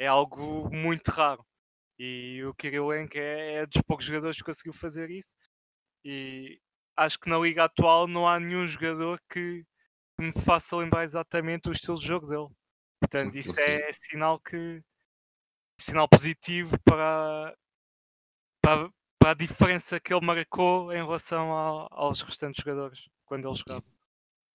é 0.00 0.06
algo 0.06 0.70
muito 0.74 1.08
raro. 1.10 1.44
E 1.98 2.42
o 2.44 2.54
Kirilenko 2.54 3.18
é, 3.18 3.54
é 3.62 3.66
dos 3.66 3.82
poucos 3.82 4.06
jogadores 4.06 4.38
que 4.38 4.44
conseguiu 4.44 4.72
fazer 4.74 5.10
isso. 5.10 5.34
E 6.04 6.60
acho 6.98 7.18
que 7.18 7.30
na 7.30 7.38
liga 7.38 7.64
atual 7.64 8.06
não 8.06 8.28
há 8.28 8.38
nenhum 8.40 8.66
jogador 8.66 9.20
que 9.30 9.64
me 10.20 10.32
faça 10.32 10.76
lembrar 10.76 11.04
exatamente 11.04 11.68
o 11.68 11.72
estilo 11.72 11.98
de 11.98 12.06
jogo 12.06 12.26
dele. 12.26 12.48
Portanto, 13.00 13.32
Sim, 13.32 13.38
isso 13.38 13.54
sim. 13.54 13.60
é 13.62 13.92
sinal 13.92 14.40
que 14.40 14.82
sinal 15.80 16.08
positivo 16.08 16.76
para, 16.84 17.54
para, 18.60 18.90
para 19.18 19.30
a 19.30 19.34
diferença 19.34 20.00
que 20.00 20.12
ele 20.12 20.24
marcou 20.24 20.92
em 20.92 20.96
relação 20.96 21.52
ao- 21.52 21.88
aos 21.90 22.20
restantes 22.22 22.62
jogadores 22.64 23.08
quando 23.26 23.46
ele 23.48 23.56
jogava. 23.56 23.84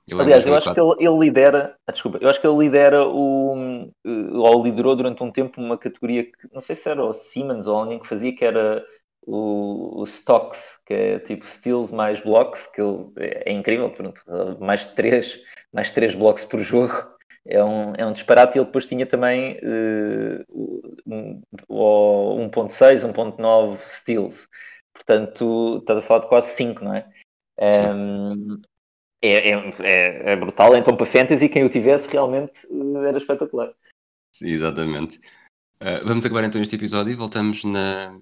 É 0.10 0.14
Aliás, 0.16 0.46
eu 0.46 0.54
acho 0.54 0.74
que 0.74 0.80
ele, 0.82 0.96
ele 1.00 1.18
lidera, 1.20 1.78
ah, 1.88 1.91
desculpa, 1.94 2.18
eu 2.22 2.30
acho 2.30 2.41
que 2.41 2.46
ele 2.46 2.58
lidera 2.58 3.08
o, 3.08 3.89
eh, 4.06 4.10
ou 4.34 4.62
liderou 4.62 4.98
durante 4.98 5.24
um 5.24 5.32
tempo 5.32 5.62
uma 5.62 5.78
categoria 5.78 6.26
que 6.26 6.50
não 6.52 6.60
sei 6.60 6.76
se 6.76 6.89
era 6.89 7.02
o 7.02 7.14
Siemens 7.14 7.68
ou 7.68 7.78
alguém 7.78 8.00
que 8.00 8.08
fazia, 8.08 8.36
que 8.36 8.44
era 8.44 8.86
o, 9.26 10.02
o 10.02 10.04
Stocks, 10.06 10.80
que 10.86 10.94
é 10.94 11.20
tipo 11.20 11.48
steals 11.48 11.92
mais 11.92 12.20
blocks, 12.22 12.68
que 12.68 12.82
ele, 12.82 13.08
é 13.18 13.52
incrível, 13.52 13.90
pronto, 13.90 14.22
mais 14.60 14.88
de 14.88 14.96
3, 14.96 15.40
mais 15.72 15.92
3 15.92 16.16
blocos 16.16 16.44
por 16.44 16.60
jogo. 16.60 17.12
É 17.46 17.62
um, 17.62 17.94
é 17.98 18.06
um 18.06 18.14
disparate 18.14 18.58
e 18.58 18.60
ele 18.60 18.66
depois 18.66 18.88
tinha 18.88 19.06
também 19.06 19.58
uh, 19.58 20.94
um, 21.06 21.42
o 21.68 22.38
1.6, 22.50 23.12
1.9 23.14 23.80
steals. 23.86 24.48
Portanto, 24.94 25.80
estás 25.80 26.00
a 26.00 26.02
falar 26.02 26.22
de 26.22 26.28
quase 26.28 26.56
5, 26.56 26.84
não 26.86 26.94
é? 26.94 27.06
Um, 27.60 28.62
é, 29.22 29.50
é, 29.50 29.76
é, 29.80 30.32
é 30.32 30.36
brutal. 30.36 30.76
Então, 30.78 30.96
para 30.96 31.06
Fantasy, 31.06 31.50
quem 31.50 31.66
o 31.66 31.70
tivesse 31.70 32.10
realmente 32.10 32.66
eh, 32.66 33.08
era 33.08 33.18
espetacular. 33.18 33.74
Sim, 34.36 34.50
exatamente. 34.50 35.18
Uh, 35.82 36.06
vamos 36.06 36.24
acabar 36.26 36.44
então 36.44 36.62
este 36.62 36.76
episódio 36.76 37.12
e 37.12 37.16
voltamos 37.16 37.64
na, 37.66 38.18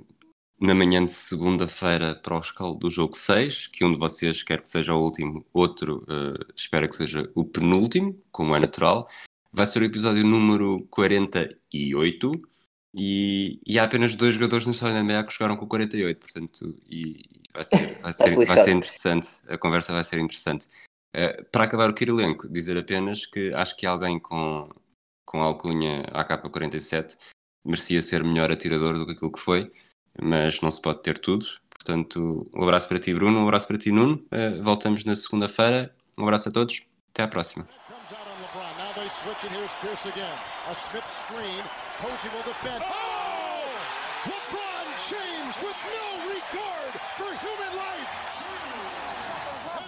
na 0.62 0.76
manhã 0.76 1.04
de 1.04 1.12
segunda-feira 1.12 2.14
para 2.14 2.38
o 2.38 2.40
escalo 2.40 2.76
do 2.76 2.92
jogo 2.92 3.18
6, 3.18 3.66
que 3.68 3.84
um 3.84 3.94
de 3.94 3.98
vocês 3.98 4.44
quer 4.44 4.62
que 4.62 4.70
seja 4.70 4.94
o 4.94 5.02
último, 5.02 5.44
outro 5.52 6.04
uh, 6.04 6.54
espera 6.56 6.88
que 6.88 6.96
seja 6.96 7.28
o 7.34 7.44
penúltimo, 7.44 8.16
como 8.32 8.56
é 8.56 8.60
natural. 8.60 9.10
Vai 9.52 9.66
ser 9.66 9.82
o 9.82 9.86
episódio 9.86 10.24
número 10.24 10.88
48 10.92 12.32
e, 12.94 13.60
e 13.66 13.80
há 13.80 13.84
apenas 13.86 14.14
dois 14.14 14.36
jogadores 14.36 14.68
no 14.68 14.74
história 14.74 14.94
da 14.94 15.02
NBA 15.04 15.24
que 15.24 15.34
jogaram 15.34 15.58
com 15.58 15.66
48, 15.66 16.20
portanto, 16.20 16.76
e 16.88 17.24
vai 17.52 17.64
ser, 17.64 17.98
vai 18.00 18.14
ser, 18.14 18.46
vai 18.46 18.58
ser 18.60 18.72
interessante, 18.72 19.30
a 19.48 19.58
conversa 19.58 19.92
vai 19.92 20.04
ser 20.04 20.20
interessante. 20.20 20.68
Uh, 21.16 21.44
para 21.52 21.64
acabar 21.64 21.90
o 21.90 21.94
Kirilenko, 21.94 22.48
dizer 22.48 22.78
apenas 22.78 23.26
que 23.26 23.52
acho 23.56 23.76
que 23.76 23.88
alguém 23.88 24.20
com, 24.20 24.70
com 25.26 25.42
a 25.42 25.46
alcunha 25.46 26.04
AK-47 26.14 27.18
merecia 27.66 28.02
ser 28.04 28.24
melhor 28.24 28.52
atirador 28.52 28.96
do 29.00 29.08
que 29.08 29.14
aquilo 29.14 29.32
que 29.32 29.40
foi 29.40 29.72
mas 30.20 30.62
não 30.62 30.72
se 30.72 30.82
pode 30.82 31.02
ter 31.02 31.20
tudo. 31.20 31.46
Portanto, 31.70 32.50
um 32.54 32.64
abraço 32.64 32.88
para 32.88 33.00
ti, 33.00 33.14
Bruno, 33.14 33.40
um 33.40 33.44
abraço 33.44 33.68
para 33.68 33.78
ti, 33.78 33.92
Nuno. 33.92 34.24
Uh, 34.32 34.62
voltamos 34.64 35.04
na 35.04 35.16
segunda-feira. 35.16 35.94
Um 36.18 36.24
abraço 36.24 36.50
a 36.50 36.52
todos. 36.52 36.86
Até 37.12 37.24
à 37.24 37.28
próxima. 37.28 37.68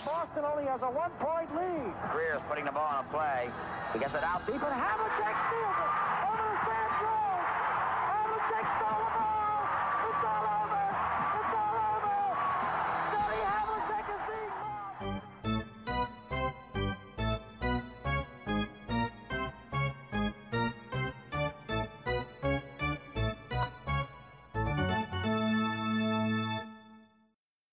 Boston 0.05 0.45
only 0.45 0.65
has 0.65 0.81
a 0.81 0.89
one-point 0.89 1.49
lead. 1.55 1.93
Greer's 2.11 2.41
putting 2.49 2.65
the 2.65 2.71
ball 2.71 2.87
on 2.87 3.05
a 3.05 3.07
play. 3.09 3.49
He 3.93 3.99
gets 3.99 4.15
it 4.15 4.23
out 4.23 4.45
deep, 4.45 4.55
and 4.55 4.73
Havlicek 4.73 5.35
steals 5.47 5.77
it. 5.77 6.12